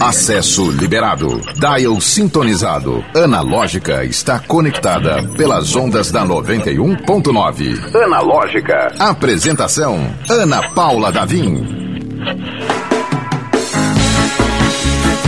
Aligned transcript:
Acesso 0.00 0.70
liberado. 0.70 1.42
Dial 1.54 2.00
sintonizado. 2.00 3.04
Analógica 3.14 4.02
está 4.04 4.40
conectada 4.40 5.22
pelas 5.36 5.76
ondas 5.76 6.10
da 6.10 6.24
91.9. 6.24 7.94
Analógica. 7.94 8.94
Apresentação: 8.98 9.98
Ana 10.30 10.70
Paula 10.70 11.12
Davim. 11.12 11.56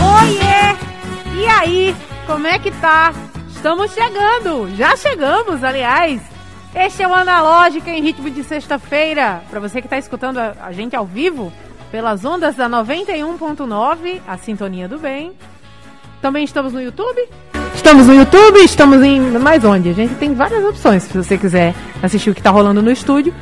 Oiê! 0.01 1.39
E 1.39 1.45
aí? 1.45 1.95
Como 2.25 2.47
é 2.47 2.57
que 2.57 2.71
tá? 2.71 3.13
Estamos 3.51 3.93
chegando! 3.93 4.75
Já 4.75 4.95
chegamos, 4.95 5.63
aliás! 5.63 6.19
Este 6.73 7.03
é 7.03 7.07
o 7.07 7.13
Analógica 7.13 7.91
em 7.91 8.01
ritmo 8.01 8.31
de 8.31 8.43
sexta-feira. 8.43 9.43
Para 9.47 9.59
você 9.59 9.79
que 9.79 9.85
está 9.85 9.97
escutando 9.99 10.39
a 10.39 10.71
gente 10.71 10.95
ao 10.95 11.05
vivo, 11.05 11.51
pelas 11.91 12.23
ondas 12.23 12.55
da 12.55 12.69
91.9, 12.69 14.21
a 14.27 14.37
Sintonia 14.37 14.87
do 14.87 14.99
Bem. 14.99 15.33
Também 16.21 16.43
estamos 16.43 16.73
no 16.73 16.81
YouTube. 16.81 17.27
Estamos 17.73 18.07
no 18.07 18.13
YouTube, 18.13 18.59
estamos 18.59 19.01
em. 19.03 19.19
Mais 19.39 19.63
onde? 19.63 19.89
A 19.89 19.93
gente 19.93 20.15
tem 20.15 20.33
várias 20.33 20.63
opções 20.63 21.03
se 21.03 21.17
você 21.17 21.37
quiser 21.37 21.73
assistir 22.03 22.29
o 22.29 22.33
que 22.33 22.39
está 22.39 22.49
rolando 22.49 22.81
no 22.81 22.91
estúdio. 22.91 23.33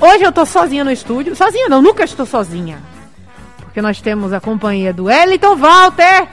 Hoje 0.00 0.24
eu 0.24 0.32
tô 0.32 0.46
sozinha 0.46 0.84
no 0.84 0.90
estúdio. 0.90 1.34
Sozinha 1.34 1.68
não, 1.68 1.82
nunca 1.82 2.04
estou 2.04 2.24
sozinha. 2.24 2.78
Porque 3.58 3.82
nós 3.82 4.00
temos 4.00 4.32
a 4.32 4.40
companhia 4.40 4.92
do 4.92 5.10
Eliton 5.10 5.56
Walter. 5.56 6.28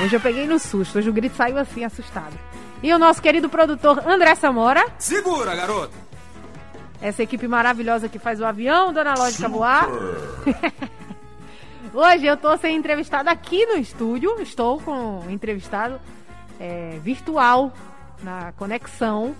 Hoje 0.00 0.14
eu 0.14 0.20
peguei 0.20 0.46
no 0.46 0.58
susto, 0.58 0.98
hoje 0.98 1.10
o 1.10 1.12
grito 1.12 1.34
saiu 1.34 1.58
assim, 1.58 1.82
assustado. 1.82 2.38
E 2.82 2.92
o 2.92 2.98
nosso 2.98 3.20
querido 3.20 3.48
produtor 3.48 4.00
André 4.06 4.34
Samora. 4.36 4.84
Segura, 4.98 5.56
garoto! 5.56 6.07
Essa 7.00 7.22
equipe 7.22 7.46
maravilhosa 7.46 8.08
que 8.08 8.18
faz 8.18 8.40
o 8.40 8.44
avião 8.44 8.92
do 8.92 8.98
Analógica 8.98 9.48
voar. 9.48 9.88
Hoje 11.94 12.26
eu 12.26 12.36
tô 12.36 12.56
sem 12.56 12.76
entrevistado 12.76 13.30
aqui 13.30 13.64
no 13.66 13.76
estúdio. 13.76 14.40
Estou 14.40 14.80
com 14.80 15.20
um 15.20 15.30
entrevistado 15.30 16.00
é, 16.58 16.98
virtual 17.00 17.72
na 18.22 18.52
conexão 18.52 19.34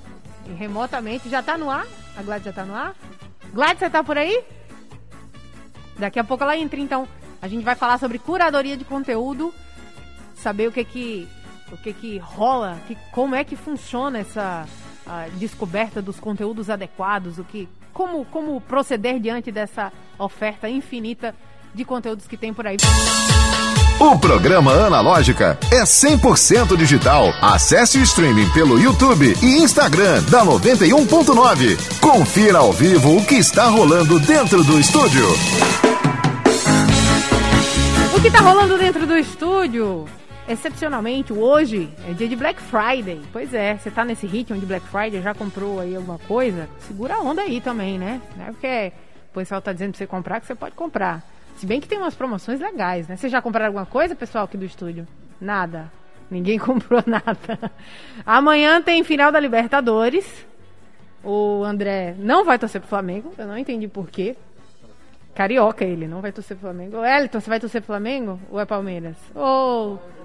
e 0.47 0.53
remotamente. 0.53 1.29
Já 1.29 1.43
tá 1.43 1.59
no 1.59 1.69
ar? 1.69 1.87
A 2.17 2.23
Gladys 2.23 2.45
já 2.45 2.53
tá 2.53 2.65
no 2.65 2.75
ar? 2.75 2.95
Gladys, 3.53 3.81
você 3.81 3.91
tá 3.91 4.05
por 4.05 4.17
aí? 4.17 4.45
Daqui 5.99 6.21
a 6.21 6.25
pouco 6.25 6.45
ela 6.45 6.57
entra, 6.57 6.79
então. 6.79 7.09
A 7.43 7.49
gente 7.49 7.65
vai 7.65 7.75
falar 7.75 7.99
sobre 7.99 8.19
curadoria 8.19 8.77
de 8.77 8.85
conteúdo, 8.85 9.53
saber 10.35 10.69
o 10.69 10.73
que 10.73 10.85
que 10.85 11.29
o 11.71 11.77
que 11.77 11.93
que 11.93 12.19
rola, 12.19 12.79
que, 12.87 12.97
como 13.13 13.35
é 13.35 13.45
que 13.45 13.55
funciona 13.55 14.19
essa 14.19 14.67
a 15.09 15.29
descoberta 15.39 16.03
dos 16.03 16.21
conteúdos 16.21 16.69
adequados, 16.69 17.39
o 17.39 17.45
que, 17.45 17.69
como, 17.93 18.25
como 18.27 18.61
proceder 18.61 19.19
diante 19.19 19.51
dessa 19.51 19.93
oferta 20.19 20.69
infinita 20.69 21.35
de 21.75 21.85
conteúdos 21.85 22.27
que 22.27 22.37
tem 22.37 22.53
por 22.53 22.67
aí. 22.67 22.77
O 24.01 24.17
programa 24.17 24.73
Analógica 24.73 25.59
é 25.73 25.83
100% 25.83 26.77
digital. 26.77 27.35
Acesse 27.43 27.99
o 27.99 28.03
streaming 28.03 28.49
pelo 28.51 28.79
YouTube 28.79 29.35
e 29.43 29.59
Instagram 29.59 30.23
da 30.31 30.45
91.9. 30.45 31.99
Confira 31.99 32.59
ao 32.59 32.73
vivo 32.73 33.17
o 33.17 33.27
que 33.27 33.35
está 33.35 33.67
rolando 33.67 34.21
dentro 34.21 34.63
do 34.63 34.79
estúdio. 34.79 35.27
O 38.17 38.21
que 38.21 38.29
está 38.29 38.41
rolando 38.41 38.79
dentro 38.79 39.05
do 39.05 39.17
estúdio? 39.17 40.07
Excepcionalmente, 40.49 41.33
hoje 41.33 41.89
é 42.09 42.13
dia 42.13 42.27
de 42.27 42.35
Black 42.35 42.61
Friday. 42.61 43.21
Pois 43.33 43.53
é, 43.53 43.77
você 43.77 43.91
tá 43.91 44.05
nesse 44.05 44.27
ritmo 44.27 44.59
de 44.59 44.65
Black 44.65 44.87
Friday, 44.87 45.21
já 45.21 45.35
comprou 45.35 45.79
aí 45.79 45.95
alguma 45.95 46.19
coisa? 46.19 46.69
Segura 46.81 47.17
a 47.17 47.21
onda 47.21 47.43
aí 47.43 47.61
também, 47.61 47.99
né? 47.99 48.21
Não 48.37 48.47
é 48.47 48.51
porque 48.51 48.93
o 49.31 49.35
pessoal 49.35 49.61
tá 49.61 49.73
dizendo 49.73 49.91
pra 49.91 49.99
você 49.99 50.07
comprar 50.07 50.41
que 50.41 50.47
você 50.47 50.55
pode 50.55 50.75
comprar. 50.75 51.23
Se 51.57 51.67
bem 51.67 51.81
que 51.81 51.89
tem 51.89 51.99
umas 51.99 52.15
promoções 52.15 52.61
legais, 52.61 53.07
né? 53.07 53.17
Vocês 53.17 53.31
já 53.31 53.43
compraram 53.43 53.67
alguma 53.67 53.87
coisa, 53.87 54.17
pessoal, 54.17 54.45
aqui 54.45 54.57
do 54.57 54.65
estúdio? 54.65 55.07
Nada. 55.41 55.93
Ninguém 56.31 56.59
comprou 56.59 57.03
nada. 57.07 57.73
Amanhã 58.25 58.81
tem 58.81 59.05
final 59.05 59.31
da 59.31 59.39
Libertadores. 59.39 60.47
O 61.23 61.63
André 61.65 62.15
não 62.19 62.45
vai 62.45 62.59
torcer 62.59 62.81
pro 62.81 62.89
Flamengo. 62.89 63.35
Eu 63.37 63.47
não 63.47 63.59
entendi 63.59 63.87
por 63.87 64.09
quê. 64.09 64.37
Carioca 65.35 65.85
ele, 65.85 66.09
não 66.09 66.21
vai 66.21 66.33
torcer 66.33 66.57
pro 66.57 66.69
Flamengo. 66.69 67.05
Elton, 67.05 67.41
você 67.41 67.51
vai 67.51 67.61
torcer 67.61 67.83
pro 67.83 67.89
Flamengo? 67.89 68.41
Ou 68.51 68.59
é 68.59 68.65
Palmeiras? 68.65 69.17
Ou... 69.35 69.95
Oh 69.95 70.18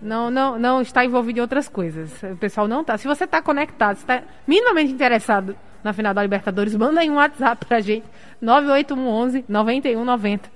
não, 0.00 0.30
não, 0.30 0.58
não 0.58 0.80
está 0.80 1.04
envolvido 1.04 1.38
em 1.38 1.42
outras 1.42 1.68
coisas. 1.68 2.10
O 2.22 2.36
pessoal 2.36 2.68
não 2.68 2.82
está. 2.82 2.96
Se 2.96 3.06
você 3.06 3.24
está 3.24 3.42
conectado, 3.42 3.96
está 3.96 4.22
minimamente 4.46 4.92
interessado 4.92 5.56
na 5.82 5.92
final 5.92 6.12
da 6.12 6.22
Libertadores, 6.22 6.74
manda 6.74 7.00
aí 7.00 7.10
um 7.10 7.16
WhatsApp 7.16 7.64
pra 7.66 7.80
gente. 7.80 8.04
98111 8.40 9.44
9190. 9.48 10.50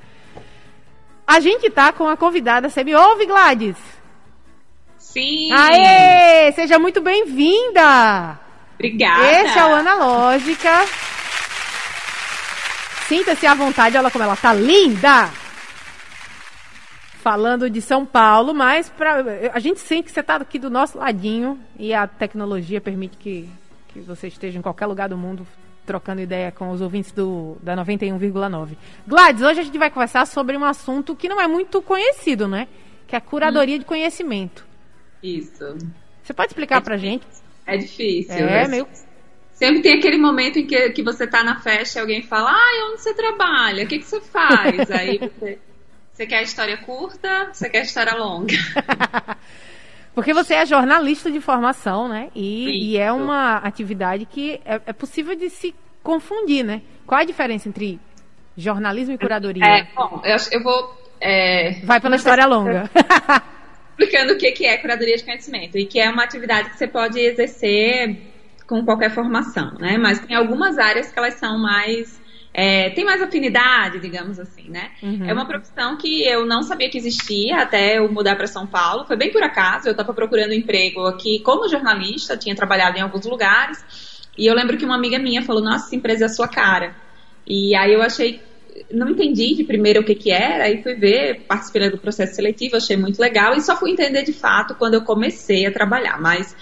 A 1.27 1.41
gente 1.41 1.71
tá 1.71 1.93
com 1.93 2.09
a 2.09 2.17
convidada, 2.17 2.69
você 2.69 2.84
me 2.84 2.95
ouve, 2.95 3.27
Gladys? 3.27 3.77
Sim. 4.99 5.53
Aê! 5.53 6.53
Seja 6.53 6.78
muito 6.78 7.01
bem-vinda! 7.01 8.39
Obrigada. 8.75 9.31
Esse 9.33 9.59
é 9.59 9.65
o 9.65 9.75
Analógica. 9.75 10.84
Sinta-se 13.06 13.47
à 13.47 13.55
vontade, 13.55 13.97
olha 13.97 14.11
como 14.11 14.25
ela 14.25 14.37
tá 14.37 14.53
linda! 14.53 15.41
Falando 17.22 17.71
de 17.71 17.81
São 17.81 18.05
Paulo, 18.05 18.53
mas 18.53 18.91
pra, 18.91 19.22
a 19.55 19.60
gente 19.60 19.78
sente 19.78 20.05
que 20.05 20.10
você 20.10 20.21
está 20.21 20.37
aqui 20.37 20.59
do 20.59 20.69
nosso 20.69 20.99
ladinho 20.99 21.59
e 21.78 21.94
a 21.94 22.06
tecnologia 22.06 22.81
permite 22.81 23.16
que, 23.16 23.49
que 23.88 24.00
você 24.00 24.27
esteja 24.27 24.59
em 24.59 24.62
qualquer 24.62 24.87
lugar 24.87 25.09
do 25.09 25.16
mundo 25.16 25.47
trocando 25.87 26.21
ideia 26.21 26.50
com 26.50 26.71
os 26.71 26.81
ouvintes 26.81 27.12
do, 27.12 27.56
da 27.62 27.77
91,9. 27.77 28.77
Gladys, 29.06 29.43
hoje 29.43 29.60
a 29.60 29.62
gente 29.62 29.78
vai 29.78 29.88
conversar 29.88 30.27
sobre 30.27 30.56
um 30.56 30.65
assunto 30.65 31.15
que 31.15 31.28
não 31.28 31.41
é 31.41 31.47
muito 31.47 31.81
conhecido, 31.81 32.49
né? 32.49 32.66
Que 33.06 33.15
é 33.15 33.19
a 33.19 33.21
curadoria 33.21 33.77
hum. 33.77 33.78
de 33.78 33.84
conhecimento. 33.84 34.66
Isso. 35.22 35.77
Você 36.22 36.33
pode 36.33 36.49
explicar 36.49 36.78
é 36.78 36.81
pra 36.81 36.97
gente? 36.97 37.25
É 37.66 37.77
difícil. 37.77 38.34
É, 38.34 38.62
né? 38.62 38.69
meio... 38.69 38.89
Sempre 39.53 39.81
tem 39.81 39.99
aquele 39.99 40.19
momento 40.19 40.59
em 40.59 40.66
que, 40.66 40.91
que 40.91 41.03
você 41.03 41.25
tá 41.25 41.44
na 41.44 41.60
festa 41.60 41.99
e 41.99 42.00
alguém 42.00 42.22
fala, 42.22 42.50
ah, 42.50 42.91
onde 42.91 43.00
você 43.00 43.15
trabalha? 43.15 43.84
O 43.84 43.87
que, 43.87 43.99
que 44.00 44.06
você 44.06 44.21
faz? 44.21 44.91
Aí 44.91 45.19
você... 45.19 45.59
Você 46.22 46.27
quer 46.28 46.43
história 46.44 46.77
curta? 46.77 47.49
Você 47.53 47.69
quer 47.69 47.83
história 47.83 48.15
longa? 48.15 48.55
Porque 50.15 50.33
você 50.33 50.55
é 50.55 50.65
jornalista 50.65 51.28
de 51.33 51.41
formação, 51.41 52.06
né? 52.06 52.31
E, 52.33 52.93
e 52.93 52.97
é 52.97 53.10
uma 53.10 53.56
atividade 53.56 54.25
que 54.25 54.60
é, 54.65 54.81
é, 54.87 54.93
possível 54.93 55.34
de 55.34 55.50
se 55.50 55.75
confundir, 56.00 56.65
né? 56.65 56.81
Qual 57.05 57.21
a 57.21 57.25
diferença 57.25 57.69
entre 57.69 57.99
jornalismo 58.56 59.15
e 59.15 59.19
curadoria? 59.19 59.65
É, 59.65 59.88
bom, 59.97 60.22
eu, 60.25 60.37
eu 60.53 60.62
vou. 60.62 60.97
É, 61.21 61.81
Vai 61.83 62.00
pela 62.00 62.15
história 62.15 62.47
longa. 62.47 62.89
Explicando 63.99 64.34
o 64.34 64.39
que 64.39 64.65
é 64.65 64.78
curadoria 64.78 65.16
de 65.16 65.25
conhecimento 65.25 65.77
e 65.77 65.87
que 65.87 65.99
é 65.99 66.09
uma 66.09 66.22
atividade 66.22 66.71
que 66.71 66.78
você 66.78 66.87
pode 66.87 67.19
exercer 67.19 68.16
com 68.69 68.84
qualquer 68.84 69.10
formação, 69.10 69.72
né? 69.81 69.99
Mas 69.99 70.21
tem 70.21 70.37
algumas 70.37 70.78
áreas 70.78 71.10
que 71.10 71.19
elas 71.19 71.34
são 71.34 71.59
mais 71.59 72.22
é, 72.55 72.91
tem 72.91 73.05
mais 73.05 73.23
afinidade, 73.23 73.99
digamos 73.99 74.39
assim, 74.39 74.69
né? 74.69 74.91
Uhum. 75.03 75.25
É 75.25 75.33
uma 75.33 75.47
profissão 75.47 75.97
que 75.97 76.23
eu 76.23 76.45
não 76.45 76.63
sabia 76.63 76.91
que 76.91 76.99
existia 76.99 77.63
até 77.63 77.99
eu 77.99 78.13
mudar 78.13 78.37
para 78.37 78.47
São 78.47 78.67
Paulo. 78.67 79.07
Foi 79.07 79.17
bem 79.17 79.33
por 79.33 79.43
acaso, 79.43 79.89
eu 79.89 79.93
estava 79.93 80.13
procurando 80.13 80.53
emprego 80.53 81.07
aqui 81.07 81.41
como 81.41 81.69
jornalista, 81.69 82.37
tinha 82.37 82.55
trabalhado 82.55 82.99
em 82.99 83.01
alguns 83.01 83.25
lugares. 83.25 83.83
E 84.37 84.47
eu 84.47 84.55
lembro 84.55 84.77
que 84.77 84.85
uma 84.85 84.97
amiga 84.97 85.19
minha 85.19 85.43
falou: 85.43 85.63
Nossa, 85.63 85.87
essa 85.87 85.97
empresa 85.97 86.25
é 86.25 86.27
a 86.27 86.31
sua 86.31 86.47
cara. 86.47 86.95
E 87.47 87.75
aí 87.75 87.93
eu 87.93 88.03
achei, 88.03 88.41
não 88.91 89.09
entendi 89.09 89.55
de 89.55 89.65
primeiro 89.65 90.01
o 90.01 90.05
que 90.05 90.15
que 90.15 90.31
era, 90.31 90.65
aí 90.65 90.83
fui 90.83 90.95
ver, 90.95 91.41
participei 91.49 91.91
do 91.91 91.99
processo 91.99 92.34
seletivo, 92.34 92.77
achei 92.77 92.97
muito 92.97 93.19
legal 93.19 93.55
e 93.55 93.61
só 93.61 93.77
fui 93.77 93.91
entender 93.91 94.23
de 94.23 94.33
fato 94.33 94.75
quando 94.75 94.95
eu 94.95 95.03
comecei 95.03 95.67
a 95.67 95.73
trabalhar. 95.73 96.21
Mas 96.21 96.55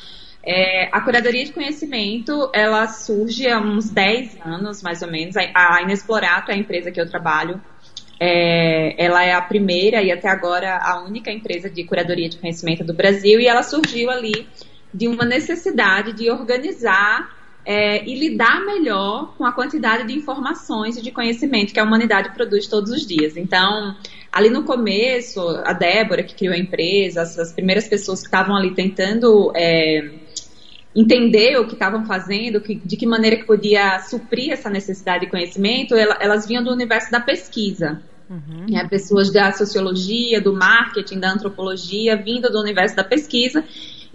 é, 0.43 0.89
a 0.91 1.01
curadoria 1.01 1.45
de 1.45 1.53
conhecimento, 1.53 2.51
ela 2.55 2.89
surge 2.89 3.49
há 3.49 3.61
uns 3.61 3.91
10 3.91 4.39
anos, 4.45 4.83
mais 4.83 5.03
ou 5.03 5.11
menos. 5.11 5.37
A 5.37 5.83
Inexplorato 5.83 6.51
é 6.51 6.55
a 6.55 6.57
empresa 6.57 6.91
que 6.91 7.01
eu 7.01 7.09
trabalho. 7.09 7.61
É, 8.19 9.03
ela 9.03 9.25
é 9.25 9.33
a 9.33 9.41
primeira 9.41 10.03
e 10.03 10.13
até 10.13 10.29
agora 10.29 10.77
a 10.77 11.03
única 11.03 11.31
empresa 11.31 11.71
de 11.71 11.85
curadoria 11.85 12.29
de 12.29 12.37
conhecimento 12.37 12.85
do 12.85 12.93
Brasil 12.93 13.41
e 13.41 13.47
ela 13.47 13.63
surgiu 13.63 14.11
ali 14.11 14.47
de 14.93 15.09
uma 15.09 15.25
necessidade 15.25 16.13
de 16.13 16.31
organizar 16.31 17.35
é, 17.65 18.05
e 18.05 18.19
lidar 18.19 18.65
melhor 18.65 19.35
com 19.37 19.45
a 19.45 19.53
quantidade 19.53 20.07
de 20.07 20.15
informações 20.15 20.97
e 20.97 21.03
de 21.03 21.11
conhecimento 21.11 21.73
que 21.73 21.81
a 21.81 21.85
humanidade 21.85 22.35
produz 22.35 22.67
todos 22.67 22.91
os 22.91 23.07
dias. 23.07 23.37
Então, 23.37 23.97
ali 24.33 24.51
no 24.51 24.65
começo, 24.65 25.41
a 25.65 25.73
Débora, 25.73 26.23
que 26.23 26.35
criou 26.35 26.55
a 26.55 26.59
empresa, 26.59 27.23
as, 27.23 27.39
as 27.39 27.53
primeiras 27.53 27.89
pessoas 27.89 28.21
que 28.21 28.27
estavam 28.27 28.57
ali 28.57 28.75
tentando 28.75 29.53
é, 29.55 30.11
entender 30.95 31.57
o 31.59 31.67
que 31.67 31.75
estavam 31.75 32.05
fazendo, 32.05 32.61
que, 32.61 32.75
de 32.75 32.97
que 32.97 33.07
maneira 33.07 33.37
que 33.37 33.45
podia 33.45 34.01
suprir 34.01 34.53
essa 34.53 34.69
necessidade 34.69 35.25
de 35.25 35.31
conhecimento, 35.31 35.95
ela, 35.95 36.19
elas 36.21 36.47
vinham 36.47 36.65
do 36.65 36.73
universo 36.73 37.11
da 37.11 37.21
pesquisa. 37.21 38.03
Uhum. 38.29 38.67
Né, 38.71 38.87
pessoas 38.89 39.33
da 39.33 39.51
sociologia, 39.51 40.41
do 40.41 40.55
marketing, 40.55 41.19
da 41.19 41.33
antropologia, 41.33 42.17
vindo 42.17 42.49
do 42.49 42.61
universo 42.61 42.95
da 42.95 43.03
pesquisa 43.03 43.65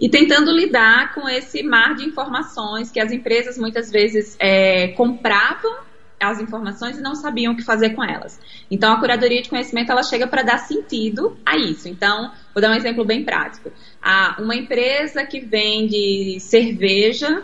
e 0.00 0.08
tentando 0.08 0.50
lidar 0.52 1.14
com 1.14 1.28
esse 1.28 1.62
mar 1.62 1.94
de 1.94 2.04
informações 2.04 2.90
que 2.90 3.00
as 3.00 3.12
empresas 3.12 3.58
muitas 3.58 3.90
vezes 3.90 4.34
é, 4.38 4.88
compravam 4.88 5.85
as 6.20 6.40
informações 6.40 6.98
e 6.98 7.02
não 7.02 7.14
sabiam 7.14 7.52
o 7.52 7.56
que 7.56 7.62
fazer 7.62 7.90
com 7.90 8.02
elas. 8.02 8.40
Então, 8.70 8.92
a 8.92 8.98
curadoria 8.98 9.42
de 9.42 9.48
conhecimento 9.48 9.92
ela 9.92 10.02
chega 10.02 10.26
para 10.26 10.42
dar 10.42 10.58
sentido 10.58 11.36
a 11.44 11.56
isso. 11.56 11.88
Então, 11.88 12.32
vou 12.54 12.62
dar 12.62 12.70
um 12.70 12.74
exemplo 12.74 13.04
bem 13.04 13.24
prático. 13.24 13.70
Ah, 14.02 14.36
uma 14.38 14.54
empresa 14.54 15.24
que 15.24 15.40
vende 15.40 16.38
cerveja 16.40 17.42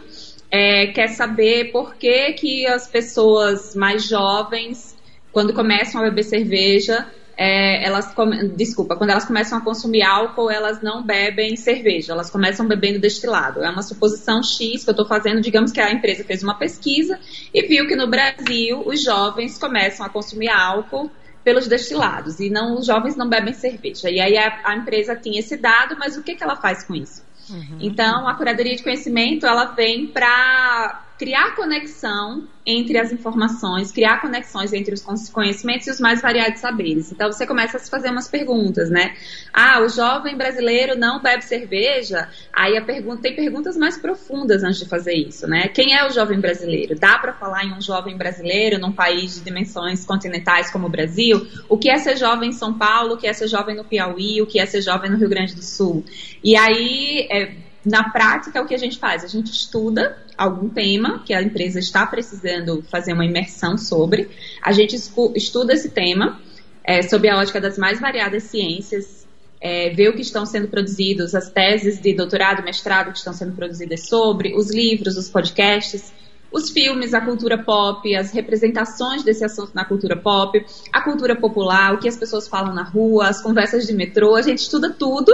é, 0.51 0.89
quer 0.89 1.09
saber 1.09 1.73
por 1.73 1.97
que, 1.97 2.33
que 2.33 2.67
as 2.67 2.87
pessoas 2.87 3.75
mais 3.75 4.07
jovens, 4.07 4.97
quando 5.33 5.55
começam 5.55 6.01
a 6.01 6.05
beber 6.05 6.25
cerveja, 6.25 7.07
é, 7.43 7.85
elas 7.85 8.15
desculpa, 8.55 8.95
quando 8.95 9.11
elas 9.11 9.25
começam 9.25 9.59
a 9.59 9.61
consumir 9.61 10.03
álcool, 10.03 10.49
elas 10.49 10.81
não 10.81 11.03
bebem 11.03 11.57
cerveja, 11.57 12.13
elas 12.13 12.31
começam 12.31 12.69
bebendo 12.69 13.01
destilado. 13.01 13.65
É 13.65 13.69
uma 13.69 13.83
suposição 13.83 14.41
X 14.45 14.85
que 14.85 14.89
eu 14.89 14.93
estou 14.93 15.05
fazendo, 15.05 15.41
digamos 15.41 15.73
que 15.73 15.81
a 15.81 15.91
empresa 15.91 16.23
fez 16.23 16.45
uma 16.45 16.57
pesquisa 16.57 17.19
e 17.53 17.67
viu 17.67 17.89
que 17.89 17.97
no 17.97 18.07
Brasil 18.07 18.85
os 18.87 19.03
jovens 19.03 19.59
começam 19.59 20.07
a 20.07 20.09
consumir 20.09 20.51
álcool 20.51 21.11
pelos 21.43 21.67
destilados 21.67 22.39
e 22.39 22.49
não 22.49 22.79
os 22.79 22.87
jovens 22.87 23.17
não 23.17 23.29
bebem 23.29 23.53
cerveja. 23.53 24.09
E 24.09 24.21
aí 24.21 24.39
a, 24.39 24.61
a 24.65 24.77
empresa 24.77 25.17
tinha 25.17 25.41
esse 25.41 25.57
dado, 25.57 25.97
mas 25.99 26.17
o 26.17 26.23
que, 26.23 26.37
que 26.37 26.45
ela 26.45 26.55
faz 26.55 26.85
com 26.85 26.95
isso? 26.95 27.25
Uhum. 27.51 27.79
Então, 27.81 28.29
a 28.29 28.37
curadoria 28.37 28.77
de 28.77 28.85
conhecimento 28.85 29.47
ela 29.47 29.65
vem 29.65 30.07
para 30.07 31.03
criar 31.23 31.55
conexão 31.55 32.49
entre 32.67 32.99
as 32.99 33.13
informações, 33.13 33.93
criar 33.93 34.21
conexões 34.21 34.73
entre 34.73 34.93
os 34.93 35.31
conhecimentos 35.31 35.87
e 35.87 35.91
os 35.93 36.01
mais 36.01 36.21
variados 36.21 36.61
saberes. 36.61 37.13
Então 37.13 37.31
você 37.31 37.47
começa 37.47 37.77
a 37.77 37.81
se 37.81 37.89
fazer 37.89 38.11
umas 38.11 38.27
perguntas, 38.27 38.91
né? 38.91 39.15
Ah, 39.53 39.81
o 39.83 39.89
jovem 39.89 40.37
brasileiro 40.37 40.99
não 40.99 41.23
bebe 41.23 41.45
cerveja? 41.45 42.29
Aí 42.53 42.77
a 42.77 42.83
pergunta 42.83 43.23
tem 43.23 43.37
perguntas 43.37 43.77
mais 43.77 43.97
profundas 43.97 44.65
antes 44.65 44.81
de 44.81 44.89
fazer 44.89 45.15
isso, 45.15 45.47
né? 45.47 45.69
Quem 45.69 45.97
é 45.97 46.05
o 46.05 46.11
jovem 46.11 46.41
brasileiro? 46.41 46.99
Dá 46.99 47.17
para 47.21 47.33
falar 47.33 47.65
em 47.65 47.73
um 47.73 47.81
jovem 47.81 48.17
brasileiro 48.17 48.81
num 48.81 48.91
país 48.93 49.37
de 49.37 49.43
dimensões 49.43 50.05
continentais 50.05 50.73
como 50.73 50.89
o 50.89 50.91
Brasil? 50.91 51.47
O 51.69 51.79
que 51.79 51.89
é 51.89 51.99
ser 51.99 52.17
jovem 52.17 52.51
em 52.51 52.53
São 52.53 52.77
Paulo? 52.77 53.15
O 53.15 53.17
que 53.17 53.29
é 53.29 53.33
ser 53.33 53.47
jovem 53.47 53.77
no 53.77 53.85
Piauí? 53.85 54.43
O 54.43 54.47
que 54.47 54.59
é 54.59 54.67
ser 54.67 54.83
jovem 54.83 55.09
no 55.09 55.19
Rio 55.19 55.29
Grande 55.29 55.55
do 55.55 55.63
Sul? 55.63 56.05
E 56.43 56.57
aí 56.57 57.29
é, 57.31 57.62
na 57.85 58.11
prática, 58.11 58.63
o 58.63 58.67
que 58.67 58.75
a 58.75 58.79
gente 58.79 58.99
faz? 58.99 59.25
A 59.25 59.27
gente 59.27 59.51
estuda 59.51 60.17
algum 60.39 60.69
tema 60.69 61.23
que 61.25 61.35
a 61.35 61.43
empresa 61.43 61.79
está 61.79 62.07
precisando 62.07 62.83
fazer 62.91 63.13
uma 63.13 63.25
imersão 63.25 63.77
sobre, 63.77 64.31
a 64.63 64.73
gente 64.73 64.97
estuda 65.35 65.73
esse 65.73 65.91
tema 65.91 66.41
é, 66.85 67.03
sob 67.03 67.29
a 67.29 67.39
ótica 67.39 67.61
das 67.61 67.79
mais 67.79 68.01
variadas 68.01 68.45
ciências, 68.45 69.27
é, 69.61 69.91
vê 69.91 70.09
o 70.09 70.15
que 70.15 70.23
estão 70.23 70.45
sendo 70.45 70.69
produzidos, 70.69 71.35
as 71.35 71.49
teses 71.51 72.01
de 72.01 72.13
doutorado, 72.15 72.63
mestrado 72.65 73.13
que 73.13 73.19
estão 73.19 73.33
sendo 73.33 73.53
produzidas 73.53 74.09
sobre, 74.09 74.57
os 74.57 74.73
livros, 74.73 75.17
os 75.17 75.29
podcasts, 75.29 76.13
os 76.51 76.71
filmes, 76.71 77.15
a 77.15 77.21
cultura 77.21 77.57
pop, 77.57 78.15
as 78.15 78.33
representações 78.33 79.23
desse 79.23 79.45
assunto 79.45 79.71
na 79.75 79.85
cultura 79.85 80.17
pop, 80.17 80.65
a 80.93 81.01
cultura 81.01 81.35
popular, 81.35 81.95
o 81.95 81.99
que 81.99 82.09
as 82.09 82.17
pessoas 82.17 82.47
falam 82.47 82.75
na 82.75 82.83
rua, 82.83 83.29
as 83.29 83.41
conversas 83.41 83.87
de 83.87 83.93
metrô, 83.93 84.35
a 84.35 84.43
gente 84.43 84.59
estuda 84.59 84.91
tudo 84.91 85.33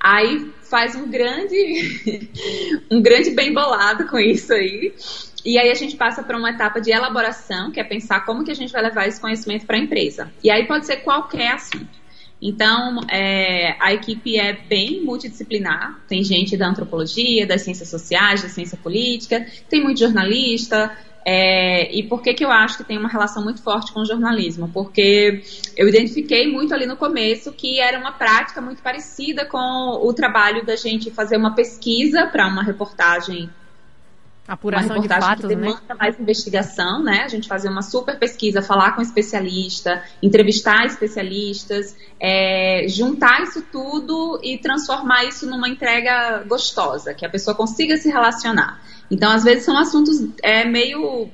Aí 0.00 0.52
faz 0.68 0.94
um 0.94 1.08
grande, 1.08 2.30
um 2.90 3.00
grande 3.00 3.30
bem 3.30 3.52
bolado 3.52 4.06
com 4.06 4.18
isso 4.18 4.52
aí. 4.52 4.94
E 5.44 5.58
aí 5.58 5.70
a 5.70 5.74
gente 5.74 5.96
passa 5.96 6.22
para 6.22 6.36
uma 6.36 6.50
etapa 6.50 6.80
de 6.80 6.90
elaboração, 6.90 7.70
que 7.70 7.78
é 7.78 7.84
pensar 7.84 8.24
como 8.24 8.44
que 8.44 8.50
a 8.50 8.54
gente 8.54 8.72
vai 8.72 8.82
levar 8.82 9.06
esse 9.06 9.20
conhecimento 9.20 9.64
para 9.64 9.76
a 9.76 9.80
empresa. 9.80 10.30
E 10.42 10.50
aí 10.50 10.66
pode 10.66 10.86
ser 10.86 10.96
qualquer 10.98 11.52
assunto. 11.52 12.06
Então, 12.42 13.00
é, 13.08 13.76
a 13.80 13.94
equipe 13.94 14.38
é 14.38 14.52
bem 14.52 15.02
multidisciplinar. 15.02 16.00
Tem 16.08 16.22
gente 16.22 16.56
da 16.56 16.68
antropologia, 16.68 17.46
das 17.46 17.62
ciências 17.62 17.88
sociais, 17.88 18.42
da 18.42 18.48
ciência 18.48 18.76
política, 18.76 19.46
tem 19.70 19.82
muito 19.82 20.00
jornalista, 20.00 20.96
é, 21.28 21.92
e 21.92 22.04
por 22.04 22.22
que, 22.22 22.32
que 22.32 22.44
eu 22.44 22.52
acho 22.52 22.76
que 22.76 22.84
tem 22.84 22.96
uma 22.96 23.08
relação 23.08 23.42
muito 23.42 23.60
forte 23.60 23.92
com 23.92 23.98
o 23.98 24.04
jornalismo? 24.04 24.70
Porque 24.72 25.42
eu 25.76 25.88
identifiquei 25.88 26.46
muito 26.46 26.72
ali 26.72 26.86
no 26.86 26.96
começo 26.96 27.52
que 27.52 27.80
era 27.80 27.98
uma 27.98 28.12
prática 28.12 28.60
muito 28.60 28.80
parecida 28.80 29.44
com 29.44 29.58
o 29.58 30.14
trabalho 30.14 30.64
da 30.64 30.76
gente 30.76 31.10
fazer 31.10 31.36
uma 31.36 31.52
pesquisa 31.52 32.26
para 32.26 32.46
uma 32.46 32.62
reportagem 32.62 33.50
Apuração 34.48 34.96
uma 34.96 35.02
reportagem 35.02 35.20
de 35.20 35.26
fatos, 35.26 35.48
que 35.48 35.56
né? 35.56 35.62
demanda 35.62 35.82
né? 35.88 35.94
mais 35.98 36.20
investigação, 36.20 37.02
né? 37.02 37.22
A 37.24 37.28
gente 37.28 37.48
fazer 37.48 37.68
uma 37.68 37.82
super 37.82 38.16
pesquisa, 38.18 38.62
falar 38.62 38.92
com 38.92 39.02
especialista, 39.02 40.04
entrevistar 40.22 40.86
especialistas, 40.86 41.96
é, 42.20 42.86
juntar 42.88 43.42
isso 43.42 43.62
tudo 43.72 44.38
e 44.42 44.58
transformar 44.58 45.24
isso 45.24 45.46
numa 45.48 45.68
entrega 45.68 46.44
gostosa, 46.46 47.12
que 47.12 47.26
a 47.26 47.28
pessoa 47.28 47.56
consiga 47.56 47.96
se 47.96 48.08
relacionar. 48.08 48.80
Então, 49.10 49.32
às 49.32 49.42
vezes, 49.42 49.64
são 49.64 49.76
assuntos 49.76 50.28
é, 50.42 50.64
meio 50.64 51.28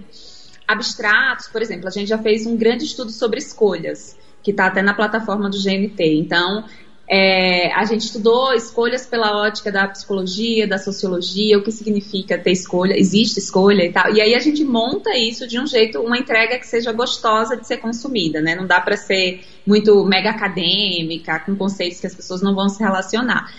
abstratos. 0.67 1.49
Por 1.49 1.61
exemplo, 1.61 1.89
a 1.89 1.91
gente 1.91 2.09
já 2.09 2.19
fez 2.19 2.47
um 2.47 2.57
grande 2.57 2.85
estudo 2.85 3.11
sobre 3.11 3.39
escolhas, 3.39 4.17
que 4.43 4.51
está 4.51 4.67
até 4.67 4.81
na 4.81 4.95
plataforma 4.95 5.51
do 5.51 5.59
GNT. 5.59 6.19
Então, 6.19 6.65
é, 7.09 7.73
a 7.75 7.85
gente 7.85 8.03
estudou 8.03 8.55
escolhas 8.55 9.05
pela 9.07 9.43
ótica 9.43 9.71
da 9.71 9.87
psicologia, 9.89 10.67
da 10.67 10.79
sociologia, 10.79 11.59
o 11.59 11.63
que 11.63 11.73
significa 11.73 12.39
ter 12.39 12.53
escolha, 12.53 12.99
existe 12.99 13.39
escolha 13.39 13.85
e 13.85 13.93
tal. 13.93 14.15
E 14.15 14.21
aí 14.21 14.35
a 14.35 14.39
gente 14.39 14.65
monta 14.65 15.17
isso 15.17 15.47
de 15.47 15.59
um 15.59 15.67
jeito, 15.67 16.01
uma 16.01 16.17
entrega 16.17 16.59
que 16.59 16.67
seja 16.67 16.93
gostosa 16.93 17.57
de 17.57 17.67
ser 17.67 17.79
consumida, 17.79 18.41
né? 18.41 18.55
Não 18.55 18.67
dá 18.67 18.81
para 18.81 18.97
ser 18.97 19.45
muito 19.67 20.05
mega 20.05 20.31
acadêmica, 20.31 21.41
com 21.41 21.57
conceitos 21.57 22.01
que 22.01 22.07
as 22.07 22.15
pessoas 22.15 22.41
não 22.41 22.55
vão 22.55 22.69
se 22.69 22.83
relacionar. 22.83 23.53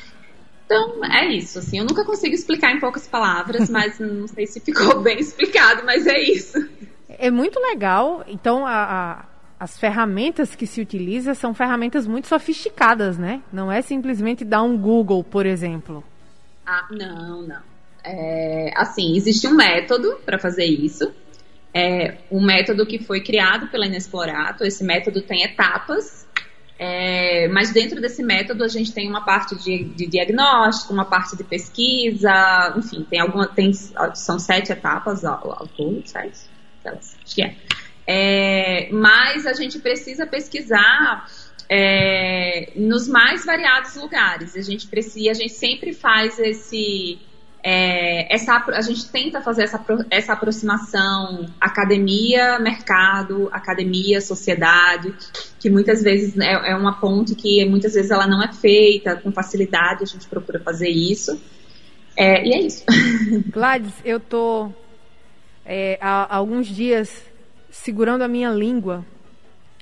Então, 0.65 1.03
é 1.05 1.27
isso, 1.27 1.59
assim, 1.59 1.77
eu 1.77 1.85
nunca 1.85 2.03
consigo 2.05 2.33
explicar 2.33 2.71
em 2.71 2.79
poucas 2.79 3.07
palavras, 3.07 3.67
mas 3.69 3.99
não 3.99 4.27
sei 4.27 4.47
se 4.47 4.59
ficou 4.59 5.01
bem 5.01 5.19
explicado, 5.19 5.83
mas 5.85 6.07
é 6.07 6.19
isso. 6.19 6.57
É 7.09 7.29
muito 7.29 7.59
legal, 7.59 8.23
então 8.27 8.65
a, 8.65 8.71
a, 8.71 9.25
as 9.63 9.79
ferramentas 9.79 10.55
que 10.55 10.67
se 10.67 10.81
utiliza 10.81 11.33
são 11.33 11.53
ferramentas 11.53 12.05
muito 12.05 12.27
sofisticadas, 12.27 13.17
né? 13.17 13.41
Não 13.49 13.71
é 13.71 13.81
simplesmente 13.81 14.43
dar 14.43 14.61
um 14.61 14.77
Google, 14.77 15.23
por 15.23 15.45
exemplo. 15.45 16.03
Ah, 16.65 16.85
não, 16.91 17.43
não. 17.43 17.61
É, 18.03 18.73
assim, 18.75 19.15
existe 19.15 19.47
um 19.47 19.55
método 19.55 20.17
para 20.25 20.37
fazer 20.37 20.65
isso, 20.65 21.09
é 21.73 22.17
um 22.29 22.43
método 22.43 22.85
que 22.85 22.99
foi 22.99 23.21
criado 23.21 23.67
pela 23.67 23.85
Inexplorato, 23.85 24.65
esse 24.65 24.83
método 24.83 25.21
tem 25.21 25.43
etapas, 25.43 26.27
é, 26.77 27.47
mas 27.47 27.71
dentro 27.71 28.01
desse 28.01 28.21
método 28.21 28.65
a 28.65 28.67
gente 28.67 28.91
tem 28.91 29.09
uma 29.09 29.23
parte 29.23 29.55
de, 29.55 29.85
de, 29.85 30.07
diagnóstico, 30.07 30.91
uma 30.91 31.05
parte 31.05 31.37
de 31.37 31.43
pesquisa, 31.45 32.73
enfim, 32.75 33.07
tem 33.09 33.21
alguma, 33.21 33.47
tem, 33.47 33.71
são 33.71 34.37
sete 34.37 34.73
etapas 34.73 35.23
ao, 35.23 35.53
ao 35.53 35.67
todo, 35.69 36.05
sete? 36.05 36.51
Acho 36.85 37.33
que 37.33 37.43
é. 37.43 37.55
É. 38.05 38.89
Mas 38.91 39.45
a 39.45 39.53
gente 39.53 39.79
precisa 39.79 40.25
pesquisar 40.25 41.27
é, 41.69 42.71
nos 42.75 43.07
mais 43.07 43.45
variados 43.45 43.95
lugares. 43.95 44.55
A 44.55 44.61
gente 44.61 44.87
precisa, 44.87 45.31
a 45.31 45.33
gente 45.33 45.53
sempre 45.53 45.93
faz 45.93 46.39
esse 46.39 47.19
é, 47.65 48.33
essa, 48.33 48.57
a 48.57 48.81
gente 48.81 49.09
tenta 49.09 49.41
fazer 49.41 49.63
essa, 49.63 49.83
essa 50.11 50.33
aproximação 50.33 51.45
academia, 51.61 52.59
mercado, 52.59 53.47
academia, 53.53 54.19
sociedade, 54.19 55.13
que 55.59 55.69
muitas 55.69 56.03
vezes 56.03 56.37
é, 56.37 56.71
é, 56.71 56.75
uma 56.75 56.99
ponte 56.99 57.33
que 57.35 57.63
muitas 57.63 57.93
vezes 57.93 58.11
ela 58.11 58.27
não 58.27 58.43
é 58.43 58.51
feita 58.51 59.15
com 59.15 59.31
facilidade, 59.31 60.03
a 60.03 60.05
gente 60.05 60.27
procura 60.27 60.59
fazer 60.59 60.89
isso. 60.89 61.41
É, 62.17 62.45
e 62.45 62.53
é 62.53 62.61
isso. 62.61 62.83
Gladys, 63.47 63.93
eu 64.03 64.19
tô 64.19 64.69
é, 65.65 65.97
há, 66.01 66.23
há 66.23 66.35
alguns 66.35 66.67
dias 66.67 67.09
segurando 67.73 68.21
a 68.21 68.27
minha 68.27 68.51
língua, 68.51 69.03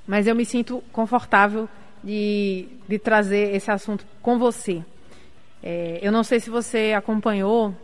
mas 0.08 0.26
eu 0.26 0.34
me 0.34 0.46
sinto 0.46 0.82
confortável 0.94 1.68
de, 2.02 2.66
de 2.88 2.98
trazer 2.98 3.54
esse 3.54 3.70
assunto 3.70 4.06
com 4.22 4.40
você. 4.40 4.82
É, 5.62 6.00
eu 6.02 6.10
não 6.10 6.24
sei 6.24 6.40
se 6.40 6.50
você 6.50 6.94
acompanhou. 6.96 7.76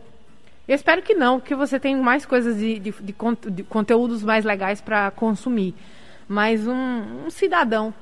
Eu 0.66 0.74
espero 0.74 1.02
que 1.02 1.14
não, 1.14 1.38
porque 1.38 1.54
você 1.54 1.78
tem 1.78 1.94
mais 1.94 2.24
coisas 2.24 2.56
de, 2.56 2.78
de, 2.78 2.90
de, 2.90 3.14
de 3.50 3.62
conteúdos 3.64 4.24
mais 4.24 4.46
legais 4.46 4.80
para 4.80 5.10
consumir. 5.10 5.74
Mas 6.26 6.66
um, 6.66 7.26
um, 7.26 7.30
cidadão 7.30 7.92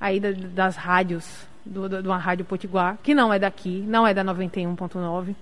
aí 0.00 0.20
da, 0.20 0.30
das 0.30 0.76
rádios, 0.76 1.46
do, 1.66 1.88
do, 1.88 2.02
de 2.02 2.08
uma 2.08 2.18
rádio 2.18 2.44
potiguar, 2.44 2.98
que 3.02 3.14
não 3.14 3.32
é 3.32 3.38
daqui, 3.38 3.84
não 3.86 4.06
é 4.06 4.14
da 4.14 4.24
91.9, 4.24 5.34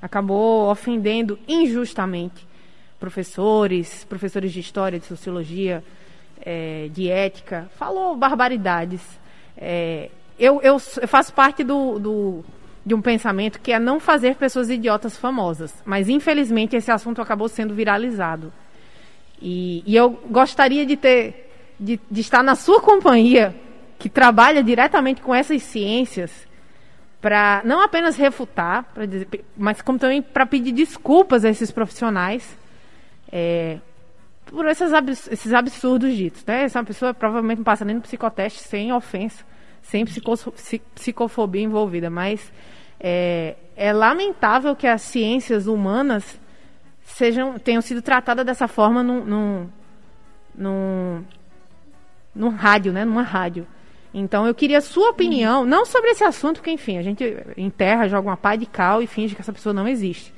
acabou 0.00 0.68
ofendendo 0.68 1.38
injustamente 1.46 2.51
professores, 3.02 4.04
professores 4.04 4.52
de 4.52 4.60
história, 4.60 4.96
de 4.96 5.06
sociologia, 5.06 5.82
é, 6.40 6.88
de 6.92 7.10
ética, 7.10 7.68
falou 7.76 8.16
barbaridades. 8.16 9.02
É, 9.58 10.08
eu, 10.38 10.60
eu, 10.62 10.80
eu, 11.00 11.08
faço 11.08 11.34
parte 11.34 11.64
do, 11.64 11.98
do 11.98 12.44
de 12.86 12.94
um 12.94 13.02
pensamento 13.02 13.60
que 13.60 13.72
é 13.72 13.78
não 13.80 13.98
fazer 13.98 14.36
pessoas 14.36 14.70
idiotas 14.70 15.16
famosas. 15.16 15.74
Mas, 15.84 16.08
infelizmente, 16.08 16.76
esse 16.76 16.92
assunto 16.92 17.20
acabou 17.20 17.48
sendo 17.48 17.74
viralizado. 17.74 18.52
E, 19.40 19.82
e 19.84 19.96
eu 19.96 20.10
gostaria 20.30 20.86
de 20.86 20.96
ter, 20.96 21.74
de, 21.80 21.98
de, 22.08 22.20
estar 22.20 22.44
na 22.44 22.54
sua 22.54 22.80
companhia, 22.80 23.52
que 23.98 24.08
trabalha 24.08 24.62
diretamente 24.62 25.20
com 25.20 25.34
essas 25.34 25.60
ciências, 25.64 26.30
para 27.20 27.62
não 27.64 27.80
apenas 27.80 28.16
refutar, 28.16 28.86
dizer, 29.08 29.28
mas 29.56 29.82
como 29.82 29.98
também 29.98 30.22
para 30.22 30.46
pedir 30.46 30.70
desculpas 30.70 31.44
a 31.44 31.50
esses 31.50 31.72
profissionais, 31.72 32.61
é, 33.32 33.78
por 34.46 34.66
esses, 34.66 34.92
abs 34.92 35.26
esses 35.28 35.52
absurdos 35.54 36.14
ditos, 36.14 36.44
né? 36.44 36.64
Essa 36.64 36.84
pessoa 36.84 37.14
provavelmente 37.14 37.58
não 37.58 37.64
passa 37.64 37.84
nem 37.84 37.96
no 37.96 38.02
psicoteste 38.02 38.60
sem 38.60 38.92
ofensa, 38.92 39.42
sem 39.80 40.04
psicofobia 40.94 41.62
envolvida, 41.62 42.10
mas 42.10 42.52
é, 43.00 43.56
é 43.74 43.92
lamentável 43.92 44.76
que 44.76 44.86
as 44.86 45.00
ciências 45.02 45.66
humanas 45.66 46.38
sejam 47.02 47.58
tenham 47.58 47.80
sido 47.80 48.02
tratadas 48.02 48.44
dessa 48.44 48.68
forma 48.68 49.02
num, 49.02 49.24
num, 49.24 49.68
num, 50.54 51.24
num 52.34 52.48
rádio, 52.50 52.92
né? 52.92 53.04
Numa 53.04 53.22
rádio. 53.22 53.66
Então 54.14 54.46
eu 54.46 54.54
queria 54.54 54.78
a 54.78 54.82
sua 54.82 55.08
opinião, 55.08 55.64
não 55.64 55.86
sobre 55.86 56.10
esse 56.10 56.22
assunto, 56.22 56.56
porque 56.56 56.70
enfim, 56.70 56.98
a 56.98 57.02
gente 57.02 57.24
enterra, 57.56 58.08
joga 58.08 58.28
uma 58.28 58.36
pá 58.36 58.54
de 58.54 58.66
cal 58.66 59.00
e 59.00 59.06
finge 59.06 59.34
que 59.34 59.40
essa 59.40 59.52
pessoa 59.52 59.72
não 59.72 59.88
existe. 59.88 60.34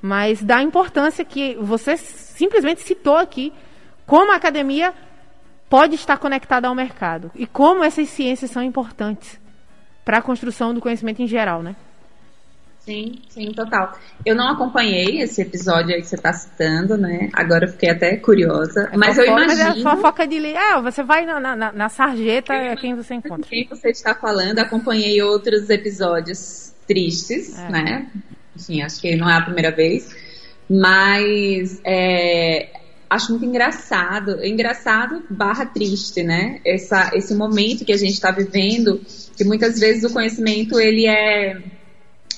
Mas 0.00 0.42
da 0.42 0.62
importância 0.62 1.24
que 1.24 1.56
você 1.60 1.96
simplesmente 1.96 2.82
citou 2.82 3.16
aqui, 3.16 3.52
como 4.06 4.32
a 4.32 4.36
academia 4.36 4.94
pode 5.68 5.94
estar 5.94 6.16
conectada 6.18 6.68
ao 6.68 6.74
mercado 6.74 7.30
e 7.34 7.46
como 7.46 7.82
essas 7.82 8.08
ciências 8.08 8.50
são 8.50 8.62
importantes 8.62 9.40
para 10.04 10.18
a 10.18 10.22
construção 10.22 10.72
do 10.72 10.80
conhecimento 10.80 11.20
em 11.20 11.26
geral, 11.26 11.62
né? 11.62 11.74
Sim, 12.86 13.20
sim, 13.28 13.52
total. 13.52 13.98
Eu 14.24 14.36
não 14.36 14.48
acompanhei 14.48 15.20
esse 15.20 15.42
episódio 15.42 15.92
aí 15.92 16.00
que 16.00 16.06
você 16.06 16.14
está 16.14 16.32
citando, 16.32 16.96
né? 16.96 17.28
Agora 17.32 17.64
eu 17.64 17.68
fiquei 17.72 17.90
até 17.90 18.16
curiosa. 18.16 18.88
É 18.92 18.96
mas 18.96 19.16
fofoca, 19.16 19.28
eu 19.28 19.36
imagino. 19.36 19.64
Mas 19.68 19.76
é 19.76 19.82
fofoca 19.82 20.26
de. 20.28 20.56
Ah, 20.56 20.80
você 20.80 21.02
vai 21.02 21.26
na, 21.26 21.56
na, 21.56 21.72
na 21.72 21.88
sarjeta, 21.88 22.54
é 22.54 22.76
quem 22.76 22.94
você 22.94 23.14
encontra. 23.14 23.44
Quem 23.50 23.66
você 23.68 23.88
está 23.88 24.14
falando, 24.14 24.60
acompanhei 24.60 25.20
outros 25.20 25.68
episódios 25.68 26.72
tristes, 26.86 27.58
é. 27.58 27.68
né? 27.68 28.10
Enfim, 28.56 28.82
acho 28.82 29.00
que 29.00 29.14
não 29.16 29.28
é 29.28 29.34
a 29.34 29.42
primeira 29.42 29.70
vez. 29.70 30.14
Mas 30.68 31.80
é, 31.84 32.70
acho 33.08 33.30
muito 33.30 33.44
engraçado, 33.44 34.44
engraçado 34.44 35.22
barra 35.30 35.66
triste, 35.66 36.22
né? 36.22 36.60
Essa, 36.64 37.10
esse 37.14 37.34
momento 37.34 37.84
que 37.84 37.92
a 37.92 37.96
gente 37.96 38.14
está 38.14 38.30
vivendo, 38.30 39.00
que 39.36 39.44
muitas 39.44 39.78
vezes 39.78 40.04
o 40.04 40.12
conhecimento 40.12 40.78
ele 40.80 41.06
é 41.06 41.62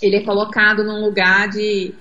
ele 0.00 0.16
é 0.16 0.22
colocado 0.22 0.84
num 0.84 1.04
lugar 1.04 1.48
de 1.48 1.94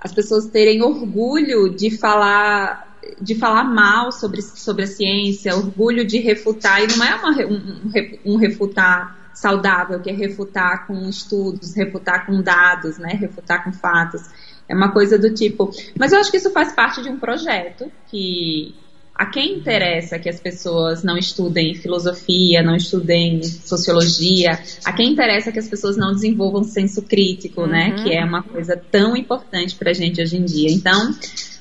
as 0.00 0.12
pessoas 0.12 0.46
terem 0.46 0.82
orgulho 0.82 1.68
de 1.68 1.96
falar 1.96 2.88
de 3.20 3.34
falar 3.34 3.64
mal 3.64 4.12
sobre, 4.12 4.42
sobre 4.42 4.84
a 4.84 4.86
ciência, 4.86 5.56
orgulho 5.56 6.04
de 6.04 6.18
refutar, 6.18 6.82
e 6.82 6.86
não 6.86 7.04
é 7.04 7.14
uma, 7.14 7.30
um, 7.46 8.32
um 8.32 8.36
refutar 8.36 9.19
saudável, 9.40 10.00
que 10.00 10.10
é 10.10 10.12
refutar 10.12 10.86
com 10.86 11.08
estudos, 11.08 11.74
refutar 11.74 12.26
com 12.26 12.42
dados, 12.42 12.98
né, 12.98 13.14
refutar 13.14 13.64
com 13.64 13.72
fatos. 13.72 14.22
É 14.68 14.74
uma 14.74 14.92
coisa 14.92 15.18
do 15.18 15.32
tipo. 15.32 15.70
Mas 15.98 16.12
eu 16.12 16.20
acho 16.20 16.30
que 16.30 16.36
isso 16.36 16.50
faz 16.50 16.72
parte 16.72 17.02
de 17.02 17.08
um 17.08 17.18
projeto 17.18 17.90
que 18.08 18.74
a 19.14 19.26
quem 19.26 19.58
interessa 19.58 20.18
que 20.18 20.28
as 20.28 20.38
pessoas 20.38 21.02
não 21.02 21.18
estudem 21.18 21.74
filosofia, 21.74 22.62
não 22.62 22.76
estudem 22.76 23.42
sociologia, 23.42 24.58
a 24.84 24.92
quem 24.92 25.12
interessa 25.12 25.50
que 25.50 25.58
as 25.58 25.68
pessoas 25.68 25.96
não 25.96 26.12
desenvolvam 26.12 26.62
senso 26.62 27.02
crítico, 27.02 27.66
né? 27.66 27.88
uhum. 27.88 27.96
né? 27.96 28.02
Que 28.02 28.14
é 28.14 28.24
uma 28.24 28.42
coisa 28.42 28.76
tão 28.90 29.16
importante 29.16 29.74
para 29.74 29.90
a 29.90 29.94
gente 29.94 30.22
hoje 30.22 30.36
em 30.36 30.44
dia. 30.44 30.70
Então, 30.70 31.14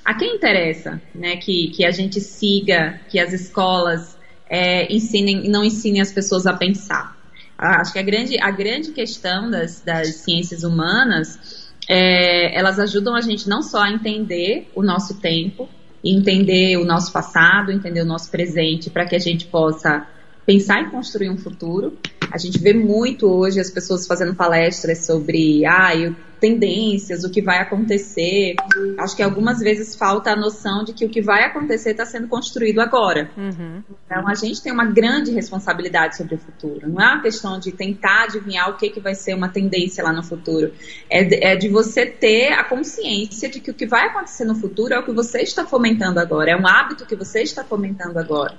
a 0.05 0.13
quem 0.13 0.36
interessa, 0.36 1.01
né? 1.15 1.38
Que, 1.38 1.69
que 1.69 1.83
a 1.83 1.91
gente 1.91 2.21
siga, 2.21 3.00
que 3.09 3.19
as 3.19 3.33
escolas 3.33 4.17
é, 4.50 4.93
ensinem, 4.93 5.50
não 5.50 5.63
ensinem 5.63 6.01
as 6.01 6.12
pessoas 6.12 6.45
a 6.45 6.53
pensar. 6.53 7.19
Acho 7.60 7.92
que 7.92 8.00
a 8.00 8.04
grande, 8.04 8.39
a 8.42 8.51
grande 8.51 8.92
questão 8.92 9.50
das, 9.50 9.82
das 9.82 10.16
ciências 10.16 10.63
humanas 10.63 11.68
é, 11.89 12.58
elas 12.58 12.80
ajudam 12.80 13.16
a 13.16 13.22
gente 13.22 13.50
não 13.50 13.62
só 13.62 13.82
a 13.82 13.92
entender 13.92 14.72
o 14.74 14.82
nosso 14.82 15.20
tempo, 15.20 15.68
entender 16.04 16.78
o 16.78 16.86
nosso 16.86 17.12
passado, 17.12 17.72
entender 17.72 18.01
o 18.01 18.06
nosso 18.06 18.32
presente, 18.32 18.89
para 18.89 19.06
que 19.06 19.16
a 19.16 19.20
gente 19.20 19.48
possa 19.48 20.08
pensar 20.46 20.82
em 20.82 20.89
construir 20.89 21.30
um 21.30 21.38
futuro. 21.38 21.98
A 22.31 22.38
gente 22.38 22.59
vê 22.59 22.74
muito 22.74 23.27
hoje 23.27 23.59
as 23.59 23.69
pessoas 23.69 24.05
fazendo 24.05 24.36
palestras 24.36 25.05
sobre 25.05 25.65
ah, 25.65 25.95
eu, 25.95 26.15
tendências, 26.39 27.24
o 27.24 27.29
que 27.29 27.41
vai 27.41 27.59
acontecer. 27.59 28.55
Acho 28.98 29.15
que 29.15 29.21
algumas 29.21 29.59
vezes 29.59 29.95
falta 29.95 30.31
a 30.31 30.36
noção 30.36 30.83
de 30.83 30.93
que 30.93 31.05
o 31.05 31.09
que 31.09 31.21
vai 31.21 31.43
acontecer 31.43 31.91
está 31.91 32.05
sendo 32.05 32.27
construído 32.27 32.79
agora. 32.79 33.29
Uhum. 33.38 33.83
Então 34.05 34.27
a 34.27 34.33
gente 34.33 34.62
tem 34.62 34.71
uma 34.71 34.86
grande 34.86 35.31
responsabilidade 35.31 36.17
sobre 36.17 36.36
o 36.36 36.38
futuro. 36.38 36.89
Não 36.89 37.01
é 37.01 37.13
uma 37.13 37.21
questão 37.21 37.59
de 37.59 37.71
tentar 37.71 38.24
adivinhar 38.24 38.69
o 38.69 38.77
que, 38.77 38.89
que 38.89 39.00
vai 39.00 39.15
ser 39.15 39.33
uma 39.33 39.50
tendência 39.50 40.03
lá 40.03 40.13
no 40.13 40.24
futuro. 40.24 40.71
É 41.09 41.24
de, 41.24 41.43
é 41.43 41.55
de 41.55 41.67
você 41.67 42.05
ter 42.05 42.53
a 42.53 42.63
consciência 42.63 43.50
de 43.50 43.59
que 43.59 43.71
o 43.71 43.74
que 43.74 43.86
vai 43.86 44.07
acontecer 44.07 44.45
no 44.45 44.55
futuro 44.55 44.93
é 44.93 45.00
o 45.00 45.03
que 45.03 45.12
você 45.12 45.41
está 45.41 45.65
fomentando 45.65 46.19
agora, 46.19 46.51
é 46.51 46.55
um 46.55 46.67
hábito 46.67 47.05
que 47.05 47.15
você 47.15 47.41
está 47.41 47.63
fomentando 47.63 48.17
agora. 48.17 48.55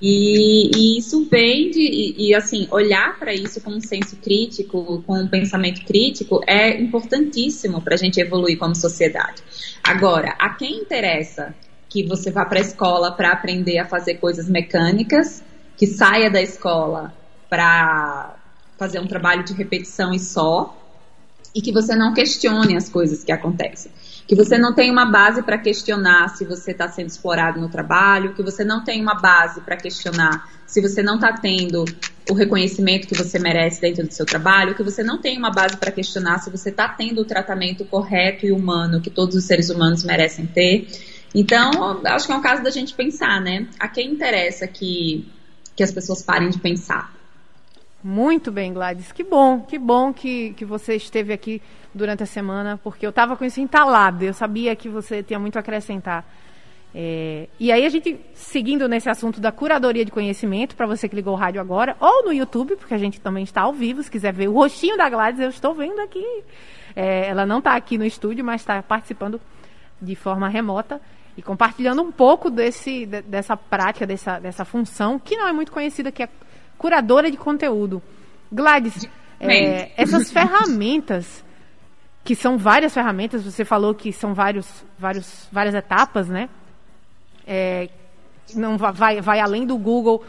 E, 0.00 0.70
e, 0.76 0.98
isso 0.98 1.24
vem 1.30 1.70
de, 1.70 1.80
e, 1.80 2.28
e 2.28 2.34
assim, 2.34 2.66
olhar 2.70 3.18
para 3.18 3.32
isso 3.32 3.60
com 3.60 3.70
um 3.70 3.80
senso 3.80 4.16
crítico, 4.16 5.02
com 5.06 5.14
um 5.14 5.28
pensamento 5.28 5.84
crítico, 5.84 6.40
é 6.46 6.80
importantíssimo 6.80 7.80
para 7.80 7.94
a 7.94 7.96
gente 7.96 8.20
evoluir 8.20 8.58
como 8.58 8.74
sociedade. 8.74 9.42
Agora, 9.82 10.34
a 10.38 10.50
quem 10.50 10.80
interessa 10.80 11.54
que 11.88 12.02
você 12.02 12.30
vá 12.30 12.44
para 12.44 12.58
a 12.58 12.62
escola 12.62 13.12
para 13.12 13.30
aprender 13.30 13.78
a 13.78 13.86
fazer 13.86 14.16
coisas 14.16 14.48
mecânicas, 14.48 15.42
que 15.76 15.86
saia 15.86 16.30
da 16.30 16.42
escola 16.42 17.14
para 17.48 18.36
fazer 18.76 18.98
um 18.98 19.06
trabalho 19.06 19.44
de 19.44 19.54
repetição 19.54 20.12
e 20.12 20.18
só, 20.18 20.76
e 21.54 21.62
que 21.62 21.72
você 21.72 21.94
não 21.94 22.12
questione 22.12 22.76
as 22.76 22.88
coisas 22.88 23.22
que 23.22 23.30
acontecem 23.30 23.92
que 24.26 24.34
você 24.34 24.56
não 24.56 24.74
tem 24.74 24.90
uma 24.90 25.04
base 25.04 25.42
para 25.42 25.58
questionar 25.58 26.28
se 26.30 26.44
você 26.44 26.70
está 26.70 26.88
sendo 26.88 27.08
explorado 27.08 27.60
no 27.60 27.68
trabalho, 27.68 28.34
que 28.34 28.42
você 28.42 28.64
não 28.64 28.82
tem 28.82 29.00
uma 29.00 29.14
base 29.14 29.60
para 29.60 29.76
questionar 29.76 30.48
se 30.66 30.80
você 30.80 31.02
não 31.02 31.16
está 31.16 31.32
tendo 31.32 31.84
o 32.30 32.34
reconhecimento 32.34 33.06
que 33.06 33.14
você 33.14 33.38
merece 33.38 33.82
dentro 33.82 34.06
do 34.06 34.12
seu 34.12 34.24
trabalho, 34.24 34.74
que 34.74 34.82
você 34.82 35.02
não 35.02 35.18
tem 35.18 35.36
uma 35.36 35.50
base 35.50 35.76
para 35.76 35.92
questionar 35.92 36.38
se 36.38 36.50
você 36.50 36.70
está 36.70 36.88
tendo 36.88 37.20
o 37.20 37.24
tratamento 37.24 37.84
correto 37.84 38.46
e 38.46 38.52
humano 38.52 39.00
que 39.00 39.10
todos 39.10 39.36
os 39.36 39.44
seres 39.44 39.68
humanos 39.68 40.02
merecem 40.04 40.46
ter. 40.46 40.88
Então, 41.34 42.00
acho 42.06 42.26
que 42.26 42.32
é 42.32 42.36
um 42.36 42.40
caso 42.40 42.62
da 42.62 42.70
gente 42.70 42.94
pensar, 42.94 43.40
né? 43.40 43.66
A 43.78 43.88
quem 43.88 44.12
interessa 44.12 44.66
que, 44.66 45.28
que 45.76 45.82
as 45.82 45.92
pessoas 45.92 46.22
parem 46.22 46.48
de 46.48 46.58
pensar? 46.58 47.12
Muito 48.06 48.52
bem, 48.52 48.70
Gladys. 48.70 49.10
Que 49.12 49.24
bom, 49.24 49.60
que 49.60 49.78
bom 49.78 50.12
que, 50.12 50.52
que 50.52 50.64
você 50.66 50.94
esteve 50.94 51.32
aqui 51.32 51.62
durante 51.94 52.22
a 52.22 52.26
semana, 52.26 52.78
porque 52.84 53.06
eu 53.06 53.08
estava 53.08 53.34
com 53.34 53.46
isso 53.46 53.62
entalado. 53.62 54.22
Eu 54.22 54.34
sabia 54.34 54.76
que 54.76 54.90
você 54.90 55.22
tinha 55.22 55.38
muito 55.38 55.56
a 55.56 55.60
acrescentar. 55.60 56.22
É, 56.94 57.48
e 57.58 57.72
aí 57.72 57.86
a 57.86 57.88
gente, 57.88 58.20
seguindo 58.34 58.86
nesse 58.86 59.08
assunto 59.08 59.40
da 59.40 59.50
curadoria 59.50 60.04
de 60.04 60.10
conhecimento, 60.10 60.76
para 60.76 60.86
você 60.86 61.08
que 61.08 61.16
ligou 61.16 61.32
o 61.32 61.36
rádio 61.36 61.62
agora, 61.62 61.96
ou 61.98 62.26
no 62.26 62.32
YouTube, 62.32 62.76
porque 62.76 62.92
a 62.92 62.98
gente 62.98 63.18
também 63.22 63.42
está 63.42 63.62
ao 63.62 63.72
vivo, 63.72 64.02
se 64.02 64.10
quiser 64.10 64.34
ver 64.34 64.48
o 64.48 64.52
rostinho 64.52 64.98
da 64.98 65.08
Gladys, 65.08 65.40
eu 65.40 65.48
estou 65.48 65.74
vendo 65.74 66.00
aqui. 66.00 66.44
É, 66.94 67.28
ela 67.28 67.46
não 67.46 67.56
está 67.56 67.74
aqui 67.74 67.96
no 67.96 68.04
estúdio, 68.04 68.44
mas 68.44 68.60
está 68.60 68.82
participando 68.82 69.40
de 70.00 70.14
forma 70.14 70.46
remota 70.46 71.00
e 71.38 71.42
compartilhando 71.42 72.02
um 72.02 72.12
pouco 72.12 72.50
desse, 72.50 73.06
dessa 73.06 73.56
prática, 73.56 74.06
dessa, 74.06 74.38
dessa 74.38 74.64
função, 74.66 75.18
que 75.18 75.38
não 75.38 75.48
é 75.48 75.52
muito 75.54 75.72
conhecida, 75.72 76.12
que 76.12 76.22
é 76.22 76.28
curadora 76.78 77.30
de 77.30 77.36
conteúdo. 77.36 78.02
Gladys, 78.50 79.08
é, 79.40 79.90
essas 79.96 80.30
ferramentas, 80.32 81.44
que 82.22 82.34
são 82.34 82.56
várias 82.56 82.94
ferramentas, 82.94 83.44
você 83.44 83.64
falou 83.64 83.94
que 83.94 84.12
são 84.12 84.34
vários, 84.34 84.84
vários, 84.98 85.48
várias 85.50 85.74
etapas, 85.74 86.28
né? 86.28 86.48
É, 87.46 87.88
não 88.54 88.76
vai, 88.76 89.20
vai 89.20 89.40
além 89.40 89.66
do 89.66 89.76
Google. 89.76 90.24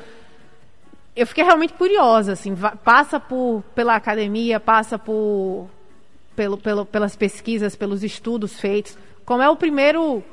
Eu 1.16 1.26
fiquei 1.26 1.44
realmente 1.44 1.74
curiosa, 1.74 2.34
assim, 2.34 2.54
vai, 2.54 2.76
passa 2.76 3.20
por, 3.20 3.64
pela 3.74 3.96
academia, 3.96 4.60
passa 4.60 5.00
por 5.00 5.70
pelo, 6.36 6.58
pelo, 6.58 6.86
pelas 6.86 7.16
pesquisas, 7.16 7.76
pelos 7.76 8.04
estudos 8.04 8.60
feitos. 8.60 8.98
Como 9.26 9.42
é 9.42 9.50
o 9.50 9.56
primeiro, 9.56 10.24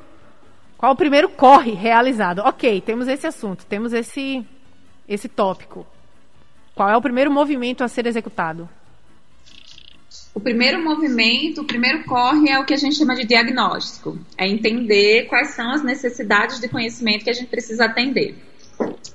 qual 0.76 0.90
é 0.90 0.92
o 0.92 0.97
primeiro 0.97 1.28
corre 1.28 1.73
realizado? 1.73 2.40
Ok, 2.40 2.81
temos 2.81 3.07
esse 3.09 3.26
assunto, 3.26 3.64
temos 3.64 3.92
esse 3.92 4.45
esse 5.09 5.28
tópico. 5.28 5.87
Qual 6.75 6.88
é 6.88 6.97
o 6.97 7.02
primeiro 7.02 7.31
movimento 7.31 7.85
a 7.85 7.88
ser 7.88 8.07
executado? 8.07 8.69
O 10.35 10.41
primeiro 10.41 10.83
movimento, 10.83 11.61
o 11.61 11.64
primeiro 11.64 12.05
corre 12.05 12.50
é 12.50 12.59
o 12.59 12.64
que 12.64 12.73
a 12.73 12.76
gente 12.76 12.97
chama 12.97 13.14
de 13.14 13.25
diagnóstico. 13.25 14.19
É 14.37 14.49
entender 14.49 15.26
quais 15.26 15.50
são 15.50 15.71
as 15.71 15.83
necessidades 15.83 16.59
de 16.59 16.69
conhecimento 16.69 17.25
que 17.25 17.31
a 17.31 17.35
gente 17.35 17.49
precisa 17.49 17.85
atender. 17.85 18.35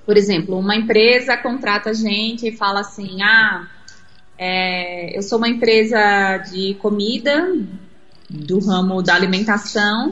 Por 0.06 0.16
exemplo, 0.16 0.58
uma 0.58 0.76
empresa 0.76 1.36
contrata 1.36 1.90
a 1.90 1.94
gente 1.94 2.48
e 2.48 2.56
fala 2.56 2.82
assim: 2.82 3.22
ah, 3.24 3.68
é, 4.38 5.18
eu 5.18 5.24
sou 5.24 5.40
uma 5.40 5.50
empresa 5.50 6.38
de 6.52 6.76
comida 6.76 7.52
do 8.30 8.60
ramo 8.60 9.02
da 9.02 9.16
alimentação 9.16 10.12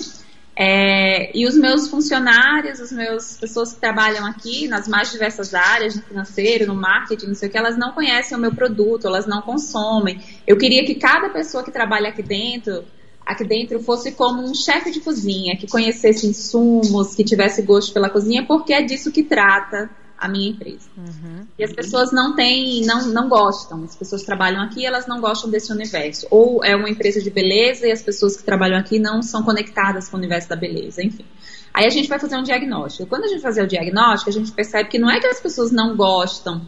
é, 0.58 1.38
e 1.38 1.46
os 1.46 1.58
meus 1.58 1.90
funcionários, 1.90 2.80
as 2.80 2.92
meus 2.92 3.36
pessoas 3.36 3.74
que 3.74 3.80
trabalham 3.80 4.26
aqui 4.26 4.68
nas 4.68 4.88
mais 4.88 5.12
diversas 5.12 5.54
áreas, 5.54 5.96
no 5.96 6.02
financeiro, 6.02 6.66
no 6.66 6.76
marketing, 6.76 7.28
não 7.28 7.36
sei 7.36 7.50
o 7.50 7.52
que, 7.52 7.58
elas 7.58 7.78
não 7.78 7.92
conhecem 7.92 8.38
o 8.38 8.40
meu 8.40 8.56
produto, 8.56 9.06
elas 9.06 9.28
não 9.28 9.42
consomem. 9.42 10.22
Eu 10.48 10.58
queria 10.58 10.86
que 10.86 10.96
cada 10.96 11.30
pessoa 11.30 11.64
que 11.64 11.72
trabalha 11.72 12.10
aqui 12.10 12.24
dentro 12.24 12.86
aqui 13.26 13.44
dentro 13.44 13.80
fosse 13.80 14.12
como 14.12 14.44
um 14.44 14.54
chefe 14.54 14.92
de 14.92 15.00
cozinha, 15.00 15.58
que 15.58 15.68
conhecesse 15.68 16.28
insumos, 16.28 17.16
que 17.16 17.24
tivesse 17.24 17.64
gosto 17.64 17.92
pela 17.92 18.08
cozinha, 18.08 18.46
porque 18.46 18.72
é 18.72 18.84
disso 18.84 19.12
que 19.12 19.24
trata 19.24 19.90
a 20.18 20.28
minha 20.28 20.50
empresa. 20.50 20.90
Uhum. 20.98 21.46
E 21.58 21.64
as 21.64 21.74
pessoas 21.74 22.12
não 22.12 22.36
têm, 22.36 22.86
não, 22.86 23.06
não 23.08 23.30
gostam. 23.30 23.84
As 23.84 23.96
pessoas 23.96 24.22
que 24.22 24.28
trabalham 24.28 24.62
aqui, 24.62 24.86
elas 24.86 25.08
não 25.08 25.20
gostam 25.20 25.50
desse 25.50 25.72
universo. 25.72 26.28
Ou 26.32 26.64
é 26.64 26.76
uma 26.76 26.90
empresa 26.90 27.22
de 27.22 27.30
beleza 27.30 27.88
e 27.88 27.92
as 27.92 28.02
pessoas 28.02 28.38
que 28.38 28.44
trabalham 28.44 28.78
aqui 28.78 29.00
não 29.00 29.22
são 29.22 29.44
conectadas 29.44 30.08
com 30.08 30.16
o 30.16 30.20
universo 30.20 30.50
da 30.50 30.56
beleza, 30.56 31.04
enfim. 31.04 31.26
Aí 31.74 31.86
a 31.86 31.90
gente 31.90 32.08
vai 32.08 32.18
fazer 32.18 32.38
um 32.38 32.44
diagnóstico. 32.44 33.08
Quando 33.10 33.26
a 33.26 33.28
gente 33.28 33.42
fazer 33.42 33.62
o 33.62 33.68
diagnóstico, 33.68 34.30
a 34.30 34.34
gente 34.34 34.52
percebe 34.52 34.90
que 34.90 34.98
não 34.98 35.10
é 35.10 35.20
que 35.20 35.28
as 35.28 35.42
pessoas 35.42 35.72
não 35.72 35.96
gostam 35.96 36.66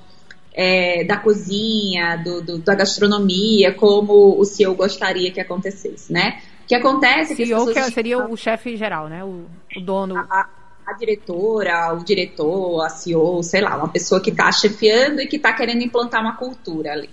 é, 0.53 1.03
da 1.05 1.15
cozinha, 1.17 2.17
do, 2.17 2.41
do, 2.41 2.57
da 2.57 2.75
gastronomia, 2.75 3.73
como 3.73 4.37
o 4.37 4.43
CEO 4.43 4.75
gostaria 4.75 5.31
que 5.31 5.39
acontecesse, 5.39 6.11
né? 6.11 6.41
O 6.63 6.67
que 6.67 6.75
acontece 6.75 7.33
é 7.33 7.35
que 7.35 7.45
CEO 7.45 7.67
que 7.67 7.91
seria 7.91 8.25
o 8.27 8.35
chefe 8.35 8.75
geral, 8.75 9.07
né? 9.07 9.23
O, 9.23 9.45
o 9.77 9.81
dono. 9.81 10.17
A, 10.17 10.21
a, 10.29 10.49
diretora, 10.93 11.93
o 11.93 12.03
diretor, 12.03 12.81
a 12.81 12.89
CEO, 12.89 13.41
sei 13.43 13.61
lá, 13.61 13.77
uma 13.77 13.89
pessoa 13.89 14.21
que 14.21 14.29
está 14.29 14.51
chefiando 14.51 15.21
e 15.21 15.27
que 15.27 15.37
está 15.37 15.53
querendo 15.53 15.81
implantar 15.83 16.21
uma 16.21 16.35
cultura 16.37 16.91
ali. 16.91 17.09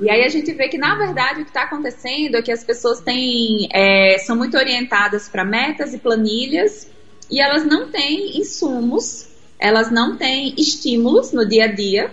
E 0.00 0.10
aí 0.10 0.24
a 0.24 0.28
gente 0.28 0.52
vê 0.52 0.68
que, 0.68 0.78
na 0.78 0.96
verdade, 0.96 1.42
o 1.42 1.44
que 1.44 1.50
está 1.50 1.62
acontecendo 1.62 2.36
é 2.36 2.42
que 2.42 2.50
as 2.50 2.64
pessoas 2.64 3.00
têm, 3.00 3.68
é, 3.72 4.18
são 4.18 4.36
muito 4.36 4.56
orientadas 4.56 5.28
para 5.28 5.44
metas 5.44 5.94
e 5.94 5.98
planilhas 5.98 6.88
e 7.30 7.40
elas 7.40 7.64
não 7.64 7.90
têm 7.90 8.38
insumos, 8.38 9.28
elas 9.58 9.90
não 9.90 10.16
têm 10.16 10.54
estímulos 10.56 11.32
no 11.32 11.46
dia 11.46 11.64
a 11.64 11.68
dia 11.68 12.10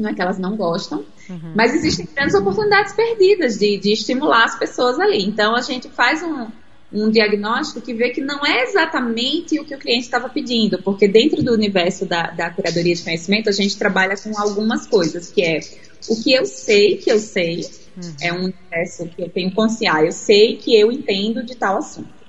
não 0.00 0.10
é 0.10 0.14
que 0.14 0.22
elas 0.22 0.38
não 0.38 0.56
gostam, 0.56 1.04
uhum. 1.28 1.52
mas 1.54 1.74
existem 1.74 2.08
grandes 2.14 2.34
oportunidades 2.34 2.92
perdidas 2.94 3.58
de, 3.58 3.76
de 3.78 3.92
estimular 3.92 4.44
as 4.44 4.58
pessoas 4.58 4.98
ali. 4.98 5.24
Então 5.24 5.54
a 5.54 5.60
gente 5.60 5.88
faz 5.90 6.22
um, 6.22 6.48
um 6.92 7.10
diagnóstico 7.10 7.80
que 7.80 7.94
vê 7.94 8.10
que 8.10 8.20
não 8.20 8.44
é 8.44 8.64
exatamente 8.64 9.58
o 9.60 9.64
que 9.64 9.74
o 9.74 9.78
cliente 9.78 10.04
estava 10.04 10.28
pedindo, 10.28 10.82
porque 10.82 11.06
dentro 11.06 11.42
do 11.42 11.52
universo 11.52 12.04
da, 12.04 12.30
da 12.30 12.50
curadoria 12.50 12.94
de 12.94 13.02
conhecimento 13.02 13.48
a 13.48 13.52
gente 13.52 13.78
trabalha 13.78 14.16
com 14.16 14.36
algumas 14.38 14.86
coisas, 14.86 15.30
que 15.30 15.42
é 15.42 15.60
o 16.08 16.20
que 16.20 16.32
eu 16.32 16.44
sei 16.44 16.96
que 16.96 17.10
eu 17.10 17.18
sei, 17.18 17.64
uhum. 17.96 18.14
é 18.20 18.32
um 18.32 18.44
universo 18.44 19.06
que 19.08 19.22
eu 19.22 19.28
tenho 19.28 19.52
consciência, 19.52 20.04
eu 20.04 20.12
sei 20.12 20.56
que 20.56 20.78
eu 20.78 20.90
entendo 20.90 21.44
de 21.44 21.54
tal 21.54 21.78
assunto. 21.78 22.20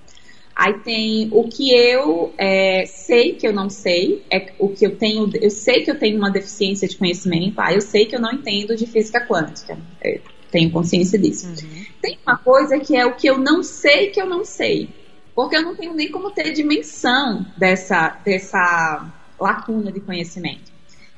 Aí 0.53 0.73
tem 0.83 1.29
o 1.31 1.47
que 1.47 1.73
eu 1.73 2.33
é, 2.37 2.85
sei 2.85 3.33
que 3.33 3.47
eu 3.47 3.53
não 3.53 3.69
sei, 3.69 4.23
é 4.31 4.53
o 4.59 4.69
que 4.69 4.85
eu 4.85 4.95
tenho, 4.95 5.27
eu 5.41 5.49
sei 5.49 5.83
que 5.83 5.89
eu 5.89 5.97
tenho 5.97 6.17
uma 6.17 6.29
deficiência 6.29 6.87
de 6.87 6.97
conhecimento, 6.97 7.59
ah, 7.59 7.73
eu 7.73 7.81
sei 7.81 8.05
que 8.05 8.15
eu 8.15 8.21
não 8.21 8.31
entendo 8.31 8.75
de 8.75 8.85
física 8.85 9.25
quântica, 9.25 9.77
eu 10.03 10.21
tenho 10.51 10.69
consciência 10.71 11.17
disso. 11.17 11.47
Uhum. 11.47 11.85
Tem 12.01 12.19
uma 12.25 12.37
coisa 12.37 12.77
que 12.79 12.95
é 12.95 13.05
o 13.05 13.15
que 13.15 13.27
eu 13.27 13.37
não 13.37 13.63
sei 13.63 14.07
que 14.11 14.21
eu 14.21 14.25
não 14.25 14.43
sei, 14.43 14.89
porque 15.33 15.55
eu 15.55 15.61
não 15.61 15.75
tenho 15.75 15.93
nem 15.93 16.11
como 16.11 16.31
ter 16.31 16.51
dimensão 16.51 17.45
dessa, 17.57 18.17
dessa 18.23 19.09
lacuna 19.39 19.91
de 19.91 19.99
conhecimento. 19.99 20.71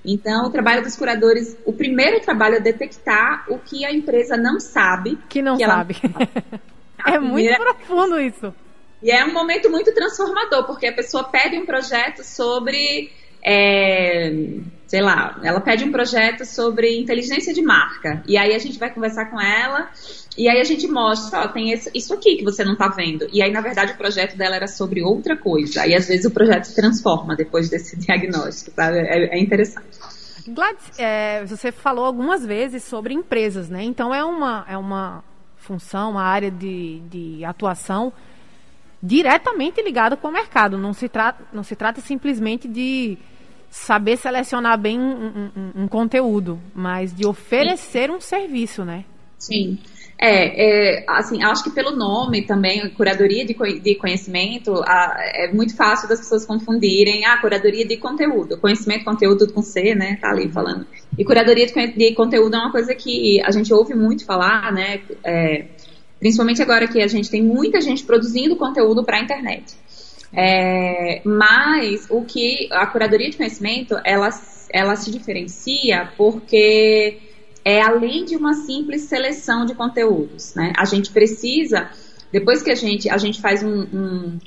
Então, 0.06 0.48
o 0.48 0.50
trabalho 0.50 0.84
dos 0.84 0.96
curadores, 0.96 1.58
o 1.66 1.72
primeiro 1.72 2.20
trabalho 2.20 2.56
é 2.56 2.60
detectar 2.60 3.46
o 3.48 3.58
que 3.58 3.86
a 3.86 3.92
empresa 3.92 4.36
não 4.36 4.60
sabe. 4.60 5.18
Que 5.30 5.42
não 5.42 5.58
que 5.58 5.66
sabe. 5.66 5.96
é 7.08 7.20
muito 7.20 7.56
profundo 7.58 8.20
isso. 8.20 8.54
E 9.02 9.12
é 9.12 9.24
um 9.25 9.34
momento 9.34 9.70
muito 9.70 9.94
transformador, 9.94 10.66
porque 10.66 10.88
a 10.88 10.94
pessoa 10.94 11.24
pede 11.24 11.58
um 11.58 11.66
projeto 11.66 12.24
sobre. 12.24 13.12
É, 13.42 14.32
sei 14.93 15.01
lá, 15.01 15.39
ela 15.41 15.59
pede 15.59 15.83
um 15.83 15.91
projeto 15.91 16.45
sobre 16.45 17.00
inteligência 17.00 17.51
de 17.51 17.63
marca. 17.63 18.21
E 18.27 18.38
aí 18.38 18.53
a 18.53 18.59
gente 18.59 18.77
vai 18.77 18.93
conversar 18.93 19.25
com 19.25 19.41
ela. 19.41 19.89
E 20.38 20.47
aí 20.47 20.62
a 20.62 20.63
gente 20.63 20.88
mostra, 20.88 21.39
ó, 21.39 21.47
tem 21.47 21.71
esse, 21.71 21.89
isso 21.95 22.13
aqui 22.13 22.35
que 22.35 22.43
você 22.43 22.63
não 22.63 22.75
tá 22.75 22.89
vendo. 22.89 23.27
E 23.33 23.41
aí, 23.41 23.51
na 23.51 23.59
verdade, 23.59 23.93
o 23.93 23.97
projeto 23.97 24.38
dela 24.38 24.55
era 24.55 24.67
sobre 24.67 25.01
outra 25.01 25.35
coisa. 25.35 25.88
E 25.88 25.95
às 25.95 26.07
vezes 26.07 26.25
o 26.25 26.31
projeto 26.31 26.65
se 26.65 26.75
transforma 26.75 27.35
depois 27.35 27.71
desse 27.71 27.97
diagnóstico, 28.05 28.69
sabe? 28.75 29.00
É, 29.00 29.35
é 29.35 29.41
interessante. 29.41 29.88
Gladys, 30.47 30.91
é, 31.00 31.43
você 31.43 31.71
falou 31.71 32.05
algumas 32.05 32.45
vezes 32.45 32.83
sobre 32.83 33.15
empresas, 33.15 33.69
né? 33.69 33.81
Então 33.83 34.13
é 34.13 34.23
uma, 34.23 34.63
é 34.69 34.77
uma 34.77 35.23
função, 35.57 36.12
uma 36.12 36.23
área 36.23 36.51
de, 36.51 36.99
de 37.10 37.43
atuação 37.43 38.13
diretamente 39.01 39.82
ligado 39.82 40.15
com 40.17 40.27
o 40.27 40.32
mercado. 40.32 40.77
Não 40.77 40.93
se, 40.93 41.10
trata, 41.10 41.43
não 41.51 41.63
se 41.63 41.75
trata 41.75 41.99
simplesmente 41.99 42.67
de 42.67 43.17
saber 43.73 44.17
selecionar 44.17 44.79
bem 44.79 44.99
um, 44.99 45.49
um, 45.55 45.83
um 45.83 45.88
conteúdo, 45.88 46.59
mas 46.75 47.13
de 47.13 47.25
oferecer 47.25 48.07
Sim. 48.07 48.15
um 48.15 48.21
serviço, 48.21 48.86
né? 48.86 49.03
Sim. 49.39 49.79
É, 50.15 50.99
é, 50.99 51.05
assim, 51.07 51.43
acho 51.43 51.63
que 51.63 51.71
pelo 51.71 51.95
nome 51.95 52.43
também, 52.43 52.88
curadoria 52.91 53.43
de, 53.43 53.55
de 53.79 53.95
conhecimento, 53.95 54.75
a, 54.86 55.17
é 55.33 55.51
muito 55.51 55.75
fácil 55.75 56.07
das 56.07 56.19
pessoas 56.19 56.45
confundirem 56.45 57.25
a 57.25 57.33
ah, 57.33 57.41
curadoria 57.41 57.86
de 57.86 57.97
conteúdo, 57.97 58.59
conhecimento, 58.59 59.03
conteúdo 59.03 59.51
com 59.51 59.63
C, 59.63 59.95
né, 59.95 60.17
tá 60.21 60.29
ali 60.29 60.47
falando. 60.49 60.86
E 61.17 61.25
curadoria 61.25 61.65
de, 61.65 61.88
de 61.88 62.13
conteúdo 62.13 62.55
é 62.55 62.59
uma 62.59 62.71
coisa 62.71 62.93
que 62.93 63.41
a 63.43 63.49
gente 63.49 63.73
ouve 63.73 63.95
muito 63.95 64.23
falar, 64.23 64.71
né, 64.71 65.01
é, 65.25 65.65
Principalmente 66.23 66.62
agora 66.62 66.88
que 66.88 67.01
a 67.01 67.07
gente 67.07 67.29
tem 67.29 67.43
muita 67.43 67.81
gente 67.81 68.01
produzindo 68.01 68.55
conteúdo 68.55 69.03
para 69.03 69.17
a 69.17 69.21
internet. 69.21 69.75
É, 70.36 71.22
mas 71.24 72.08
o 72.10 72.24
que 72.24 72.67
a 72.72 72.88
curadoria 72.88 73.30
de 73.30 73.38
conhecimento 73.38 73.96
ela, 74.04 74.30
ela 74.72 74.96
se 74.96 75.12
diferencia 75.12 76.12
porque 76.17 77.19
é 77.63 77.82
além 77.82 78.26
de 78.26 78.36
uma 78.36 78.54
simples 78.56 79.04
seleção 79.04 79.65
de 79.65 79.76
conteúdos, 79.76 80.56
né? 80.56 80.74
A 80.76 80.86
gente 80.86 81.12
precisa 81.12 81.89
depois 82.32 82.63
que 82.63 82.72
a 82.72 82.76
gente 82.76 83.08
a 83.10 83.17
gente 83.17 83.39
faz 83.39 83.62
um, 83.62 83.82
um 83.93 84.39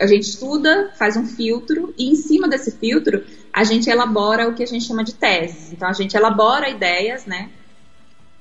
a 0.00 0.06
gente 0.06 0.24
estuda, 0.24 0.90
faz 0.98 1.16
um 1.16 1.26
filtro 1.26 1.94
e 1.98 2.10
em 2.10 2.14
cima 2.14 2.48
desse 2.48 2.72
filtro 2.72 3.22
a 3.52 3.62
gente 3.62 3.88
elabora 3.90 4.48
o 4.48 4.54
que 4.54 4.62
a 4.62 4.66
gente 4.66 4.84
chama 4.86 5.04
de 5.04 5.14
teses. 5.14 5.72
Então 5.72 5.88
a 5.88 5.92
gente 5.92 6.16
elabora 6.16 6.68
ideias, 6.68 7.26
né? 7.26 7.50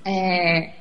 É, 0.06 0.75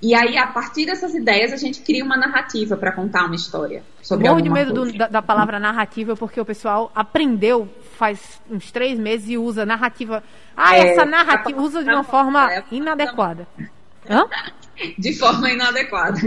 e 0.00 0.14
aí, 0.14 0.38
a 0.38 0.46
partir 0.46 0.86
dessas 0.86 1.12
ideias, 1.12 1.52
a 1.52 1.56
gente 1.56 1.80
cria 1.80 2.04
uma 2.04 2.16
narrativa 2.16 2.76
para 2.76 2.92
contar 2.92 3.24
uma 3.26 3.34
história. 3.34 3.82
Sobre 4.00 4.28
Morro 4.28 4.40
de 4.40 4.48
medo 4.48 4.72
do, 4.72 4.92
da, 4.96 5.08
da, 5.08 5.22
palavra 5.22 5.58
narrativa, 5.58 6.14
porque 6.14 6.40
o 6.40 6.44
pessoal 6.44 6.92
aprendeu 6.94 7.68
faz 7.96 8.40
uns 8.48 8.70
três 8.70 8.96
meses 8.96 9.28
e 9.28 9.36
usa 9.36 9.66
narrativa. 9.66 10.22
Ah, 10.56 10.76
é, 10.76 10.90
essa 10.90 11.04
narrativa 11.04 11.60
usa 11.60 11.82
de 11.82 11.90
uma 11.90 12.04
forma 12.04 12.52
é, 12.52 12.62
inadequada. 12.70 13.46
Hã? 14.08 14.24
De 14.96 15.12
forma 15.18 15.50
inadequada. 15.50 16.18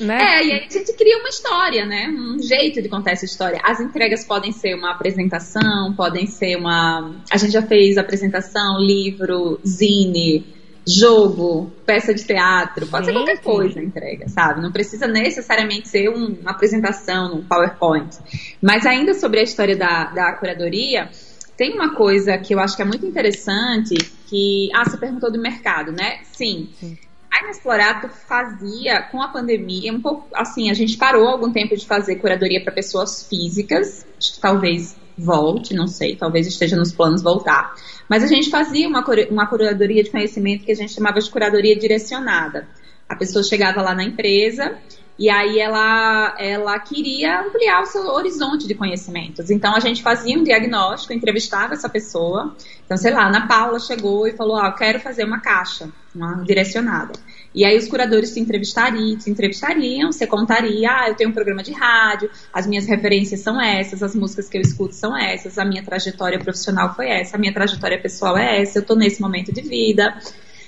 Né? 0.00 0.20
É, 0.20 0.44
e 0.44 0.52
aí 0.52 0.66
a 0.66 0.70
gente 0.70 0.92
cria 0.94 1.16
uma 1.18 1.28
história, 1.28 1.86
né? 1.86 2.08
Um 2.08 2.42
jeito 2.42 2.82
de 2.82 2.88
contar 2.88 3.12
essa 3.12 3.24
história. 3.24 3.60
As 3.64 3.80
entregas 3.80 4.24
podem 4.24 4.52
ser 4.52 4.74
uma 4.74 4.90
apresentação, 4.90 5.94
podem 5.96 6.26
ser 6.26 6.56
uma. 6.56 7.14
A 7.30 7.38
gente 7.38 7.52
já 7.52 7.62
fez 7.62 7.96
apresentação, 7.96 8.78
livro, 8.80 9.60
zine 9.64 10.44
jogo, 10.86 11.70
peça 11.86 12.12
de 12.12 12.24
teatro, 12.24 12.86
pode 12.86 13.06
ser 13.06 13.12
qualquer 13.12 13.40
coisa 13.40 13.78
a 13.78 13.82
entrega, 13.82 14.28
sabe? 14.28 14.60
Não 14.60 14.72
precisa 14.72 15.06
necessariamente 15.06 15.88
ser 15.88 16.08
um, 16.08 16.36
uma 16.40 16.50
apresentação, 16.50 17.36
um 17.36 17.42
PowerPoint. 17.44 18.16
Mas 18.60 18.84
ainda 18.84 19.14
sobre 19.14 19.40
a 19.40 19.42
história 19.42 19.76
da, 19.76 20.04
da 20.06 20.32
curadoria, 20.32 21.10
tem 21.56 21.74
uma 21.74 21.94
coisa 21.94 22.36
que 22.38 22.54
eu 22.54 22.60
acho 22.60 22.74
que 22.74 22.82
é 22.82 22.84
muito 22.84 23.06
interessante, 23.06 23.94
que... 24.26 24.68
Ah, 24.74 24.84
você 24.84 24.96
perguntou 24.96 25.30
do 25.30 25.40
mercado, 25.40 25.92
né? 25.92 26.20
Sim. 26.32 26.68
Sim. 26.80 26.98
A 27.32 27.44
Inexplorato 27.44 28.08
fazia, 28.08 29.02
com 29.02 29.22
a 29.22 29.28
pandemia, 29.28 29.92
um 29.92 30.02
pouco 30.02 30.28
assim, 30.34 30.70
a 30.70 30.74
gente 30.74 30.98
parou 30.98 31.26
algum 31.26 31.50
tempo 31.50 31.74
de 31.74 31.86
fazer 31.86 32.16
curadoria 32.16 32.62
para 32.62 32.72
pessoas 32.72 33.26
físicas, 33.26 34.06
talvez 34.40 34.94
volte, 35.16 35.74
não 35.74 35.86
sei, 35.86 36.16
talvez 36.16 36.46
esteja 36.46 36.76
nos 36.76 36.92
planos 36.92 37.22
voltar. 37.22 37.74
Mas 38.08 38.22
a 38.22 38.26
gente 38.26 38.50
fazia 38.50 38.88
uma, 38.88 39.04
uma 39.30 39.46
curadoria 39.46 40.02
de 40.02 40.10
conhecimento 40.10 40.64
que 40.64 40.72
a 40.72 40.76
gente 40.76 40.92
chamava 40.92 41.20
de 41.20 41.30
curadoria 41.30 41.76
direcionada. 41.78 42.68
A 43.08 43.16
pessoa 43.16 43.42
chegava 43.42 43.82
lá 43.82 43.94
na 43.94 44.04
empresa 44.04 44.78
e 45.18 45.28
aí 45.28 45.58
ela, 45.58 46.34
ela 46.38 46.78
queria 46.78 47.42
ampliar 47.42 47.82
o 47.82 47.86
seu 47.86 48.06
horizonte 48.06 48.66
de 48.66 48.74
conhecimentos. 48.74 49.50
Então 49.50 49.74
a 49.74 49.80
gente 49.80 50.02
fazia 50.02 50.36
um 50.36 50.42
diagnóstico, 50.42 51.12
entrevistava 51.12 51.74
essa 51.74 51.88
pessoa. 51.88 52.56
Então, 52.84 52.96
sei 52.96 53.12
lá, 53.12 53.28
Ana 53.28 53.46
Paula 53.46 53.78
chegou 53.78 54.26
e 54.26 54.32
falou: 54.32 54.56
ah, 54.56 54.68
eu 54.68 54.74
quero 54.74 55.00
fazer 55.00 55.24
uma 55.24 55.40
caixa, 55.40 55.90
uma 56.14 56.42
direcionada. 56.44 57.12
E 57.54 57.64
aí 57.64 57.76
os 57.76 57.86
curadores 57.86 58.30
se 58.30 58.40
entrevistariam, 58.40 59.20
se 59.20 59.30
entrevistariam, 59.30 60.10
você 60.10 60.26
contaria, 60.26 60.90
ah, 60.90 61.08
eu 61.08 61.14
tenho 61.14 61.30
um 61.30 61.32
programa 61.32 61.62
de 61.62 61.72
rádio, 61.72 62.30
as 62.52 62.66
minhas 62.66 62.86
referências 62.86 63.40
são 63.40 63.60
essas, 63.60 64.02
as 64.02 64.14
músicas 64.14 64.48
que 64.48 64.56
eu 64.56 64.62
escuto 64.62 64.94
são 64.94 65.16
essas, 65.16 65.58
a 65.58 65.64
minha 65.64 65.82
trajetória 65.82 66.38
profissional 66.38 66.94
foi 66.94 67.08
essa, 67.08 67.36
a 67.36 67.38
minha 67.38 67.52
trajetória 67.52 68.00
pessoal 68.00 68.38
é 68.38 68.62
essa, 68.62 68.78
eu 68.78 68.84
tô 68.84 68.94
nesse 68.94 69.20
momento 69.20 69.52
de 69.52 69.60
vida. 69.60 70.16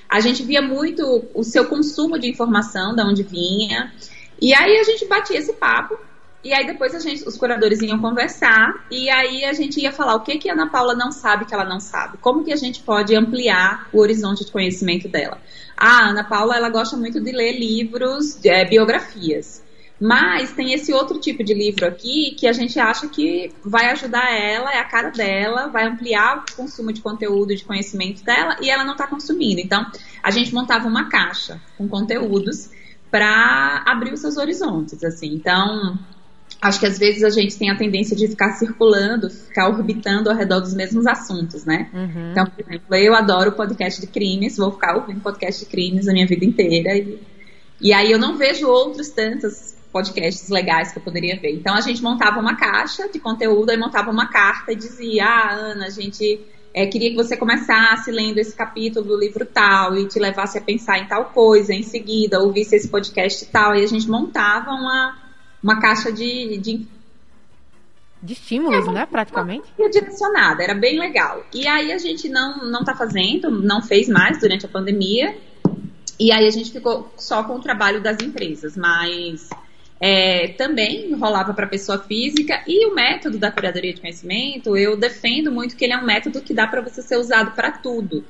A 0.09 0.21
gente 0.21 0.43
via 0.43 0.61
muito 0.61 1.25
o 1.35 1.43
seu 1.43 1.65
consumo 1.67 2.19
de 2.19 2.29
informação, 2.29 2.95
da 2.95 3.05
onde 3.05 3.23
vinha. 3.23 3.93
E 4.41 4.55
aí 4.55 4.77
a 4.77 4.83
gente 4.85 5.07
batia 5.07 5.39
esse 5.39 5.55
papo 5.55 5.99
e 6.45 6.53
aí 6.53 6.67
depois 6.67 6.95
a 6.95 6.99
gente, 6.99 7.27
os 7.27 7.39
curadores 7.39 7.81
iam 7.81 7.99
conversar 7.99 8.87
e 8.91 9.09
aí 9.09 9.45
a 9.45 9.55
gente 9.55 9.81
ia 9.81 9.91
falar 9.91 10.15
o 10.15 10.21
que 10.21 10.37
que 10.37 10.51
a 10.51 10.53
Ana 10.53 10.69
Paula 10.69 10.95
não 10.95 11.11
sabe 11.11 11.47
que 11.47 11.55
ela 11.55 11.65
não 11.65 11.81
sabe. 11.81 12.19
Como 12.19 12.45
que 12.45 12.53
a 12.53 12.57
gente 12.57 12.81
pode 12.83 13.17
ampliar 13.17 13.89
o 13.93 13.99
horizonte 13.99 14.45
de 14.45 14.53
conhecimento 14.53 15.09
dela? 15.09 15.41
A 15.77 16.11
Ana 16.11 16.23
Paula, 16.23 16.57
ela 16.57 16.69
gosta 16.69 16.97
muito 16.97 17.19
de 17.19 17.33
ler 17.33 17.59
livros, 17.59 18.39
é, 18.45 18.65
biografias. 18.65 19.65
Mas 19.99 20.53
tem 20.53 20.75
esse 20.75 20.93
outro 20.93 21.19
tipo 21.19 21.43
de 21.43 21.55
livro 21.55 21.87
aqui 21.87 22.35
que 22.39 22.47
a 22.47 22.53
gente 22.53 22.79
acha 22.79 23.09
que 23.09 23.53
vai 23.65 23.91
ajudar 23.91 24.31
ela, 24.33 24.71
é 24.73 24.79
a 24.79 24.85
cara 24.85 25.11
dela, 25.11 25.69
vai 25.69 25.87
ampliar 25.87 26.39
o 26.39 26.57
consumo 26.57 26.93
de 26.93 27.01
conteúdo, 27.01 27.55
de 27.55 27.65
conhecimento 27.65 28.23
dela 28.23 28.57
e 28.61 28.69
ela 28.69 28.85
não 28.85 28.93
está 28.93 29.07
consumindo. 29.07 29.61
Então, 29.61 29.87
a 30.23 30.31
gente 30.31 30.53
montava 30.53 30.87
uma 30.87 31.09
caixa 31.09 31.61
com 31.79 31.89
conteúdos 31.89 32.71
para 33.11 33.85
abrir 33.87 34.13
os 34.13 34.21
seus 34.21 34.37
horizontes, 34.37 35.03
assim. 35.05 35.29
Então, 35.35 35.97
acho 36.65 36.81
que 36.81 36.87
às 36.87 36.99
vezes 36.99 37.23
a 37.23 37.29
gente 37.29 37.59
tem 37.59 37.71
a 37.71 37.77
tendência 37.77 38.17
de 38.17 38.27
ficar 38.27 38.53
circulando, 38.53 39.29
ficar 39.29 39.69
orbitando 39.69 40.31
ao 40.31 40.37
redor 40.37 40.61
dos 40.61 40.73
mesmos 40.73 41.07
assuntos, 41.07 41.67
né? 41.67 41.91
Uhum. 41.93 42.31
Então, 42.31 42.47
por 42.47 42.65
exemplo, 42.65 42.95
eu 42.95 43.15
adoro 43.15 43.53
podcast 43.53 44.01
de 44.01 44.07
crimes, 44.07 44.57
vou 44.57 44.73
ficar 44.73 44.97
ouvindo 44.97 45.21
podcast 45.21 45.63
de 45.63 45.71
crimes 45.71 46.09
a 46.09 46.13
minha 46.13 46.27
vida 46.27 46.43
inteira. 46.43 46.97
E, 46.97 47.21
e 47.83 47.93
aí 47.93 48.11
eu 48.11 48.19
não 48.19 48.39
vejo 48.39 48.67
outros 48.67 49.11
tantos 49.11 49.77
podcasts 49.93 50.49
legais 50.49 50.91
que 50.91 50.99
eu 50.99 51.03
poderia 51.03 51.39
ver. 51.39 51.53
Então 51.53 51.75
a 51.75 51.83
gente 51.83 52.03
montava 52.03 52.41
uma 52.41 52.57
caixa 52.57 53.11
de 53.11 53.19
conteúdo, 53.19 53.69
aí 53.69 53.77
montava 53.77 54.11
uma 54.11 54.29
carta 54.29 54.73
e 54.73 54.77
dizia: 54.77 55.27
Ah, 55.27 55.53
Ana, 55.53 55.87
a 55.87 55.91
gente 55.91 56.41
é, 56.73 56.87
queria 56.87 57.11
que 57.11 57.17
você 57.17 57.37
começasse 57.37 58.11
lendo 58.11 58.39
esse 58.39 58.57
capítulo 58.57 59.07
do 59.07 59.19
livro 59.19 59.45
tal 59.45 59.97
e 59.99 60.09
te 60.09 60.19
levasse 60.19 60.57
a 60.57 60.63
pensar 60.63 60.99
em 60.99 61.07
tal 61.07 61.27
coisa, 61.27 61.75
em 61.75 61.83
seguida 61.83 62.41
ouvisse 62.41 62.75
esse 62.75 62.89
podcast 62.89 63.45
tal. 63.53 63.77
E 63.77 63.85
a 63.85 63.87
gente 63.87 64.09
montava 64.09 64.71
uma, 64.71 65.15
uma 65.65 65.81
caixa 65.81 66.13
de, 66.13 66.59
de 66.59 66.87
de 68.23 68.33
estímulos, 68.33 68.89
é, 68.89 68.91
né, 68.91 69.07
praticamente. 69.07 69.67
Direcionada, 69.77 70.63
era 70.63 70.75
bem 70.75 70.99
legal. 70.99 71.45
E 71.53 71.67
aí 71.67 71.93
a 71.93 71.99
gente 71.99 72.29
não 72.29 72.71
não 72.71 72.83
tá 72.83 72.95
fazendo, 72.95 73.51
não 73.51 73.83
fez 73.83 74.09
mais 74.09 74.39
durante 74.41 74.65
a 74.65 74.69
pandemia. 74.69 75.37
E 76.19 76.31
aí 76.33 76.47
a 76.47 76.51
gente 76.51 76.71
ficou 76.71 77.13
só 77.19 77.45
com 77.45 77.57
o 77.57 77.61
trabalho 77.61 78.01
das 78.01 78.19
empresas, 78.23 78.77
mas 78.77 79.51
é, 80.01 80.49
também 80.49 81.13
rolava 81.15 81.53
para 81.53 81.67
pessoa 81.67 81.99
física 81.99 82.63
e 82.67 82.87
o 82.87 82.95
método 82.95 83.37
da 83.37 83.51
curadoria 83.51 83.93
de 83.93 84.01
conhecimento 84.01 84.77
eu 84.77 84.97
defendo 84.97 85.51
muito 85.51 85.77
que 85.77 85.85
ele 85.85 85.93
é 85.93 85.99
um 85.99 86.05
método 86.05 86.41
que 86.41 86.55
dá 86.55 86.67
para 86.67 86.81
você 86.81 87.03
ser 87.03 87.17
usado 87.17 87.53
para 87.53 87.73
tudo, 87.73 88.25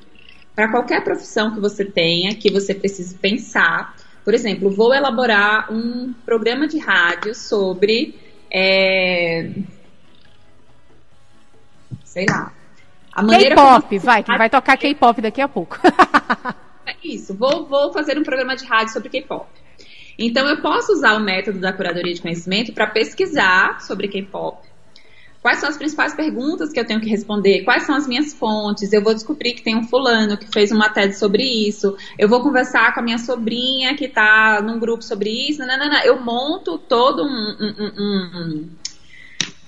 para 0.55 0.71
qualquer 0.71 1.03
profissão 1.03 1.53
que 1.53 1.59
você 1.59 1.85
tenha, 1.85 2.35
que 2.35 2.51
você 2.51 2.73
precise 2.73 3.15
pensar. 3.15 3.95
Por 4.25 4.33
exemplo, 4.33 4.71
vou 4.71 4.91
elaborar 4.91 5.71
um 5.71 6.11
programa 6.25 6.67
de 6.67 6.79
rádio 6.79 7.35
sobre, 7.35 8.19
é, 8.51 9.51
sei 12.03 12.25
lá, 12.27 12.51
a 13.13 13.21
maneira 13.21 13.55
K-pop, 13.55 13.99
vai, 13.99 14.23
que 14.23 14.35
vai 14.35 14.49
tocar 14.49 14.77
K-pop 14.77 15.21
daqui 15.21 15.39
a 15.41 15.47
pouco. 15.47 15.79
É 16.87 16.95
isso, 17.03 17.33
vou, 17.33 17.65
vou 17.65 17.91
fazer 17.91 18.15
um 18.15 18.21
programa 18.21 18.55
de 18.55 18.63
rádio 18.63 18.93
sobre 18.93 19.09
K-pop. 19.09 19.47
Então, 20.19 20.47
eu 20.47 20.61
posso 20.61 20.93
usar 20.93 21.15
o 21.15 21.19
método 21.19 21.57
da 21.57 21.73
curadoria 21.73 22.13
de 22.13 22.21
conhecimento 22.21 22.71
para 22.73 22.85
pesquisar 22.85 23.81
sobre 23.81 24.07
K-pop. 24.07 24.59
Quais 25.45 25.59
são 25.59 25.69
as 25.69 25.77
principais 25.77 26.15
perguntas 26.15 26.71
que 26.71 26.79
eu 26.79 26.87
tenho 26.87 26.99
que 26.99 27.07
responder? 27.07 27.61
Quais 27.61 27.83
são 27.83 27.93
as 27.93 28.07
minhas 28.07 28.33
fontes? 28.33 28.91
Eu 28.91 29.03
vou 29.03 29.13
descobrir 29.13 29.53
que 29.53 29.61
tem 29.61 29.75
um 29.75 29.83
fulano 29.83 30.35
que 30.35 30.51
fez 30.51 30.71
uma 30.71 30.89
TED 30.89 31.15
sobre 31.15 31.43
isso. 31.43 31.95
Eu 32.17 32.27
vou 32.27 32.41
conversar 32.41 32.95
com 32.95 32.99
a 32.99 33.03
minha 33.03 33.19
sobrinha 33.19 33.95
que 33.95 34.05
está 34.05 34.59
num 34.63 34.79
grupo 34.79 35.03
sobre 35.03 35.29
isso. 35.29 35.59
Não, 35.59 35.77
não, 35.77 35.87
não. 35.87 36.01
Eu 36.01 36.19
monto 36.19 36.79
todo 36.79 37.23
um, 37.23 37.55
um, 37.61 37.91
um, 37.95 38.69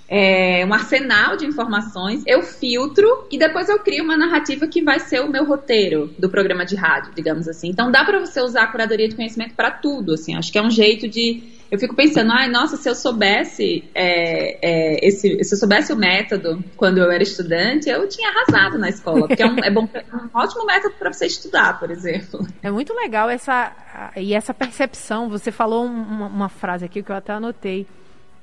é, 0.09 0.65
um 0.65 0.73
arsenal 0.73 1.37
de 1.37 1.45
informações, 1.45 2.23
eu 2.25 2.41
filtro 2.41 3.27
e 3.29 3.37
depois 3.37 3.69
eu 3.69 3.77
crio 3.77 4.03
uma 4.03 4.17
narrativa 4.17 4.65
que 4.65 4.81
vai 4.81 4.99
ser 4.99 5.19
o 5.19 5.29
meu 5.29 5.45
roteiro 5.45 6.11
do 6.17 6.27
programa 6.27 6.65
de 6.65 6.75
rádio, 6.75 7.11
digamos 7.15 7.47
assim. 7.47 7.69
Então 7.69 7.91
dá 7.91 8.03
para 8.03 8.19
você 8.19 8.41
usar 8.41 8.63
a 8.63 8.67
curadoria 8.67 9.07
de 9.07 9.15
conhecimento 9.15 9.53
para 9.53 9.69
tudo, 9.69 10.15
assim. 10.15 10.35
Acho 10.35 10.51
que 10.51 10.57
é 10.57 10.61
um 10.63 10.71
jeito 10.71 11.07
de 11.07 11.55
eu 11.69 11.77
fico 11.77 11.95
pensando, 11.95 12.31
ai, 12.31 12.49
nossa, 12.49 12.77
se 12.77 12.89
eu 12.89 12.95
soubesse 12.95 13.83
é, 13.93 14.57
é, 14.61 15.07
esse, 15.07 15.43
se 15.43 15.53
eu 15.53 15.59
soubesse 15.59 15.91
o 15.91 15.97
método 15.97 16.63
quando 16.75 16.97
eu 16.97 17.11
era 17.11 17.21
estudante, 17.21 17.89
eu 17.89 18.07
tinha 18.07 18.29
arrasado 18.29 18.77
na 18.77 18.89
escola, 18.89 19.27
porque 19.27 19.43
é 19.43 19.45
um, 19.45 19.57
é 19.59 19.69
bom, 19.69 19.87
é 19.93 20.03
um 20.15 20.29
ótimo 20.33 20.65
método 20.65 20.95
para 20.97 21.11
você 21.11 21.25
estudar, 21.25 21.79
por 21.79 21.91
exemplo. 21.91 22.45
É 22.63 22.71
muito 22.71 22.93
legal 22.93 23.29
essa 23.29 23.73
e 24.15 24.33
essa 24.33 24.53
percepção. 24.53 25.29
Você 25.29 25.51
falou 25.51 25.85
uma, 25.85 26.27
uma 26.27 26.49
frase 26.49 26.85
aqui 26.85 27.03
que 27.03 27.11
eu 27.11 27.15
até 27.15 27.33
anotei. 27.33 27.85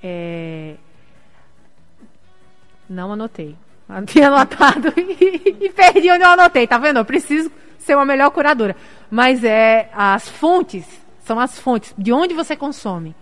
É, 0.03 0.75
não 2.89 3.13
anotei. 3.13 3.57
Eu 3.89 4.07
tinha 4.07 4.29
anotado 4.29 4.93
e, 4.97 5.57
e, 5.61 5.71
perdi 5.71 6.11
onde 6.11 6.25
eu 6.25 6.31
anotei, 6.31 6.67
tá 6.67 6.79
vendo? 6.79 6.99
Eu 6.99 7.05
preciso 7.05 7.51
ser 7.79 7.95
uma 7.95 8.05
melhor 8.05 8.31
curadora. 8.31 8.75
Mas 9.11 9.45
é 9.45 9.89
as 9.93 10.29
fontes, 10.29 10.87
são 11.25 11.41
as 11.41 11.59
fontes, 11.59 11.95
de 11.97 12.13
onde 12.13 12.35
você 12.35 12.55
consome. 12.55 13.15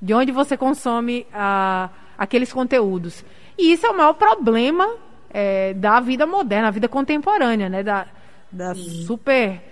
De 0.00 0.12
onde 0.12 0.32
você 0.32 0.56
consome 0.56 1.26
ah, 1.32 1.88
aqueles 2.18 2.52
conteúdos. 2.52 3.24
E 3.56 3.72
isso 3.72 3.86
é 3.86 3.90
o 3.90 3.96
maior 3.96 4.14
problema 4.14 4.88
é, 5.30 5.72
da 5.74 6.00
vida 6.00 6.26
moderna, 6.26 6.66
da 6.66 6.70
vida 6.72 6.88
contemporânea, 6.88 7.68
né? 7.68 7.82
Da, 7.82 8.06
da 8.50 8.74
super 8.74 9.62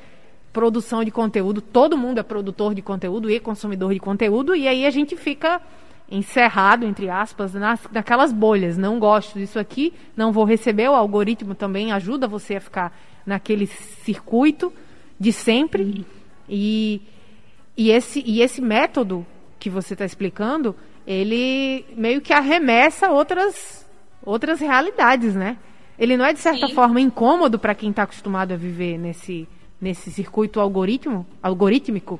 produção 0.53 1.03
de 1.03 1.11
conteúdo. 1.11 1.61
Todo 1.61 1.99
mundo 1.99 2.19
é 2.19 2.23
produtor 2.23 2.75
de 2.75 2.83
conteúdo 2.83 3.29
e 3.29 3.41
consumidor 3.41 3.93
de 3.93 4.01
conteúdo, 4.01 4.55
e 4.55 4.69
aí 4.69 4.87
a 4.87 4.91
gente 4.91 5.17
fica 5.17 5.61
encerrado, 6.09 6.85
entre 6.85 7.11
aspas, 7.11 7.55
nas, 7.55 7.81
naquelas 7.93 8.33
bolhas. 8.33 8.79
Não 8.79 8.99
gosto 8.99 9.39
disso 9.39 9.59
aqui, 9.59 9.93
não 10.17 10.33
vou 10.33 10.45
receber. 10.45 10.89
O 10.89 10.95
algoritmo 10.95 11.55
também 11.55 11.93
ajuda 11.93 12.29
você 12.29 12.57
a 12.57 12.61
ficar 12.61 12.97
naquele 13.27 13.67
circuito 13.67 14.73
de 15.19 15.33
sempre. 15.33 15.83
Uhum. 15.83 16.05
E, 16.49 17.03
e, 17.77 17.91
esse, 17.91 18.23
e 18.27 18.43
esse 18.43 18.61
método 18.61 19.27
que 19.59 19.71
você 19.71 19.95
está 19.95 20.05
explicando, 20.05 20.75
ele 21.07 21.85
meio 21.97 22.21
que 22.21 22.33
arremessa 22.33 23.11
outras, 23.11 23.87
outras 24.23 24.61
realidades, 24.61 25.35
né? 25.35 25.57
Ele 25.99 26.17
não 26.17 26.25
é, 26.25 26.33
de 26.33 26.41
certa 26.41 26.67
Sim. 26.67 26.75
forma, 26.75 27.01
incômodo 27.01 27.59
para 27.59 27.75
quem 27.75 27.91
está 27.91 28.05
acostumado 28.05 28.53
a 28.53 28.57
viver 28.57 28.97
nesse, 28.97 29.47
nesse 29.81 30.11
circuito 30.11 30.59
algoritmo, 30.59 31.27
algorítmico? 31.43 32.19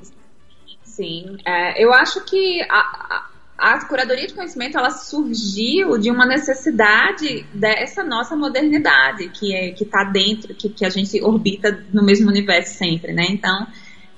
Sim, 0.83 1.37
é, 1.45 1.83
eu 1.83 1.91
acho 1.93 2.23
que 2.25 2.61
a, 2.69 3.25
a 3.57 3.85
curadoria 3.85 4.25
de 4.25 4.33
conhecimento 4.33 4.77
ela 4.77 4.89
surgiu 4.89 5.97
de 5.97 6.09
uma 6.09 6.25
necessidade 6.25 7.45
dessa 7.53 8.03
nossa 8.03 8.35
modernidade 8.35 9.29
que 9.29 9.55
é 9.55 9.71
que 9.71 9.83
está 9.83 10.03
dentro 10.03 10.55
que, 10.55 10.67
que 10.67 10.83
a 10.83 10.89
gente 10.89 11.21
orbita 11.21 11.85
no 11.93 12.03
mesmo 12.03 12.29
universo 12.29 12.75
sempre 12.75 13.13
né 13.13 13.27
então 13.29 13.67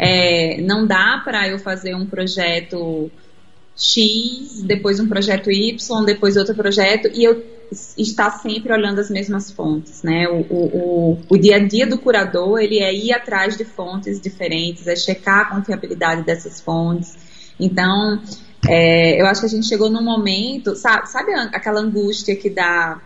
é, 0.04 0.62
não 0.62 0.86
dá 0.86 1.22
para 1.24 1.48
eu 1.48 1.58
fazer 1.60 1.96
um 1.96 2.06
projeto 2.06 3.12
X 3.76 4.62
depois 4.64 5.00
um 5.00 5.08
projeto 5.08 5.52
Y 5.52 6.06
depois 6.06 6.38
outro 6.38 6.54
projeto 6.54 7.10
e 7.14 7.24
eu 7.24 7.44
estar 7.98 8.30
sempre 8.30 8.72
olhando 8.72 9.00
as 9.00 9.10
mesmas 9.10 9.52
fontes 9.52 10.04
né? 10.04 10.28
O, 10.28 10.42
o, 10.42 10.66
o, 11.14 11.18
o 11.30 11.38
dia 11.38 11.56
a 11.56 11.60
dia 11.60 11.88
do 11.88 11.98
curador 11.98 12.60
ele 12.60 12.80
é 12.80 12.94
ir 12.94 13.12
atrás 13.14 13.58
de 13.58 13.66
fontes 13.66 14.22
diferentes 14.22 14.88
é 14.88 14.96
checar 14.96 15.42
a 15.42 15.46
confiabilidade 15.56 16.24
dessas 16.24 16.62
fontes. 16.62 17.16
Então 17.60 18.22
é, 18.68 19.20
eu 19.20 19.26
acho 19.26 19.42
que 19.42 19.48
a 19.48 19.50
gente 19.50 19.68
chegou 19.68 19.90
num 19.90 20.04
momento, 20.04 20.76
sabe, 20.76 21.10
sabe 21.10 21.34
aquela 21.34 21.82
angústia 21.82 22.36
que 22.36 22.50
dá 22.50 23.02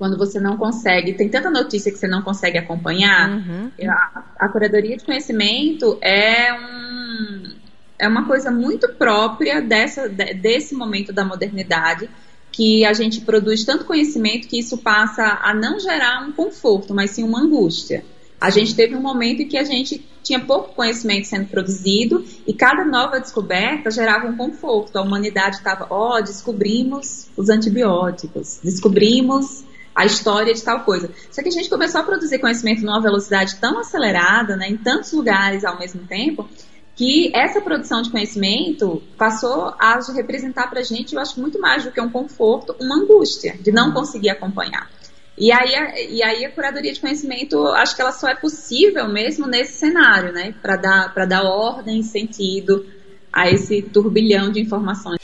quando 0.00 0.16
você 0.16 0.40
não 0.40 0.56
consegue, 0.56 1.12
tem 1.12 1.28
tanta 1.28 1.50
notícia 1.50 1.92
que 1.92 1.98
você 1.98 2.08
não 2.08 2.22
consegue 2.22 2.56
acompanhar. 2.56 3.32
Uhum. 3.32 3.70
A, 3.86 4.24
a, 4.38 4.48
curadoria 4.48 4.96
de 4.96 5.04
conhecimento 5.04 5.98
é 6.00 6.54
um, 6.54 7.52
é 7.98 8.08
uma 8.08 8.26
coisa 8.26 8.50
muito 8.50 8.88
própria 8.94 9.60
dessa, 9.60 10.08
desse 10.08 10.74
momento 10.74 11.12
da 11.12 11.22
modernidade 11.22 12.08
que 12.50 12.82
a 12.82 12.94
gente 12.94 13.20
produz 13.20 13.62
tanto 13.62 13.84
conhecimento 13.84 14.48
que 14.48 14.58
isso 14.58 14.78
passa 14.78 15.38
a 15.42 15.52
não 15.52 15.78
gerar 15.78 16.26
um 16.26 16.32
conforto, 16.32 16.94
mas 16.94 17.10
sim 17.10 17.22
uma 17.22 17.42
angústia. 17.42 18.02
A 18.40 18.48
gente 18.48 18.74
teve 18.74 18.96
um 18.96 19.02
momento 19.02 19.42
em 19.42 19.48
que 19.48 19.58
a 19.58 19.64
gente 19.64 20.02
tinha 20.22 20.40
pouco 20.40 20.74
conhecimento 20.74 21.26
sendo 21.26 21.48
produzido 21.48 22.24
e 22.46 22.54
cada 22.54 22.86
nova 22.86 23.20
descoberta 23.20 23.90
gerava 23.90 24.26
um 24.26 24.34
conforto. 24.34 24.96
A 24.96 25.02
humanidade 25.02 25.56
estava, 25.56 25.86
ó, 25.90 26.16
oh, 26.16 26.22
descobrimos 26.22 27.28
os 27.36 27.50
antibióticos, 27.50 28.60
descobrimos 28.64 29.68
a 29.94 30.04
história 30.06 30.54
de 30.54 30.62
tal 30.62 30.80
coisa. 30.80 31.10
Só 31.30 31.42
que 31.42 31.48
a 31.48 31.52
gente 31.52 31.68
começou 31.68 32.00
a 32.00 32.04
produzir 32.04 32.38
conhecimento 32.38 32.82
numa 32.82 33.00
velocidade 33.00 33.56
tão 33.56 33.78
acelerada, 33.78 34.56
né, 34.56 34.68
em 34.68 34.76
tantos 34.76 35.12
lugares 35.12 35.64
ao 35.64 35.78
mesmo 35.78 36.06
tempo, 36.06 36.48
que 36.96 37.32
essa 37.34 37.60
produção 37.60 38.02
de 38.02 38.10
conhecimento 38.10 39.02
passou 39.16 39.74
a 39.78 39.98
representar 40.14 40.68
para 40.68 40.80
a 40.80 40.82
gente, 40.82 41.14
eu 41.14 41.20
acho 41.20 41.40
muito 41.40 41.58
mais 41.58 41.84
do 41.84 41.90
que 41.90 42.00
um 42.00 42.10
conforto, 42.10 42.76
uma 42.80 42.96
angústia 42.96 43.56
de 43.60 43.72
não 43.72 43.92
conseguir 43.92 44.30
acompanhar. 44.30 44.90
E 45.38 45.50
aí, 45.50 45.74
a, 45.74 45.98
e 45.98 46.22
aí 46.22 46.44
a 46.44 46.50
curadoria 46.50 46.92
de 46.92 47.00
conhecimento, 47.00 47.66
acho 47.68 47.96
que 47.96 48.02
ela 48.02 48.12
só 48.12 48.28
é 48.28 48.34
possível 48.34 49.08
mesmo 49.08 49.46
nesse 49.46 49.78
cenário, 49.78 50.32
né? 50.32 50.54
Para 50.60 50.76
dar, 50.76 51.26
dar 51.26 51.44
ordem, 51.44 52.02
sentido 52.02 52.84
a 53.32 53.48
esse 53.48 53.80
turbilhão 53.80 54.52
de 54.52 54.60
informações. 54.60 55.18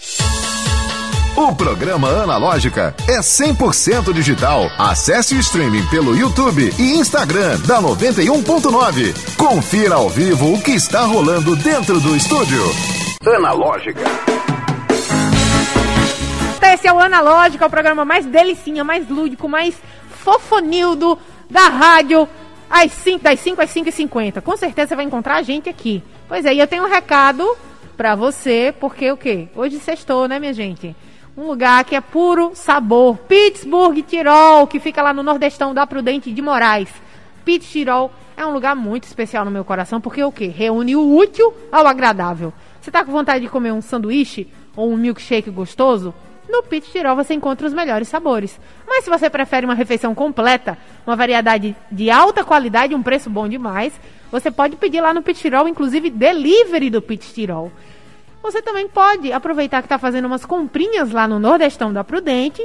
O 1.37 1.55
programa 1.55 2.09
Analógica 2.09 2.95
é 3.07 3.19
100% 3.19 4.11
digital. 4.15 4.71
Acesse 4.79 5.35
o 5.35 5.39
streaming 5.39 5.87
pelo 5.89 6.17
YouTube 6.17 6.73
e 6.79 6.95
Instagram 6.95 7.61
da 7.67 7.79
91.9. 7.79 9.37
Confira 9.37 9.97
ao 9.97 10.09
vivo 10.09 10.55
o 10.55 10.63
que 10.63 10.71
está 10.71 11.03
rolando 11.03 11.55
dentro 11.57 12.01
do 12.01 12.17
estúdio. 12.17 12.63
Analógica. 13.23 14.01
Esse 16.73 16.89
é 16.89 16.93
o 16.93 16.99
Analógica, 16.99 17.67
o 17.67 17.71
programa 17.71 18.03
mais 18.03 18.25
delicinha, 18.25 18.83
mais 18.83 19.07
lúdico, 19.07 19.47
mais 19.47 19.75
fofonildo 20.09 21.19
da 21.51 21.69
rádio 21.69 22.27
às 22.71 22.91
5, 22.93 23.23
das 23.23 23.41
5 23.41 23.61
às 23.61 23.69
5 23.69 23.91
e 23.91 23.93
50. 23.93 24.41
Com 24.41 24.57
certeza 24.57 24.89
você 24.89 24.97
vai 24.97 25.05
encontrar 25.05 25.37
a 25.37 25.43
gente 25.43 25.69
aqui. 25.69 26.03
Pois 26.27 26.47
é, 26.47 26.55
e 26.55 26.59
eu 26.59 26.67
tenho 26.67 26.85
um 26.85 26.89
recado 26.89 27.47
pra 27.95 28.15
você, 28.15 28.75
porque 28.81 29.13
o 29.13 29.19
quê? 29.19 29.49
Hoje 29.55 29.79
sextou, 29.79 30.27
né, 30.27 30.39
minha 30.39 30.55
gente? 30.55 30.97
Um 31.37 31.49
lugar 31.49 31.85
que 31.85 31.95
é 31.95 32.01
puro 32.01 32.53
sabor. 32.55 33.19
Pittsburgh 33.19 34.01
Tirol, 34.03 34.67
que 34.67 34.81
fica 34.81 35.03
lá 35.03 35.13
no 35.13 35.23
nordestão 35.23 35.75
da 35.75 35.87
Prudente 35.87 36.33
de 36.33 36.41
Moraes. 36.41 36.89
Pitts 37.45 37.71
Tirol 37.71 38.11
é 38.35 38.47
um 38.47 38.55
lugar 38.55 38.75
muito 38.75 39.05
especial 39.05 39.45
no 39.45 39.51
meu 39.51 39.63
coração, 39.63 40.01
porque 40.01 40.25
o 40.25 40.33
quê? 40.33 40.47
Reúne 40.47 40.97
o 40.97 41.15
útil 41.15 41.53
ao 41.71 41.87
agradável. 41.87 42.55
Você 42.81 42.91
tá 42.91 43.05
com 43.05 43.13
vontade 43.13 43.45
de 43.45 43.51
comer 43.51 43.71
um 43.71 43.83
sanduíche 43.83 44.49
ou 44.75 44.91
um 44.91 44.97
milkshake 44.97 45.51
gostoso? 45.51 46.15
No 46.49 46.63
Pit 46.63 46.91
Tirol 46.91 47.15
você 47.15 47.35
encontra 47.35 47.67
os 47.67 47.75
melhores 47.75 48.09
sabores. 48.09 48.59
Mas 48.89 49.05
se 49.05 49.11
você 49.11 49.29
prefere 49.29 49.67
uma 49.67 49.75
refeição 49.75 50.15
completa, 50.15 50.79
uma 51.07 51.17
variedade 51.17 51.77
de 51.93 52.11
alta 52.11 52.45
qualidade 52.45 52.95
e 52.95 52.97
um 52.97 53.03
preço 53.03 53.29
bom 53.29 53.47
demais, 53.47 53.93
você 54.33 54.51
pode 54.51 54.77
pedir 54.77 55.03
lá 55.03 55.13
no 55.13 55.23
Pit 55.23 55.39
Tirol, 55.39 55.69
inclusive 55.69 56.09
delivery 56.09 56.89
do 56.89 57.03
Pit 57.03 57.35
Tirol. 57.35 57.71
Você 58.47 58.63
também 58.63 58.87
pode 58.87 59.33
aproveitar 59.33 59.83
que 59.83 59.87
está 59.87 59.99
fazendo 59.99 60.27
umas 60.27 60.45
comprinhas 60.45 61.11
lá 61.11 61.27
no 61.27 61.41
Nordestão 61.41 61.93
da 61.93 62.05
Prudente, 62.05 62.65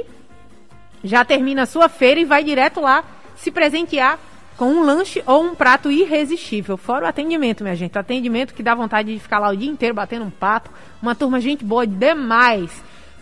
já 1.02 1.24
termina 1.24 1.62
a 1.62 1.66
sua 1.66 1.88
feira 1.88 2.20
e 2.20 2.24
vai 2.24 2.44
direto 2.44 2.80
lá 2.80 3.02
se 3.34 3.50
presentear 3.50 4.16
com 4.56 4.66
um 4.66 4.84
lanche 4.84 5.24
ou 5.26 5.42
um 5.42 5.56
prato 5.56 5.90
irresistível. 5.90 6.76
Fora 6.76 7.06
o 7.06 7.08
atendimento, 7.08 7.64
minha 7.64 7.74
gente. 7.74 7.96
O 7.96 7.98
atendimento 7.98 8.54
que 8.54 8.62
dá 8.62 8.76
vontade 8.76 9.12
de 9.12 9.18
ficar 9.18 9.40
lá 9.40 9.50
o 9.50 9.56
dia 9.56 9.68
inteiro 9.68 9.92
batendo 9.92 10.24
um 10.24 10.30
papo. 10.30 10.70
Uma 11.02 11.16
turma 11.16 11.40
gente 11.40 11.64
boa 11.64 11.84
demais. 11.84 12.70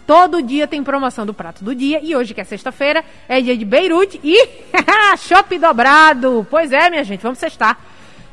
Todo 0.07 0.42
dia 0.42 0.68
tem 0.68 0.85
promoção 0.85 1.25
do 1.25 1.33
prato 1.33 1.64
do 1.64 1.75
dia. 1.75 1.99
E 2.03 2.14
hoje, 2.14 2.35
que 2.35 2.42
é 2.42 2.44
sexta-feira, 2.44 3.03
é 3.27 3.40
dia 3.40 3.57
de 3.57 3.64
Beirute 3.64 4.20
e 4.23 4.49
chopp 5.16 5.59
dobrado. 5.59 6.46
Pois 6.51 6.73
é, 6.73 6.90
minha 6.90 7.05
gente, 7.05 7.23
vamos 7.23 7.38
sextar. 7.38 7.79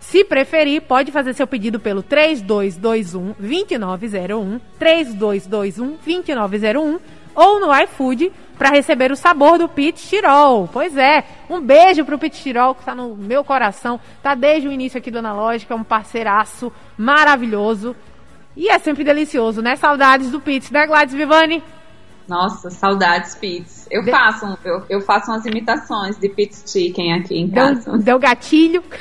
Se 0.09 0.23
preferir, 0.23 0.83
pode 0.83 1.11
fazer 1.11 1.33
seu 1.33 1.45
pedido 1.45 1.81
pelo 1.81 2.01
3221 2.01 3.35
2901, 3.37 4.57
3221 4.79 5.97
2901 5.97 6.99
ou 7.35 7.59
no 7.59 7.77
iFood 7.83 8.31
para 8.57 8.69
receber 8.69 9.11
o 9.11 9.17
sabor 9.17 9.57
do 9.57 9.67
Pit 9.67 10.01
Tirol. 10.07 10.69
Pois 10.71 10.95
é, 10.95 11.25
um 11.49 11.59
beijo 11.59 12.05
pro 12.05 12.17
Pit 12.17 12.41
Tirol 12.41 12.73
que 12.73 12.83
está 12.83 12.95
no 12.95 13.17
meu 13.17 13.43
coração, 13.43 13.99
tá 14.23 14.33
desde 14.33 14.69
o 14.69 14.71
início 14.71 14.97
aqui 14.97 15.11
do 15.11 15.19
Analógica, 15.19 15.73
é 15.73 15.77
um 15.77 15.83
parceiraço 15.83 16.71
maravilhoso. 16.97 17.93
E 18.55 18.69
é 18.69 18.79
sempre 18.79 19.03
delicioso, 19.03 19.61
né? 19.61 19.75
Saudades 19.75 20.31
do 20.31 20.39
Pits, 20.39 20.71
né, 20.71 20.87
Gladys 20.87 21.13
Vivani? 21.13 21.61
Nossa, 22.27 22.69
saudades 22.69 23.35
Pits. 23.35 23.87
Eu 23.89 24.03
de... 24.03 24.11
faço, 24.11 24.57
eu, 24.65 24.83
eu, 24.89 25.01
faço 25.01 25.31
umas 25.31 25.45
imitações 25.45 26.17
de 26.17 26.27
Pits 26.27 26.63
Chicken 26.67 27.13
aqui 27.13 27.37
em 27.37 27.49
casa. 27.49 27.91
Deu, 27.91 27.99
deu 27.99 28.19
gatilho. 28.19 28.83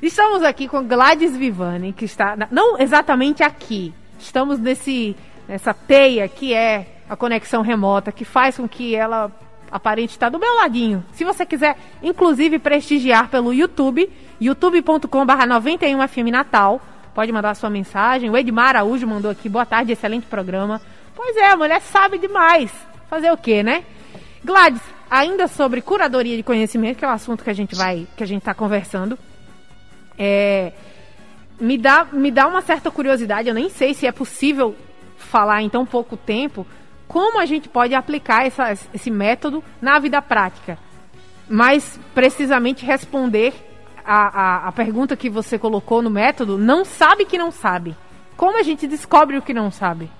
Estamos 0.00 0.44
aqui 0.44 0.68
com 0.68 0.86
Gladys 0.86 1.36
Vivani, 1.36 1.92
que 1.92 2.04
está 2.04 2.36
não 2.50 2.78
exatamente 2.78 3.42
aqui. 3.42 3.92
Estamos 4.18 4.60
nesse 4.60 5.16
nessa 5.48 5.72
teia 5.74 6.28
que 6.28 6.54
é 6.54 6.86
a 7.08 7.16
conexão 7.16 7.62
remota, 7.62 8.12
que 8.12 8.24
faz 8.24 8.56
com 8.56 8.68
que 8.68 8.94
ela 8.94 9.32
aparente 9.70 10.12
estar 10.12 10.28
do 10.28 10.38
meu 10.38 10.54
ladinho. 10.56 11.04
Se 11.12 11.24
você 11.24 11.44
quiser, 11.44 11.76
inclusive, 12.02 12.58
prestigiar 12.58 13.28
pelo 13.28 13.52
YouTube, 13.52 14.10
youtube.com.br 14.40 15.08
91FM 15.08 16.30
Natal, 16.30 16.80
pode 17.18 17.32
mandar 17.32 17.56
sua 17.56 17.68
mensagem. 17.68 18.30
O 18.30 18.36
Edmar 18.36 18.68
Araújo 18.68 19.04
mandou 19.04 19.28
aqui, 19.28 19.48
boa 19.48 19.66
tarde, 19.66 19.90
excelente 19.90 20.24
programa. 20.26 20.80
Pois 21.16 21.36
é, 21.36 21.50
a 21.50 21.56
mulher 21.56 21.80
sabe 21.80 22.16
demais. 22.16 22.70
Fazer 23.10 23.32
o 23.32 23.36
quê, 23.36 23.60
né? 23.60 23.82
Gladys, 24.44 24.80
ainda 25.10 25.48
sobre 25.48 25.82
curadoria 25.82 26.36
de 26.36 26.44
conhecimento, 26.44 26.96
que 26.98 27.04
é 27.04 27.08
o 27.08 27.10
assunto 27.10 27.42
que 27.42 27.50
a 27.50 27.52
gente 27.52 27.74
vai, 27.74 28.06
que 28.16 28.22
a 28.22 28.26
gente 28.26 28.42
está 28.42 28.54
conversando, 28.54 29.18
é, 30.16 30.72
me 31.58 31.76
dá, 31.76 32.04
me 32.04 32.30
dá 32.30 32.46
uma 32.46 32.60
certa 32.62 32.88
curiosidade. 32.88 33.48
Eu 33.48 33.54
nem 33.54 33.68
sei 33.68 33.94
se 33.94 34.06
é 34.06 34.12
possível 34.12 34.76
falar 35.16 35.60
em 35.60 35.68
tão 35.68 35.84
pouco 35.84 36.16
tempo 36.16 36.64
como 37.08 37.40
a 37.40 37.46
gente 37.46 37.68
pode 37.68 37.96
aplicar 37.96 38.46
essa, 38.46 38.70
esse 38.94 39.10
método 39.10 39.64
na 39.82 39.98
vida 39.98 40.22
prática. 40.22 40.78
Mas, 41.48 41.98
precisamente, 42.14 42.86
responder 42.86 43.67
a, 44.08 44.28
a, 44.28 44.68
a 44.68 44.72
pergunta 44.72 45.14
que 45.14 45.28
você 45.28 45.58
colocou 45.58 46.00
no 46.00 46.08
método, 46.08 46.56
não 46.56 46.82
sabe 46.82 47.26
que 47.26 47.36
não 47.36 47.50
sabe. 47.50 47.94
Como 48.38 48.58
a 48.58 48.62
gente 48.62 48.86
descobre 48.86 49.36
o 49.36 49.42
que 49.42 49.52
não 49.52 49.70
sabe? 49.70 50.10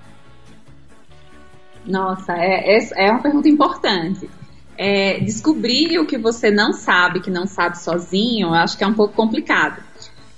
Nossa, 1.83 2.33
é, 2.33 2.77
é, 2.77 3.07
é 3.07 3.11
uma 3.11 3.21
pergunta 3.21 3.49
importante. 3.49 4.29
É, 4.77 5.19
descobrir 5.21 5.97
o 5.97 6.05
que 6.05 6.19
você 6.19 6.51
não 6.51 6.71
sabe, 6.71 7.19
que 7.19 7.31
não 7.31 7.47
sabe 7.47 7.79
sozinho, 7.79 8.49
eu 8.49 8.53
acho 8.53 8.77
que 8.77 8.83
é 8.83 8.87
um 8.87 8.93
pouco 8.93 9.15
complicado. 9.15 9.81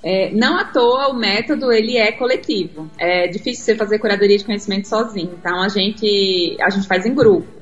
É, 0.01 0.31
não 0.31 0.57
à 0.57 0.63
toa 0.63 1.09
o 1.09 1.13
método 1.13 1.71
ele 1.71 1.97
é 1.97 2.11
coletivo. 2.13 2.89
É 2.97 3.27
difícil 3.27 3.65
você 3.65 3.75
fazer 3.75 3.99
curadoria 3.99 4.37
de 4.37 4.45
conhecimento 4.45 4.87
sozinho. 4.87 5.35
Então 5.37 5.61
a 5.61 5.67
gente 5.67 6.57
a 6.61 6.69
gente 6.69 6.87
faz 6.87 7.05
em 7.05 7.13
grupo. 7.13 7.60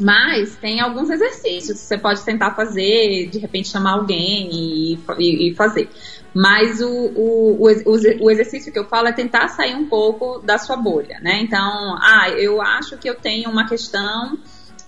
Mas 0.00 0.56
tem 0.56 0.80
alguns 0.80 1.10
exercícios 1.10 1.80
que 1.80 1.86
você 1.86 1.98
pode 1.98 2.22
tentar 2.22 2.54
fazer, 2.54 3.28
de 3.30 3.38
repente 3.38 3.68
chamar 3.68 3.92
alguém 3.92 4.48
e, 4.52 4.98
e, 5.18 5.50
e 5.50 5.54
fazer. 5.54 5.88
Mas 6.34 6.80
o, 6.80 6.88
o, 6.88 7.68
o, 7.68 8.24
o, 8.24 8.30
exercício 8.30 8.72
que 8.72 8.78
eu 8.78 8.86
falo 8.86 9.08
é 9.08 9.12
tentar 9.12 9.48
sair 9.48 9.74
um 9.74 9.86
pouco 9.86 10.38
da 10.38 10.56
sua 10.56 10.76
bolha, 10.76 11.20
né? 11.20 11.40
Então, 11.42 11.96
ah, 12.00 12.30
eu 12.30 12.62
acho 12.62 12.96
que 12.96 13.08
eu 13.08 13.14
tenho 13.14 13.50
uma 13.50 13.68
questão 13.68 14.38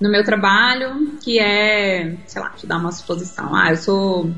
no 0.00 0.10
meu 0.10 0.24
trabalho 0.24 1.18
que 1.22 1.38
é, 1.38 2.16
sei 2.26 2.40
lá, 2.40 2.50
te 2.50 2.66
dar 2.66 2.78
uma 2.78 2.92
suposição. 2.92 3.54
Ah, 3.54 3.70
eu 3.70 3.76
sou 3.76 4.30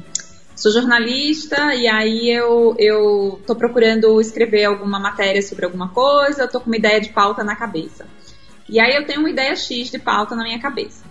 sou 0.57 0.72
jornalista 0.72 1.74
e 1.74 1.87
aí 1.87 2.31
eu, 2.31 2.74
eu 2.79 3.40
procurando 3.44 4.18
escrever 4.20 4.64
alguma 4.64 4.98
matéria 4.98 5.42
sobre 5.42 5.66
alguma 5.66 5.90
coisa, 5.90 6.42
eu 6.42 6.48
tô 6.48 6.61
com 6.61 6.66
uma 6.66 6.76
ideia 6.76 6.98
de 6.98 7.11
pauta 7.11 7.44
na 7.44 7.55
cabeça. 7.55 8.07
E 8.68 8.81
aí 8.81 8.94
eu 8.94 9.07
tenho 9.07 9.20
uma 9.20 9.31
ideia 9.31 9.55
X 9.55 9.90
de 9.90 9.98
pauta 9.98 10.35
na 10.35 10.42
minha 10.42 10.59
cabeça. 10.59 11.05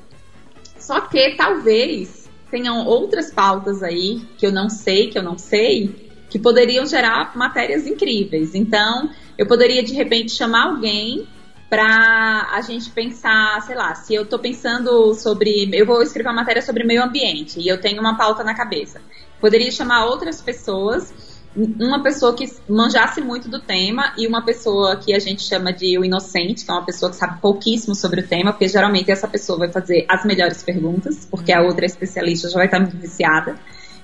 Só 0.78 1.02
que 1.02 1.36
talvez 1.36 2.30
tenham 2.52 2.86
outras 2.86 3.32
pautas 3.32 3.82
aí 3.82 4.22
que 4.38 4.46
eu 4.46 4.52
não 4.52 4.70
sei, 4.70 5.10
que 5.10 5.18
eu 5.18 5.24
não 5.24 5.38
sei, 5.38 6.06
que 6.30 6.38
poderiam 6.38 6.86
gerar 6.86 7.36
matérias 7.36 7.88
incríveis. 7.88 8.54
Então, 8.54 9.10
eu 9.38 9.48
poderia 9.48 9.84
de 9.84 9.94
repente 9.94 10.32
chamar 10.32 10.66
alguém 10.66 11.28
para 11.70 12.50
a 12.52 12.62
gente 12.62 12.92
pensar, 12.92 13.62
sei 13.64 13.76
lá, 13.76 13.96
se 13.96 14.14
eu 14.14 14.24
estou 14.24 14.38
pensando 14.38 15.14
sobre, 15.16 15.70
eu 15.74 15.86
vou 15.86 16.02
escrever 16.02 16.30
uma 16.30 16.36
matéria 16.36 16.62
sobre 16.62 16.84
meio 16.84 17.04
ambiente 17.04 17.60
e 17.60 17.68
eu 17.68 17.80
tenho 17.82 18.00
uma 18.00 18.16
pauta 18.18 18.44
na 18.44 18.54
cabeça. 18.54 19.02
Poderia 19.42 19.72
chamar 19.72 20.06
outras 20.06 20.42
pessoas, 20.42 21.14
uma 21.56 22.04
pessoa 22.04 22.36
que 22.36 22.46
manjasse 22.68 23.22
muito 23.22 23.48
do 23.48 23.60
tema 23.60 24.14
e 24.18 24.28
uma 24.28 24.44
pessoa 24.44 24.98
que 24.98 25.14
a 25.14 25.20
gente 25.20 25.42
chama 25.44 25.72
de 25.72 25.98
o 25.98 26.04
inocente, 26.04 26.66
que 26.66 26.72
é 26.72 26.74
uma 26.74 26.86
pessoa 26.86 27.10
que 27.10 27.16
sabe 27.16 27.40
pouquíssimo 27.40 27.96
sobre 27.96 28.22
o 28.22 28.28
tema, 28.28 28.52
porque 28.52 28.68
geralmente 28.68 29.10
essa 29.10 29.28
pessoa 29.28 29.60
vai 29.60 29.72
fazer 29.72 30.06
as 30.10 30.26
melhores 30.26 30.62
perguntas, 30.62 31.26
porque 31.30 31.54
a 31.54 31.62
outra 31.62 31.86
especialista 31.86 32.50
já 32.50 32.56
vai 32.56 32.66
estar 32.66 32.80
muito 32.80 32.98
viciada. 32.98 33.56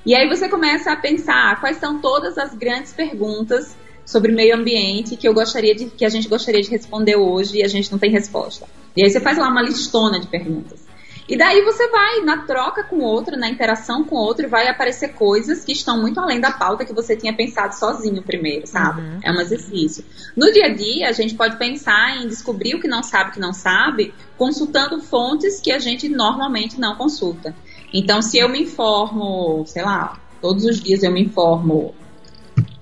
E 0.06 0.16
aí 0.16 0.28
você 0.30 0.48
começa 0.48 0.92
a 0.92 0.96
pensar 0.96 1.60
quais 1.60 1.78
são 1.78 2.00
todas 2.00 2.38
as 2.38 2.56
grandes 2.56 2.94
perguntas 2.94 3.76
sobre 4.06 4.32
meio 4.32 4.56
ambiente 4.56 5.16
que 5.16 5.28
eu 5.28 5.34
gostaria 5.34 5.76
de 5.76 5.86
que 5.86 6.06
a 6.06 6.10
gente 6.10 6.28
gostaria 6.28 6.62
de 6.62 6.70
responder 6.70 7.18
hoje 7.18 7.58
e 7.58 7.64
a 7.64 7.68
gente 7.68 7.92
não 7.92 8.00
tem 8.00 8.10
resposta. 8.10 8.66
E 8.96 9.04
aí 9.04 9.10
você 9.10 9.20
faz 9.20 9.38
lá 9.38 9.48
uma 9.48 9.62
listona 9.62 10.20
de 10.20 10.28
perguntas. 10.28 10.91
E 11.32 11.38
daí 11.38 11.64
você 11.64 11.88
vai, 11.88 12.20
na 12.26 12.40
troca 12.40 12.84
com 12.84 12.98
o 12.98 13.04
outro, 13.04 13.38
na 13.38 13.48
interação 13.48 14.04
com 14.04 14.18
o 14.18 14.20
outro, 14.20 14.50
vai 14.50 14.68
aparecer 14.68 15.14
coisas 15.14 15.64
que 15.64 15.72
estão 15.72 16.02
muito 16.02 16.20
além 16.20 16.42
da 16.42 16.52
pauta 16.52 16.84
que 16.84 16.92
você 16.92 17.16
tinha 17.16 17.34
pensado 17.34 17.74
sozinho 17.74 18.22
primeiro, 18.22 18.68
sabe? 18.68 19.00
Uhum. 19.00 19.20
É 19.24 19.32
um 19.32 19.40
exercício. 19.40 20.04
No 20.36 20.52
dia 20.52 20.66
a 20.66 20.74
dia, 20.74 21.08
a 21.08 21.14
gente 21.14 21.34
pode 21.36 21.56
pensar 21.56 22.18
em 22.18 22.28
descobrir 22.28 22.76
o 22.76 22.82
que 22.82 22.88
não 22.88 23.02
sabe, 23.02 23.30
o 23.30 23.34
que 23.34 23.40
não 23.40 23.54
sabe, 23.54 24.14
consultando 24.38 25.02
fontes 25.02 25.62
que 25.62 25.72
a 25.72 25.80
gente 25.80 26.10
normalmente 26.10 26.78
não 26.78 26.98
consulta. 26.98 27.56
Então, 27.94 28.22
se 28.22 28.38
eu 28.38 28.50
me 28.50 28.64
informo, 28.64 29.64
sei 29.68 29.84
lá, 29.84 30.20
todos 30.42 30.66
os 30.66 30.82
dias 30.82 31.02
eu 31.02 31.14
me 31.14 31.22
informo 31.24 31.96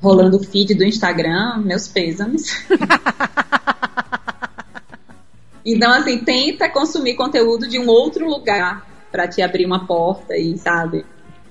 rolando 0.02 0.38
o 0.38 0.44
feed 0.44 0.74
do 0.74 0.84
Instagram, 0.84 1.60
meus 1.60 1.88
pêsames. 1.88 2.66
Então, 5.66 5.92
assim, 5.92 6.18
tenta 6.20 6.70
consumir 6.70 7.16
conteúdo 7.16 7.68
de 7.68 7.80
um 7.80 7.88
outro 7.88 8.28
lugar 8.28 8.88
para 9.12 9.28
te 9.28 9.42
abrir 9.42 9.66
uma 9.66 9.86
porta 9.86 10.38
e, 10.38 10.58
sabe? 10.58 11.06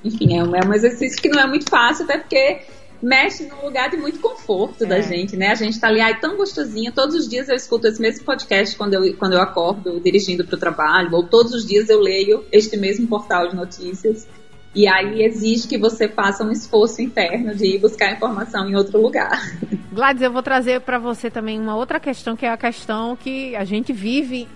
Enfim, 0.05 0.39
é 0.39 0.45
um, 0.45 0.55
é 0.55 0.61
um 0.65 0.73
exercício 0.73 1.21
que 1.21 1.29
não 1.29 1.41
é 1.41 1.47
muito 1.47 1.69
fácil, 1.69 2.05
até 2.05 2.19
porque 2.19 2.61
mexe 3.03 3.45
num 3.45 3.65
lugar 3.65 3.91
de 3.91 3.97
muito 3.97 4.19
conforto 4.21 4.85
é. 4.85 4.87
da 4.87 5.01
gente, 5.01 5.37
né? 5.37 5.49
A 5.49 5.55
gente 5.55 5.79
tá 5.79 5.89
ali, 5.89 6.01
ai, 6.01 6.19
tão 6.21 6.37
gostosinho. 6.37 6.93
Todos 6.93 7.15
os 7.15 7.29
dias 7.29 7.49
eu 7.49 7.55
escuto 7.55 7.87
esse 7.87 8.01
mesmo 8.01 8.25
podcast 8.25 8.77
quando 8.77 8.95
eu, 8.95 9.17
quando 9.17 9.35
eu 9.35 9.41
acordo 9.41 10.01
dirigindo 10.01 10.45
para 10.45 10.57
o 10.57 10.59
trabalho, 10.59 11.15
ou 11.15 11.23
todos 11.25 11.53
os 11.53 11.67
dias 11.67 11.89
eu 11.89 12.01
leio 12.01 12.45
este 12.53 12.77
mesmo 12.77 13.07
portal 13.07 13.49
de 13.49 13.57
notícias. 13.57 14.27
E 14.79 14.87
aí 14.87 15.25
exige 15.25 15.67
que 15.67 15.77
você 15.77 16.07
faça 16.07 16.45
um 16.45 16.53
esforço 16.53 17.03
interno 17.03 17.53
de 17.53 17.67
ir 17.67 17.81
buscar 17.81 18.13
informação 18.13 18.71
em 18.71 18.77
outro 18.77 19.03
lugar. 19.03 19.37
Gladys, 19.91 20.23
eu 20.23 20.31
vou 20.31 20.41
trazer 20.41 20.83
para 20.83 21.01
você 21.01 21.29
também 21.29 21.59
uma 21.59 21.75
outra 21.75 21.99
questão, 21.99 22.37
que 22.37 22.47
é 22.47 22.49
a 22.49 22.57
questão 22.57 23.17
que 23.17 23.57
a 23.57 23.65
gente 23.65 23.93
vive 23.93 24.47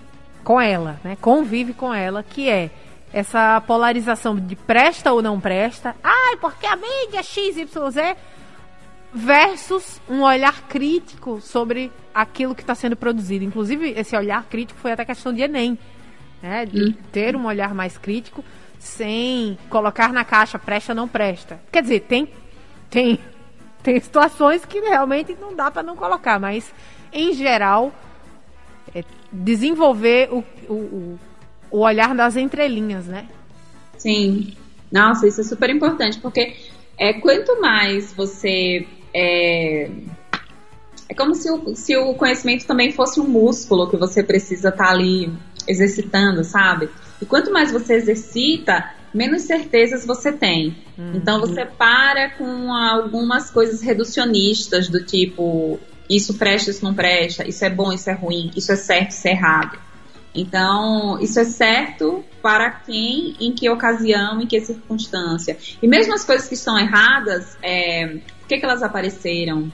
com 0.41 0.61
ela, 0.61 0.97
né? 1.03 1.17
Convive 1.19 1.73
com 1.73 1.93
ela, 1.93 2.23
que 2.23 2.47
é 2.49 2.71
essa 3.11 3.59
polarização 3.67 4.33
de 4.33 4.55
presta 4.55 5.11
ou 5.11 5.21
não 5.21 5.41
presta. 5.41 5.93
Ai, 6.01 6.37
porque 6.37 6.67
a 6.67 6.77
mídia 6.77 7.21
XYZ 7.21 8.15
versus 9.13 9.99
um 10.09 10.21
olhar 10.21 10.69
crítico 10.69 11.41
sobre 11.41 11.91
aquilo 12.13 12.55
que 12.55 12.61
está 12.61 12.75
sendo 12.75 12.95
produzido. 12.95 13.43
Inclusive, 13.43 13.89
esse 13.97 14.15
olhar 14.15 14.45
crítico 14.45 14.79
foi 14.79 14.93
até 14.93 15.03
questão 15.03 15.33
de 15.33 15.41
Enem, 15.41 15.77
né? 16.41 16.65
De 16.65 16.81
hum. 16.81 16.93
ter 17.11 17.35
um 17.35 17.45
olhar 17.45 17.75
mais 17.75 17.97
crítico 17.97 18.41
sem 18.83 19.57
colocar 19.69 20.11
na 20.11 20.25
caixa 20.25 20.59
presta 20.59 20.93
não 20.93 21.07
presta. 21.07 21.59
Quer 21.71 21.81
dizer, 21.81 22.01
tem 22.01 22.27
tem 22.89 23.17
tem 23.81 23.99
situações 23.99 24.65
que 24.65 24.79
realmente 24.79 25.35
não 25.39 25.55
dá 25.55 25.71
para 25.71 25.81
não 25.81 25.95
colocar, 25.95 26.39
mas 26.39 26.71
em 27.11 27.33
geral 27.33 27.93
é 28.93 29.03
desenvolver 29.31 30.29
o, 30.31 30.43
o, 30.69 31.19
o 31.71 31.79
olhar 31.79 32.13
das 32.13 32.35
entrelinhas, 32.35 33.05
né? 33.05 33.27
Sim. 33.97 34.53
Nossa, 34.91 35.27
isso 35.27 35.41
é 35.41 35.43
super 35.43 35.69
importante, 35.69 36.19
porque 36.19 36.53
é, 36.97 37.13
quanto 37.13 37.59
mais 37.61 38.13
você. 38.13 38.85
É, 39.13 39.89
é 41.07 41.13
como 41.15 41.33
se 41.35 41.49
o, 41.49 41.75
se 41.75 41.95
o 41.95 42.13
conhecimento 42.15 42.65
também 42.65 42.91
fosse 42.91 43.19
um 43.19 43.27
músculo 43.27 43.89
que 43.89 43.97
você 43.97 44.21
precisa 44.21 44.69
estar 44.69 44.85
tá 44.85 44.91
ali 44.91 45.31
exercitando, 45.67 46.43
sabe? 46.43 46.89
E 47.21 47.25
quanto 47.25 47.51
mais 47.51 47.71
você 47.71 47.95
exercita, 47.95 48.91
menos 49.13 49.43
certezas 49.43 50.05
você 50.05 50.31
tem. 50.31 50.75
Uhum. 50.97 51.13
Então 51.15 51.39
você 51.39 51.65
para 51.65 52.31
com 52.31 52.73
algumas 52.73 53.49
coisas 53.49 53.81
reducionistas 53.81 54.89
do 54.89 55.03
tipo 55.03 55.79
isso 56.09 56.33
presta, 56.35 56.69
isso 56.69 56.83
não 56.83 56.93
presta, 56.93 57.47
isso 57.47 57.63
é 57.63 57.69
bom, 57.69 57.91
isso 57.91 58.09
é 58.09 58.13
ruim, 58.13 58.51
isso 58.55 58.71
é 58.71 58.75
certo, 58.75 59.11
isso 59.11 59.27
é 59.27 59.31
errado. 59.31 59.79
Então, 60.35 61.19
isso 61.21 61.39
é 61.39 61.45
certo 61.45 62.23
para 62.41 62.69
quem, 62.71 63.35
em 63.39 63.51
que 63.51 63.69
ocasião, 63.69 64.41
em 64.41 64.47
que 64.47 64.59
circunstância. 64.59 65.57
E 65.81 65.87
mesmo 65.87 66.13
as 66.13 66.25
coisas 66.25 66.47
que 66.47 66.55
estão 66.55 66.77
erradas, 66.77 67.55
é, 67.61 68.17
por 68.39 68.47
que, 68.47 68.57
que 68.57 68.65
elas 68.65 68.81
apareceram? 68.81 69.71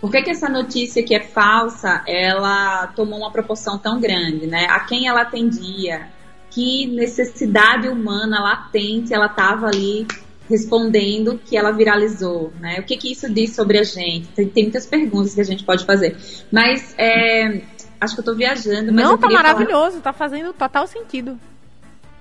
Por 0.00 0.10
que, 0.10 0.22
que 0.22 0.30
essa 0.30 0.48
notícia 0.48 1.02
que 1.02 1.14
é 1.14 1.20
falsa, 1.20 2.02
ela 2.06 2.88
tomou 2.88 3.18
uma 3.18 3.30
proporção 3.30 3.78
tão 3.78 4.00
grande, 4.00 4.46
né? 4.46 4.66
A 4.68 4.80
quem 4.80 5.08
ela 5.08 5.22
atendia? 5.22 6.08
Que 6.50 6.86
necessidade 6.86 7.88
humana 7.88 8.40
latente 8.40 9.12
ela 9.12 9.26
estava 9.26 9.66
ali 9.66 10.06
respondendo 10.48 11.40
que 11.44 11.56
ela 11.56 11.72
viralizou, 11.72 12.52
né? 12.60 12.78
O 12.78 12.84
que 12.84 12.96
que 12.96 13.10
isso 13.10 13.32
diz 13.32 13.54
sobre 13.54 13.78
a 13.78 13.82
gente? 13.82 14.28
Tem, 14.28 14.48
tem 14.48 14.64
muitas 14.64 14.86
perguntas 14.86 15.34
que 15.34 15.40
a 15.40 15.44
gente 15.44 15.64
pode 15.64 15.84
fazer. 15.84 16.16
Mas 16.52 16.94
é, 16.96 17.62
acho 18.00 18.14
que 18.14 18.20
eu 18.20 18.24
tô 18.24 18.34
viajando. 18.34 18.92
Não, 18.92 19.18
tá 19.18 19.28
maravilhoso, 19.28 19.92
falar... 19.92 20.02
tá 20.02 20.12
fazendo 20.12 20.52
total 20.52 20.86
sentido. 20.86 21.38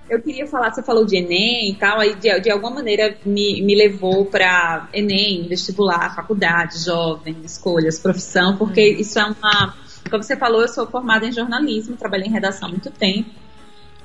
Eu 0.07 0.21
queria 0.21 0.45
falar, 0.45 0.71
você 0.71 0.83
falou 0.83 1.03
de 1.03 1.17
Enem 1.17 1.71
e 1.71 1.75
tal, 1.75 1.99
aí 1.99 2.15
de, 2.15 2.39
de 2.39 2.51
alguma 2.51 2.75
maneira 2.75 3.17
me, 3.25 3.61
me 3.61 3.75
levou 3.75 4.25
para 4.25 4.87
Enem, 4.93 5.47
vestibular, 5.47 6.15
faculdade, 6.15 6.83
jovem, 6.83 7.37
escolhas, 7.43 7.97
profissão, 7.97 8.55
porque 8.55 8.95
hum. 8.95 9.01
isso 9.01 9.17
é 9.17 9.25
uma. 9.25 9.75
Como 10.09 10.21
você 10.21 10.37
falou, 10.37 10.61
eu 10.61 10.67
sou 10.67 10.85
formada 10.85 11.25
em 11.25 11.31
jornalismo, 11.31 11.97
trabalhei 11.97 12.27
em 12.27 12.31
redação 12.31 12.67
há 12.67 12.71
muito 12.71 12.91
tempo. 12.91 13.29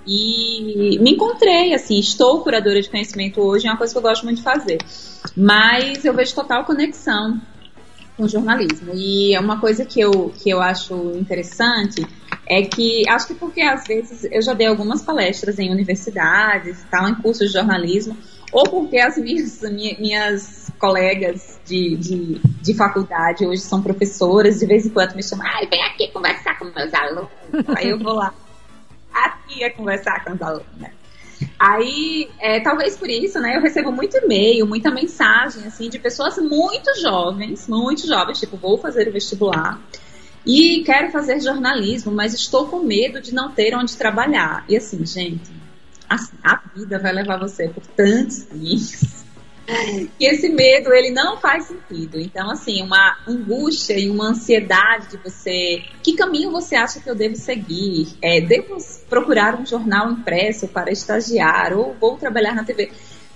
E 0.06 0.98
me 0.98 1.12
encontrei, 1.12 1.74
assim, 1.74 1.98
estou 1.98 2.42
curadora 2.42 2.80
de 2.80 2.88
conhecimento 2.88 3.40
hoje, 3.42 3.66
é 3.66 3.70
uma 3.70 3.76
coisa 3.76 3.92
que 3.92 3.98
eu 3.98 4.02
gosto 4.02 4.24
muito 4.24 4.38
de 4.38 4.42
fazer. 4.42 4.78
Mas 5.36 6.02
eu 6.04 6.14
vejo 6.14 6.34
total 6.34 6.64
conexão 6.64 7.38
com 8.20 8.28
jornalismo. 8.28 8.92
E 8.94 9.34
é 9.34 9.40
uma 9.40 9.58
coisa 9.58 9.84
que 9.86 9.98
eu, 9.98 10.30
que 10.36 10.50
eu 10.50 10.60
acho 10.60 10.94
interessante 11.16 12.06
é 12.46 12.62
que, 12.62 13.08
acho 13.08 13.28
que 13.28 13.34
porque 13.34 13.62
às 13.62 13.86
vezes 13.86 14.28
eu 14.30 14.42
já 14.42 14.52
dei 14.52 14.66
algumas 14.66 15.00
palestras 15.00 15.58
em 15.58 15.70
universidades, 15.70 16.84
tal, 16.90 17.08
em 17.08 17.14
cursos 17.14 17.46
de 17.46 17.54
jornalismo, 17.54 18.16
ou 18.52 18.64
porque 18.64 18.98
as 18.98 19.16
minhas, 19.16 19.62
minhas 19.98 20.70
colegas 20.78 21.58
de, 21.64 21.96
de, 21.96 22.40
de, 22.62 22.74
faculdade 22.74 23.46
hoje 23.46 23.62
são 23.62 23.82
professoras, 23.82 24.58
de 24.58 24.66
vez 24.66 24.84
em 24.84 24.90
quando 24.90 25.14
me 25.14 25.22
chamam, 25.22 25.46
ai, 25.46 25.66
vem 25.66 25.82
aqui 25.84 26.08
conversar 26.08 26.58
com 26.58 26.66
meus 26.66 26.92
alunos. 26.92 27.30
Aí 27.76 27.88
eu 27.88 27.98
vou 27.98 28.14
lá 28.14 28.34
aqui 29.12 29.64
a 29.64 29.72
conversar 29.72 30.24
com 30.24 30.32
os 30.32 30.42
alunos, 30.42 30.66
né? 30.76 30.90
Aí, 31.62 32.30
é, 32.38 32.58
talvez 32.60 32.96
por 32.96 33.10
isso, 33.10 33.38
né, 33.38 33.54
eu 33.54 33.60
recebo 33.60 33.92
muito 33.92 34.16
e-mail, 34.16 34.66
muita 34.66 34.90
mensagem, 34.90 35.66
assim, 35.66 35.90
de 35.90 35.98
pessoas 35.98 36.38
muito 36.38 36.98
jovens, 36.98 37.68
muito 37.68 38.06
jovens, 38.06 38.40
tipo, 38.40 38.56
vou 38.56 38.78
fazer 38.78 39.06
o 39.08 39.12
vestibular 39.12 39.78
e 40.46 40.82
quero 40.84 41.12
fazer 41.12 41.38
jornalismo, 41.38 42.10
mas 42.12 42.32
estou 42.32 42.66
com 42.66 42.80
medo 42.80 43.20
de 43.20 43.34
não 43.34 43.50
ter 43.50 43.76
onde 43.76 43.94
trabalhar. 43.94 44.64
E 44.70 44.76
assim, 44.76 45.04
gente, 45.04 45.50
assim, 46.08 46.32
a 46.42 46.56
vida 46.74 46.98
vai 46.98 47.12
levar 47.12 47.38
você 47.38 47.68
por 47.68 47.86
tantos 47.86 48.44
caminhos 48.44 49.19
que 50.18 50.26
esse 50.26 50.48
medo 50.48 50.92
ele 50.92 51.10
não 51.10 51.36
faz 51.38 51.64
sentido. 51.64 52.18
Então, 52.18 52.50
assim, 52.50 52.82
uma 52.82 53.18
angústia 53.26 53.98
e 53.98 54.08
uma 54.08 54.28
ansiedade 54.28 55.08
de 55.10 55.16
você, 55.18 55.82
que 56.02 56.14
caminho 56.14 56.50
você 56.50 56.74
acha 56.74 57.00
que 57.00 57.08
eu 57.08 57.14
devo 57.14 57.36
seguir? 57.36 58.08
É, 58.22 58.40
devo 58.40 58.76
procurar 59.08 59.58
um 59.58 59.66
jornal 59.66 60.10
impresso 60.10 60.68
para 60.68 60.90
estagiar 60.90 61.72
ou 61.72 61.94
vou 61.94 62.16
trabalhar 62.16 62.54
na 62.54 62.64
TV? 62.64 62.90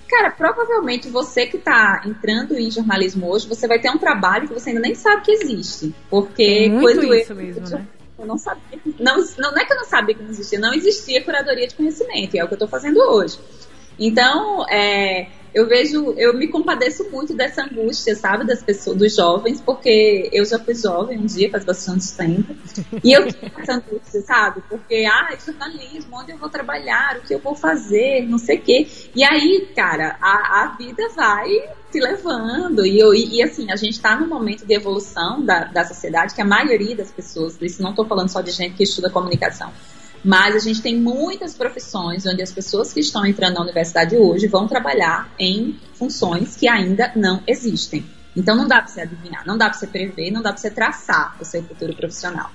Cara, 0.07 0.29
provavelmente 0.29 1.09
você 1.09 1.47
que 1.47 1.57
está 1.57 2.01
entrando 2.05 2.57
em 2.57 2.69
jornalismo 2.69 3.27
hoje, 3.27 3.47
você 3.47 3.67
vai 3.67 3.79
ter 3.79 3.89
um 3.89 3.97
trabalho 3.97 4.47
que 4.47 4.53
você 4.53 4.69
ainda 4.69 4.81
nem 4.81 4.93
sabe 4.93 5.23
que 5.23 5.31
existe. 5.31 5.93
Porque 6.09 6.69
Muito 6.69 6.81
quando 6.81 7.13
isso 7.15 7.31
eu, 7.31 7.35
mesmo, 7.35 7.65
eu, 7.65 7.69
né? 7.71 7.87
eu 8.19 8.25
não 8.25 8.37
sabia. 8.37 8.79
Não, 8.99 9.17
não, 9.17 9.51
não 9.51 9.57
é 9.57 9.65
que 9.65 9.73
eu 9.73 9.77
não 9.77 9.85
sabia 9.85 10.13
que 10.13 10.21
não 10.21 10.29
existia, 10.29 10.59
não 10.59 10.73
existia 10.73 11.23
curadoria 11.23 11.67
de 11.67 11.75
conhecimento, 11.75 12.35
e 12.35 12.39
é 12.39 12.43
o 12.43 12.47
que 12.47 12.53
eu 12.53 12.57
estou 12.57 12.67
fazendo 12.67 12.99
hoje. 12.99 13.39
Então, 13.97 14.67
é, 14.69 15.27
eu 15.55 15.65
vejo, 15.65 16.13
eu 16.17 16.37
me 16.37 16.49
compadeço 16.49 17.09
muito 17.09 17.33
dessa 17.33 17.63
angústia, 17.63 18.13
sabe, 18.13 18.45
das 18.45 18.61
pessoas, 18.61 18.97
dos 18.97 19.15
jovens, 19.15 19.61
porque 19.61 20.29
eu 20.33 20.43
já 20.43 20.59
fui 20.59 20.75
jovem 20.75 21.17
um 21.17 21.25
dia, 21.25 21.49
faz 21.49 21.63
bastante 21.63 22.11
tempo, 22.11 22.53
e 23.01 23.13
eu 23.13 23.25
tinha 23.31 23.49
essa 23.57 23.75
angústia, 23.75 24.21
sabe, 24.21 24.61
porque, 24.67 25.05
ah, 25.09 25.33
jornalismo, 25.43 26.19
onde 26.19 26.33
eu 26.33 26.37
vou 26.37 26.49
trabalhar, 26.49 27.15
o 27.17 27.21
que 27.21 27.33
eu 27.33 27.39
vou 27.39 27.55
fazer, 27.55 28.27
não 28.27 28.37
sei 28.37 28.57
o 28.57 28.61
quê. 28.61 28.85
E 29.15 29.23
aí, 29.23 29.69
cara, 29.73 30.17
a, 30.19 30.63
a 30.63 30.75
vida 30.77 31.07
vai 31.15 31.49
se 31.89 32.01
levando, 32.01 32.85
e, 32.85 32.99
eu, 32.99 33.13
e, 33.13 33.37
e 33.37 33.41
assim, 33.41 33.71
a 33.71 33.77
gente 33.77 33.93
está 33.93 34.19
num 34.19 34.27
momento 34.27 34.65
de 34.65 34.73
evolução 34.73 35.41
da, 35.41 35.63
da 35.63 35.85
sociedade 35.85 36.35
que 36.35 36.41
a 36.41 36.45
maioria 36.45 36.97
das 36.97 37.11
pessoas, 37.11 37.57
isso 37.61 37.81
não 37.81 37.91
estou 37.91 38.05
falando 38.05 38.27
só 38.27 38.41
de 38.41 38.51
gente 38.51 38.75
que 38.75 38.83
estuda 38.83 39.09
comunicação, 39.09 39.71
mas 40.25 40.55
a 40.55 40.59
gente 40.59 40.81
tem 40.81 40.99
muitas 40.99 41.53
profissões 41.53 42.25
onde 42.25 42.41
as 42.41 42.51
pessoas 42.51 42.91
que 42.91 42.99
estão 42.99 43.23
entrando 43.23 43.53
na 43.53 43.61
universidade 43.61 44.17
hoje 44.17 44.47
vão 44.47 44.67
trabalhar 44.67 45.31
em 45.37 45.79
funções 45.93 46.55
que 46.55 46.67
ainda 46.67 47.11
não 47.15 47.43
existem. 47.45 48.03
Então 48.35 48.55
não 48.55 48.67
dá 48.67 48.77
para 48.77 48.87
você 48.87 49.01
adivinhar, 49.01 49.45
não 49.45 49.55
dá 49.55 49.69
para 49.69 49.77
você 49.77 49.85
prever, 49.85 50.31
não 50.31 50.41
dá 50.41 50.49
para 50.49 50.57
você 50.57 50.71
traçar 50.71 51.37
o 51.39 51.45
seu 51.45 51.61
futuro 51.63 51.95
profissional. 51.95 52.49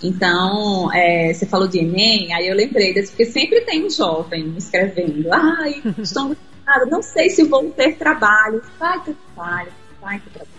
Então, 0.00 0.92
é, 0.94 1.34
você 1.34 1.44
falou 1.44 1.66
de 1.66 1.80
Enem, 1.80 2.32
aí 2.32 2.46
eu 2.46 2.54
lembrei 2.54 2.94
desse, 2.94 3.10
porque 3.10 3.24
sempre 3.24 3.62
tem 3.62 3.84
um 3.84 3.90
jovem 3.90 4.44
me 4.44 4.58
escrevendo, 4.58 5.28
ai, 5.32 5.82
estou 5.98 6.22
angustiado, 6.22 6.86
não 6.88 7.02
sei 7.02 7.30
se 7.30 7.42
vou 7.42 7.68
ter 7.70 7.96
trabalho. 7.96 8.62
Vai 8.78 9.02
ter 9.02 9.16
trabalho, 9.34 9.72
vai 10.00 10.20
ter 10.20 10.30
trabalho. 10.30 10.58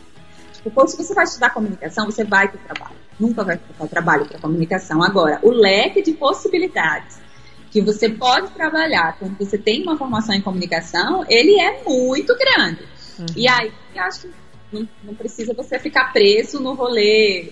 Tipo, 0.62 0.88
se 0.90 0.98
você 0.98 1.14
vai 1.14 1.24
estudar 1.24 1.52
comunicação, 1.52 2.06
você 2.06 2.26
vai 2.26 2.50
ter 2.50 2.58
trabalho 2.58 2.99
nunca 3.20 3.44
vai 3.44 3.58
faltar 3.58 3.88
trabalho 3.88 4.26
para 4.26 4.40
comunicação. 4.40 5.04
Agora, 5.04 5.40
o 5.44 5.50
leque 5.50 6.02
de 6.02 6.14
possibilidades 6.14 7.20
que 7.72 7.82
você 7.82 8.10
pode 8.10 8.52
trabalhar 8.52 9.18
quando 9.20 9.38
você 9.38 9.58
tem 9.58 9.84
uma 9.84 9.98
formação 9.98 10.34
em 10.34 10.42
comunicação, 10.42 11.24
ele 11.30 11.60
é 11.60 11.84
muito 11.84 12.36
grande. 12.36 12.84
Uhum. 13.20 13.26
E 13.36 13.48
aí, 13.48 13.72
eu 13.94 14.04
acho 14.04 14.22
que 14.22 14.34
não, 14.72 14.88
não, 15.04 15.16
precisa 15.16 15.54
você 15.54 15.80
ficar 15.80 16.12
preso 16.12 16.60
no 16.60 16.74
rolê 16.74 17.52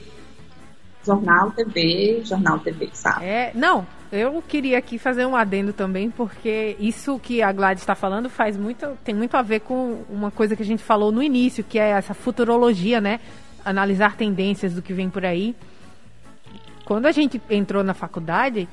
jornal, 1.06 1.52
TV, 1.52 2.22
jornal, 2.24 2.60
TV, 2.60 2.90
sabe? 2.94 3.26
É, 3.26 3.52
não, 3.56 3.88
eu 4.12 4.44
queria 4.46 4.78
aqui 4.78 4.98
fazer 4.98 5.26
um 5.26 5.36
adendo 5.36 5.72
também, 5.72 6.10
porque 6.10 6.76
isso 6.80 7.18
que 7.20 7.42
a 7.42 7.52
Gladys 7.52 7.84
está 7.84 7.96
falando 7.96 8.30
faz 8.30 8.58
muito, 8.58 8.98
tem 9.04 9.16
muito 9.16 9.36
a 9.36 9.42
ver 9.42 9.62
com 9.62 10.04
uma 10.10 10.32
coisa 10.32 10.56
que 10.56 10.64
a 10.64 10.66
gente 10.66 10.84
falou 10.84 11.12
no 11.12 11.24
início, 11.24 11.64
que 11.64 11.80
é 11.80 11.92
essa 11.92 12.14
futurologia, 12.14 13.00
né? 13.00 13.20
Analisar 13.70 14.16
tendências 14.16 14.74
do 14.74 14.82
que 14.82 14.94
vem 14.94 15.10
por 15.10 15.26
aí. 15.26 15.56
Quando 16.86 17.06
a 17.06 17.12
gente 17.12 17.42
entrou 17.50 17.84
na 17.84 17.94
faculdade, 17.94 18.68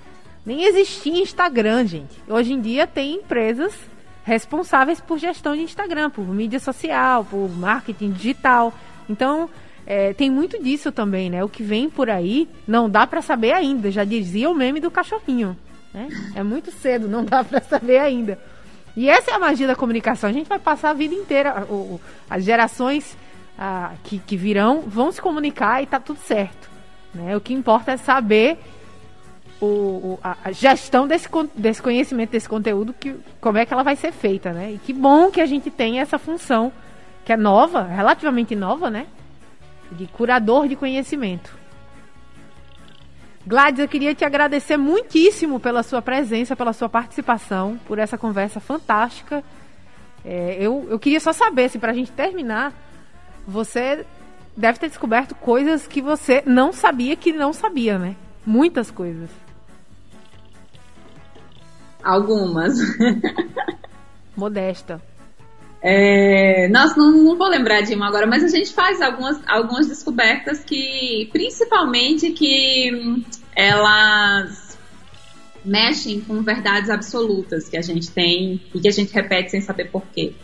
nem 0.47 0.65
existia 0.65 1.21
Instagram, 1.21 1.87
gente. 1.87 2.17
Hoje 2.29 2.53
em 2.53 2.61
dia 2.61 2.87
tem 2.87 3.17
empresas 3.17 3.75
responsáveis 4.23 5.01
por 5.01 5.19
gestão 5.19 5.55
de 5.57 5.63
Instagram, 5.63 6.11
por 6.11 6.27
mídia 6.29 6.61
social, 6.61 7.25
por 7.25 7.51
marketing 7.51 8.13
digital. 8.13 8.73
Então, 9.09 9.51
é, 9.85 10.15
tem 10.15 10.31
muito 10.31 10.63
disso 10.63 10.93
também, 10.93 11.29
né? 11.29 11.43
O 11.43 11.49
que 11.49 11.63
vem 11.63 11.91
por 11.91 12.09
aí 12.09 12.49
não 12.67 12.89
dá 12.89 13.07
para 13.07 13.21
saber 13.21 13.53
ainda. 13.53 13.91
Já 13.91 14.05
dizia 14.05 14.49
o 14.49 14.55
meme 14.55 14.81
do 14.81 14.91
cachorrinho. 14.91 15.57
Né? 15.93 16.09
É 16.35 16.43
muito 16.43 16.71
cedo, 16.71 17.09
não 17.09 17.25
dá 17.25 17.43
para 17.43 17.61
saber 17.61 17.99
ainda. 17.99 18.39
E 18.97 19.09
essa 19.09 19.33
é 19.33 19.35
a 19.35 19.39
magia 19.41 19.67
da 19.67 19.75
comunicação. 19.75 20.31
A 20.31 20.33
gente 20.33 20.49
vai 20.49 20.59
passar 20.59 20.91
a 20.91 20.95
vida 20.95 21.15
inteira, 21.15 21.67
as 22.31 22.45
gerações 22.45 23.17
ah, 23.59 23.93
que, 24.03 24.19
que 24.19 24.37
virão 24.37 24.83
vão 24.83 25.13
se 25.13 25.21
comunicar 25.21 25.83
e 25.83 25.87
tá 25.87 26.01
tudo 26.01 26.19
certo. 26.21 26.71
Né? 27.15 27.37
O 27.37 27.41
que 27.41 27.55
importa 27.55 27.93
é 27.93 27.97
saber 27.97 28.59
o, 29.61 29.67
o, 29.67 30.19
a 30.23 30.51
gestão 30.53 31.07
desse, 31.07 31.29
desse 31.55 31.81
conhecimento, 31.81 32.31
desse 32.31 32.49
conteúdo, 32.49 32.93
que, 32.93 33.15
como 33.41 33.59
é 33.59 33.65
que 33.65 33.73
ela 33.73 33.83
vai 33.83 33.97
ser 33.97 34.13
feita, 34.13 34.53
né? 34.53 34.73
E 34.73 34.79
que 34.79 34.93
bom 34.93 35.31
que 35.31 35.41
a 35.41 35.47
gente 35.47 35.71
tem 35.71 36.01
essa 36.01 36.19
função, 36.19 36.73
que 37.25 37.33
é 37.33 37.37
nova, 37.37 37.83
relativamente 37.83 38.55
nova, 38.55 38.91
né? 38.91 39.07
De 39.93 40.07
curador 40.07 40.69
de 40.69 40.77
conhecimento. 40.77 41.57
Gladys, 43.47 43.81
eu 43.81 43.89
queria 43.89 44.15
te 44.15 44.25
agradecer 44.25 44.77
muitíssimo 44.77 45.61
pela 45.61 45.83
sua 45.83 46.01
presença, 46.01 46.57
pela 46.57 46.73
sua 46.73 46.89
participação, 46.89 47.79
por 47.87 47.99
essa 47.99 48.17
conversa 48.17 48.59
fantástica. 48.59 49.45
É, 50.25 50.57
eu, 50.59 50.87
eu 50.89 50.99
queria 50.99 51.21
só 51.21 51.33
saber, 51.33 51.69
se 51.69 51.79
para 51.79 51.93
a 51.93 51.95
gente 51.95 52.11
terminar, 52.11 52.73
você 53.47 54.05
deve 54.57 54.79
ter 54.79 54.89
descoberto 54.89 55.35
coisas 55.35 55.87
que 55.87 56.01
você 56.01 56.43
não 56.47 56.73
sabia 56.73 57.17
que 57.17 57.33
não 57.33 57.53
sabia, 57.53 57.99
né? 57.99 58.17
Muitas 58.47 58.91
coisas. 58.91 59.31
Algumas. 62.03 62.75
Modesta. 64.37 65.01
É, 65.87 66.67
nossa, 66.69 66.97
não, 66.97 67.13
não, 67.13 67.37
vou 67.37 67.49
lembrar 67.49 67.83
de 67.83 67.95
uma 67.95 68.09
agora, 68.09 68.27
mas 68.27 68.43
a 68.43 68.49
gente 68.49 68.73
faz 68.73 69.03
algumas, 69.03 69.39
algumas 69.47 69.87
descobertas 69.87 70.65
que, 70.65 71.29
principalmente, 71.31 72.31
que 72.31 73.23
elas 73.55 74.79
mexem 75.63 76.21
com 76.21 76.43
verdades 76.43 76.89
absolutas 76.89 77.69
que 77.69 77.77
a 77.77 77.83
gente 77.83 78.11
tem 78.11 78.63
e 78.75 78.81
que 78.81 78.89
a 78.89 78.91
gente 78.91 79.13
repete 79.13 79.51
sem 79.51 79.61
saber 79.61 79.91
porquê. 79.91 80.35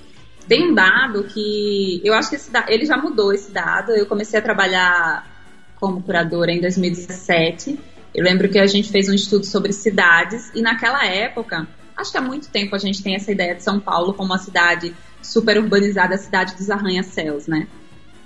Tem 0.51 0.68
um 0.68 0.74
dado 0.74 1.22
que 1.22 2.01
eu 2.03 2.12
acho 2.12 2.28
que 2.28 2.34
esse, 2.34 2.51
ele 2.66 2.84
já 2.84 2.96
mudou 2.96 3.32
esse 3.32 3.53
dado. 3.53 3.92
Eu 3.92 4.05
comecei 4.05 4.36
a 4.36 4.42
trabalhar 4.42 5.24
como 5.76 6.03
curadora 6.03 6.51
em 6.51 6.61
2017. 6.61 7.78
Eu 8.12 8.24
lembro 8.24 8.48
que 8.48 8.59
a 8.59 8.66
gente 8.66 8.90
fez 8.90 9.09
um 9.09 9.14
estudo 9.14 9.46
sobre 9.46 9.72
cidades 9.72 10.51
e 10.53 10.61
naquela 10.61 11.07
época, 11.07 11.68
acho 11.96 12.11
que 12.11 12.18
há 12.18 12.20
muito 12.20 12.48
tempo 12.48 12.74
a 12.74 12.80
gente 12.80 13.01
tem 13.01 13.14
essa 13.14 13.30
ideia 13.30 13.55
de 13.55 13.62
São 13.62 13.78
Paulo 13.78 14.12
como 14.12 14.32
uma 14.32 14.38
cidade 14.38 14.92
super 15.22 15.57
urbanizada, 15.57 16.16
a 16.16 16.18
cidade 16.18 16.57
dos 16.57 16.68
arranha-céus, 16.68 17.46
né? 17.46 17.68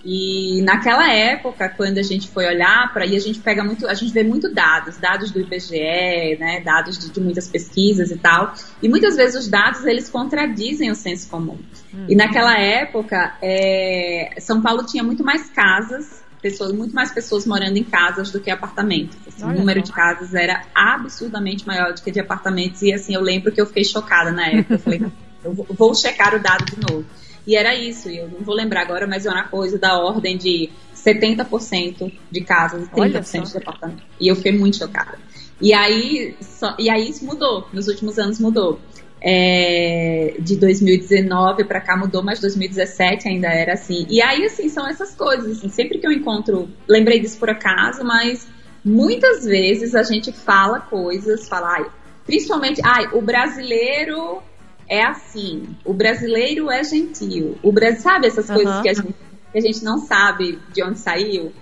E 0.05 0.61
naquela 0.63 1.11
época, 1.11 1.67
quando 1.71 1.97
a 1.97 2.03
gente 2.03 2.29
foi 2.29 2.47
olhar 2.47 2.93
para 2.93 3.05
aí, 3.05 3.17
a 3.17 3.21
gente 3.21 3.39
pega 3.39 3.65
muito, 3.65 3.87
a 3.89 3.95
gente 3.95 4.13
vê 4.13 4.23
muito 4.23 4.53
dados, 4.53 4.99
dados 4.99 5.31
do 5.31 5.41
IBGE, 5.41 6.37
né, 6.39 6.61
dados 6.63 6.99
de, 6.99 7.11
de 7.11 7.21
muitas 7.21 7.49
pesquisas 7.49 8.11
e 8.11 8.19
tal. 8.19 8.53
E 8.83 8.89
muitas 8.89 9.17
vezes 9.17 9.35
os 9.35 9.49
dados 9.49 9.85
eles 9.87 10.11
contradizem 10.11 10.91
o 10.91 10.95
senso 10.95 11.29
comum. 11.31 11.59
Hum. 11.93 12.05
E 12.07 12.15
naquela 12.15 12.59
época, 12.59 13.35
é, 13.41 14.35
São 14.41 14.61
Paulo 14.61 14.85
tinha 14.85 15.03
muito 15.03 15.25
mais 15.25 15.49
casas, 15.49 16.23
pessoas, 16.43 16.73
muito 16.73 16.95
mais 16.95 17.11
pessoas 17.11 17.47
morando 17.47 17.79
em 17.79 17.85
casas 17.85 18.31
do 18.31 18.39
que 18.39 18.51
apartamentos. 18.51 19.17
Assim, 19.27 19.43
o 19.43 19.55
número 19.55 19.81
de 19.81 19.91
casas 19.91 20.35
era 20.35 20.67
absurdamente 20.75 21.67
maior 21.67 21.95
do 21.95 22.03
que 22.03 22.11
de 22.11 22.21
apartamentos. 22.21 22.83
E 22.83 22.93
assim, 22.93 23.15
eu 23.15 23.23
lembro 23.23 23.51
que 23.51 23.59
eu 23.59 23.65
fiquei 23.65 23.85
chocada 23.85 24.31
na 24.31 24.49
época. 24.49 24.75
Eu 24.75 24.79
falei, 24.79 25.01
eu 25.43 25.55
vou 25.55 25.95
checar 25.95 26.35
o 26.35 26.39
dado 26.39 26.67
de 26.67 26.79
novo. 26.79 27.07
E 27.47 27.57
era 27.57 27.75
isso, 27.75 28.09
eu 28.09 28.29
não 28.29 28.41
vou 28.41 28.55
lembrar 28.55 28.83
agora, 28.83 29.07
mas 29.07 29.27
é 29.27 29.31
uma 29.31 29.49
coisa 29.49 29.79
da 29.79 29.99
ordem 29.99 30.37
de 30.37 30.71
70% 30.95 32.13
de 32.31 32.41
casas 32.41 32.87
e 32.87 32.91
30% 32.91 33.53
de 33.53 33.59
apartamentos. 33.59 34.05
E 34.19 34.29
eu 34.29 34.37
fiquei 34.37 34.53
muito 34.53 34.79
chocada. 34.79 35.19
E 35.61 35.73
aí, 35.73 36.35
só, 36.41 36.75
e 36.79 36.89
aí 36.89 37.09
isso 37.09 37.25
mudou, 37.25 37.69
nos 37.73 37.89
últimos 37.89 38.19
anos 38.19 38.41
mudou. 38.41 38.81
É, 39.27 40.35
de 40.39 40.57
2019 40.57 41.65
para 41.65 41.81
cá 41.81 41.97
mudou, 41.97 42.23
mas 42.23 42.41
2017 42.41 43.27
ainda 43.27 43.49
era 43.49 43.73
assim. 43.73 44.07
E 44.11 44.21
aí, 44.21 44.45
assim, 44.45 44.69
são 44.69 44.87
essas 44.87 45.15
coisas. 45.15 45.59
Assim, 45.59 45.71
sempre 45.71 45.99
que 45.99 46.07
eu 46.07 46.13
encontro, 46.13 46.69
lembrei 46.87 47.21
disso 47.21 47.39
por 47.39 47.49
acaso, 47.49 48.05
mas 48.05 48.47
muitas 48.85 49.45
vezes 49.45 49.95
a 49.95 50.03
gente 50.03 50.31
fala 50.31 50.81
coisas, 50.81 51.49
fala, 51.49 51.73
ai, 51.73 51.87
principalmente, 52.27 52.83
ai, 52.85 53.09
o 53.13 53.23
brasileiro 53.23 54.43
é 54.89 55.03
assim. 55.03 55.77
O 55.85 55.93
brasileiro 55.93 56.71
é 56.71 56.83
gentil. 56.85 57.57
O 57.63 57.73
Brasil, 57.73 58.01
sabe 58.01 58.27
essas 58.27 58.49
uhum. 58.49 58.55
coisas 58.57 58.83
que 58.83 58.89
a, 58.89 58.95
gente, 58.95 59.15
que 59.53 59.59
a 59.59 59.61
gente 59.61 59.85
não 59.85 59.99
sabe 59.99 60.59
de 60.73 60.83
onde 60.83 60.99
saiu? 60.99 61.53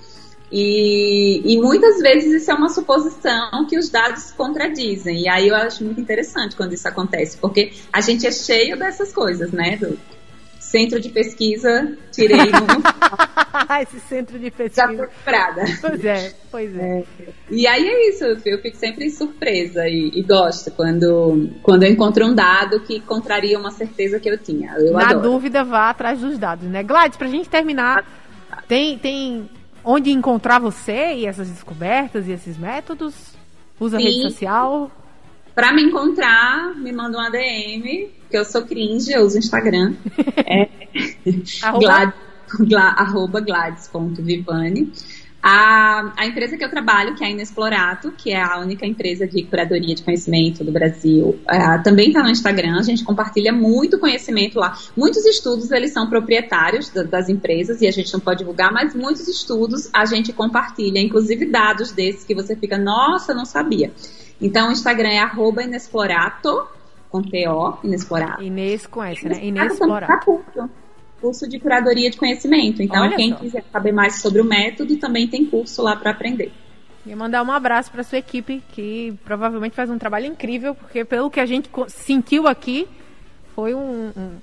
E, 0.50 1.40
e, 1.44 1.56
muitas 1.58 1.98
vezes 2.00 2.42
isso 2.42 2.50
é 2.50 2.54
uma 2.54 2.68
suposição 2.68 3.66
que 3.66 3.78
os 3.78 3.88
dados 3.88 4.32
contradizem. 4.32 5.22
E 5.22 5.28
aí 5.28 5.48
eu 5.48 5.56
acho 5.56 5.82
muito 5.82 5.98
interessante 5.98 6.54
quando 6.54 6.74
isso 6.74 6.86
acontece, 6.86 7.38
porque 7.38 7.72
a 7.90 8.02
gente 8.02 8.26
é 8.26 8.30
cheio 8.30 8.78
dessas 8.78 9.12
coisas, 9.12 9.50
né? 9.50 9.76
Do, 9.78 9.98
centro 10.72 10.98
de 10.98 11.10
pesquisa, 11.10 11.96
tirei 12.10 12.46
no. 12.46 12.82
Esse 13.82 14.00
centro 14.00 14.38
de 14.38 14.50
pesquisa. 14.50 14.86
Já 14.86 14.94
procurada. 14.94 15.64
Pois 15.80 16.04
é, 16.04 16.34
pois 16.50 16.76
é. 16.76 16.98
é. 17.00 17.04
E 17.50 17.66
aí 17.66 17.86
é 17.86 18.08
isso, 18.08 18.24
eu 18.24 18.36
fico 18.60 18.76
sempre 18.76 19.10
surpresa 19.10 19.86
e, 19.86 20.10
e, 20.14 20.22
gosto 20.22 20.70
quando, 20.70 21.50
quando 21.62 21.82
eu 21.82 21.90
encontro 21.90 22.26
um 22.26 22.34
dado 22.34 22.80
que 22.80 23.00
contraria 23.00 23.58
uma 23.58 23.70
certeza 23.70 24.18
que 24.18 24.28
eu 24.28 24.38
tinha. 24.38 24.72
Eu 24.78 24.92
Na 24.94 25.10
adoro. 25.10 25.20
dúvida, 25.20 25.62
vá 25.62 25.90
atrás 25.90 26.20
dos 26.20 26.38
dados, 26.38 26.66
né? 26.68 26.82
Gladys, 26.82 27.18
pra 27.18 27.28
gente 27.28 27.48
terminar, 27.48 28.04
tem, 28.66 28.98
tem 28.98 29.48
onde 29.84 30.10
encontrar 30.10 30.58
você 30.58 31.14
e 31.14 31.26
essas 31.26 31.48
descobertas 31.48 32.26
e 32.26 32.32
esses 32.32 32.56
métodos? 32.56 33.14
Usa 33.78 33.98
Sim. 33.98 34.04
rede 34.04 34.22
social? 34.22 34.90
Pra 35.54 35.72
me 35.72 35.82
encontrar, 35.82 36.74
me 36.76 36.92
manda 36.92 37.18
um 37.18 37.20
ADM, 37.20 38.08
que 38.32 38.38
eu 38.38 38.44
sou 38.46 38.62
cringe, 38.62 39.12
eu 39.12 39.22
uso 39.22 39.38
Instagram. 39.38 39.94
é, 40.46 40.68
arroba? 41.62 42.14
Glad, 42.58 42.94
arroba 42.96 43.40
gladys.vivane. 43.40 44.90
A, 45.42 46.12
a 46.16 46.26
empresa 46.26 46.56
que 46.56 46.64
eu 46.64 46.70
trabalho, 46.70 47.16
que 47.16 47.24
é 47.24 47.26
a 47.26 47.30
Inexplorato, 47.30 48.12
que 48.12 48.30
é 48.30 48.40
a 48.40 48.60
única 48.60 48.86
empresa 48.86 49.26
de 49.26 49.42
curadoria 49.42 49.94
de 49.94 50.02
conhecimento 50.02 50.62
do 50.62 50.70
Brasil, 50.70 51.38
é, 51.48 51.78
também 51.78 52.08
está 52.08 52.22
no 52.22 52.30
Instagram. 52.30 52.78
A 52.78 52.82
gente 52.82 53.04
compartilha 53.04 53.52
muito 53.52 53.98
conhecimento 53.98 54.58
lá. 54.58 54.78
Muitos 54.96 55.26
estudos 55.26 55.70
eles 55.72 55.92
são 55.92 56.08
proprietários 56.08 56.88
da, 56.90 57.02
das 57.02 57.28
empresas 57.28 57.82
e 57.82 57.88
a 57.88 57.90
gente 57.90 58.12
não 58.12 58.20
pode 58.20 58.38
divulgar, 58.38 58.72
mas 58.72 58.94
muitos 58.94 59.28
estudos 59.28 59.90
a 59.92 60.06
gente 60.06 60.32
compartilha, 60.32 61.00
inclusive 61.00 61.44
dados 61.46 61.90
desses 61.92 62.24
que 62.24 62.34
você 62.34 62.56
fica, 62.56 62.78
nossa, 62.78 63.34
não 63.34 63.44
sabia. 63.44 63.92
Então, 64.40 64.68
o 64.68 64.72
Instagram 64.72 65.10
é 65.10 65.18
arroba 65.18 65.64
inexplorato, 65.64 66.66
com 67.12 67.22
T-O, 67.22 67.76
inexplorato. 67.84 68.42
Inês 68.42 68.86
com 68.86 69.02
S, 69.02 69.28
né? 69.28 69.44
Inexplorato. 69.44 70.24
Curso, 70.24 70.70
curso 71.20 71.48
de 71.48 71.60
curadoria 71.60 72.10
de 72.10 72.16
conhecimento. 72.16 72.82
Então, 72.82 73.02
Olha 73.02 73.16
quem 73.16 73.30
só. 73.30 73.36
quiser 73.36 73.62
saber 73.70 73.92
mais 73.92 74.22
sobre 74.22 74.40
o 74.40 74.44
método, 74.44 74.96
também 74.96 75.28
tem 75.28 75.44
curso 75.44 75.82
lá 75.82 75.94
para 75.94 76.10
aprender. 76.10 76.50
E 77.04 77.14
mandar 77.14 77.42
um 77.42 77.52
abraço 77.52 77.90
para 77.90 78.02
sua 78.02 78.18
equipe, 78.18 78.62
que 78.72 79.12
provavelmente 79.24 79.76
faz 79.76 79.90
um 79.90 79.98
trabalho 79.98 80.26
incrível, 80.26 80.74
porque 80.74 81.04
pelo 81.04 81.30
que 81.30 81.40
a 81.40 81.46
gente 81.46 81.68
sentiu 81.88 82.48
aqui, 82.48 82.88
foi 83.54 83.74
um, 83.74 84.10
um, 84.16 84.36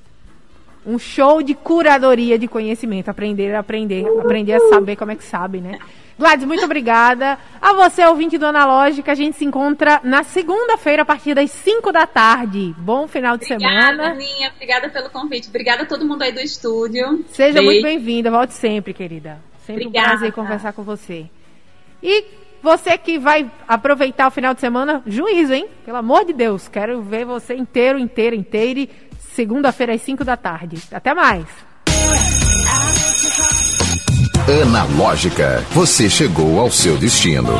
um 0.85 0.97
show 0.97 1.41
de 1.41 1.53
curadoria 1.53 2.37
de 2.37 2.47
conhecimento. 2.47 3.09
Aprender 3.09 3.53
a 3.55 3.59
aprender, 3.59 4.05
aprender 4.19 4.53
a 4.53 4.59
saber 4.69 4.95
como 4.95 5.11
é 5.11 5.15
que 5.15 5.23
sabe, 5.23 5.59
né? 5.59 5.77
Gladys, 6.19 6.45
muito 6.45 6.65
obrigada. 6.65 7.37
A 7.61 7.73
você, 7.73 8.03
ouvinte 8.05 8.37
do 8.37 8.45
Analógica, 8.45 9.13
a 9.13 9.15
gente 9.15 9.37
se 9.37 9.45
encontra 9.45 10.01
na 10.03 10.21
segunda-feira, 10.21 11.03
a 11.03 11.05
partir 11.05 11.33
das 11.33 11.49
5 11.49 11.93
da 11.93 12.05
tarde. 12.05 12.75
Bom 12.77 13.07
final 13.07 13.37
de 13.37 13.45
obrigada, 13.45 13.79
semana. 13.79 14.11
Aninha, 14.11 14.51
obrigada 14.53 14.89
pelo 14.89 15.09
convite. 15.09 15.47
Obrigada 15.47 15.83
a 15.83 15.85
todo 15.85 16.05
mundo 16.05 16.21
aí 16.21 16.33
do 16.33 16.41
estúdio. 16.41 17.23
Seja 17.29 17.53
Beijo. 17.53 17.65
muito 17.65 17.83
bem-vinda, 17.83 18.29
volte 18.29 18.53
sempre, 18.53 18.93
querida. 18.93 19.39
Sempre 19.65 19.85
obrigada. 19.85 20.07
um 20.07 20.11
prazer 20.11 20.33
conversar 20.33 20.73
com 20.73 20.83
você. 20.83 21.25
E 22.03 22.25
você 22.61 22.97
que 22.97 23.17
vai 23.17 23.49
aproveitar 23.65 24.27
o 24.27 24.31
final 24.31 24.53
de 24.53 24.59
semana, 24.59 25.01
juízo, 25.07 25.53
hein? 25.53 25.67
Pelo 25.85 25.97
amor 25.97 26.25
de 26.25 26.33
Deus, 26.33 26.67
quero 26.67 27.01
ver 27.01 27.23
você 27.23 27.55
inteiro, 27.55 27.97
inteiro, 27.97 28.35
inteiro. 28.35 28.89
Segunda-feira 29.35 29.93
às 29.93 30.01
5 30.01 30.23
da 30.23 30.35
tarde. 30.35 30.81
Até 30.91 31.13
mais. 31.13 31.45
Analógica, 34.63 35.63
você 35.71 36.09
chegou 36.09 36.59
ao 36.59 36.71
seu 36.71 36.97
destino. 36.97 37.53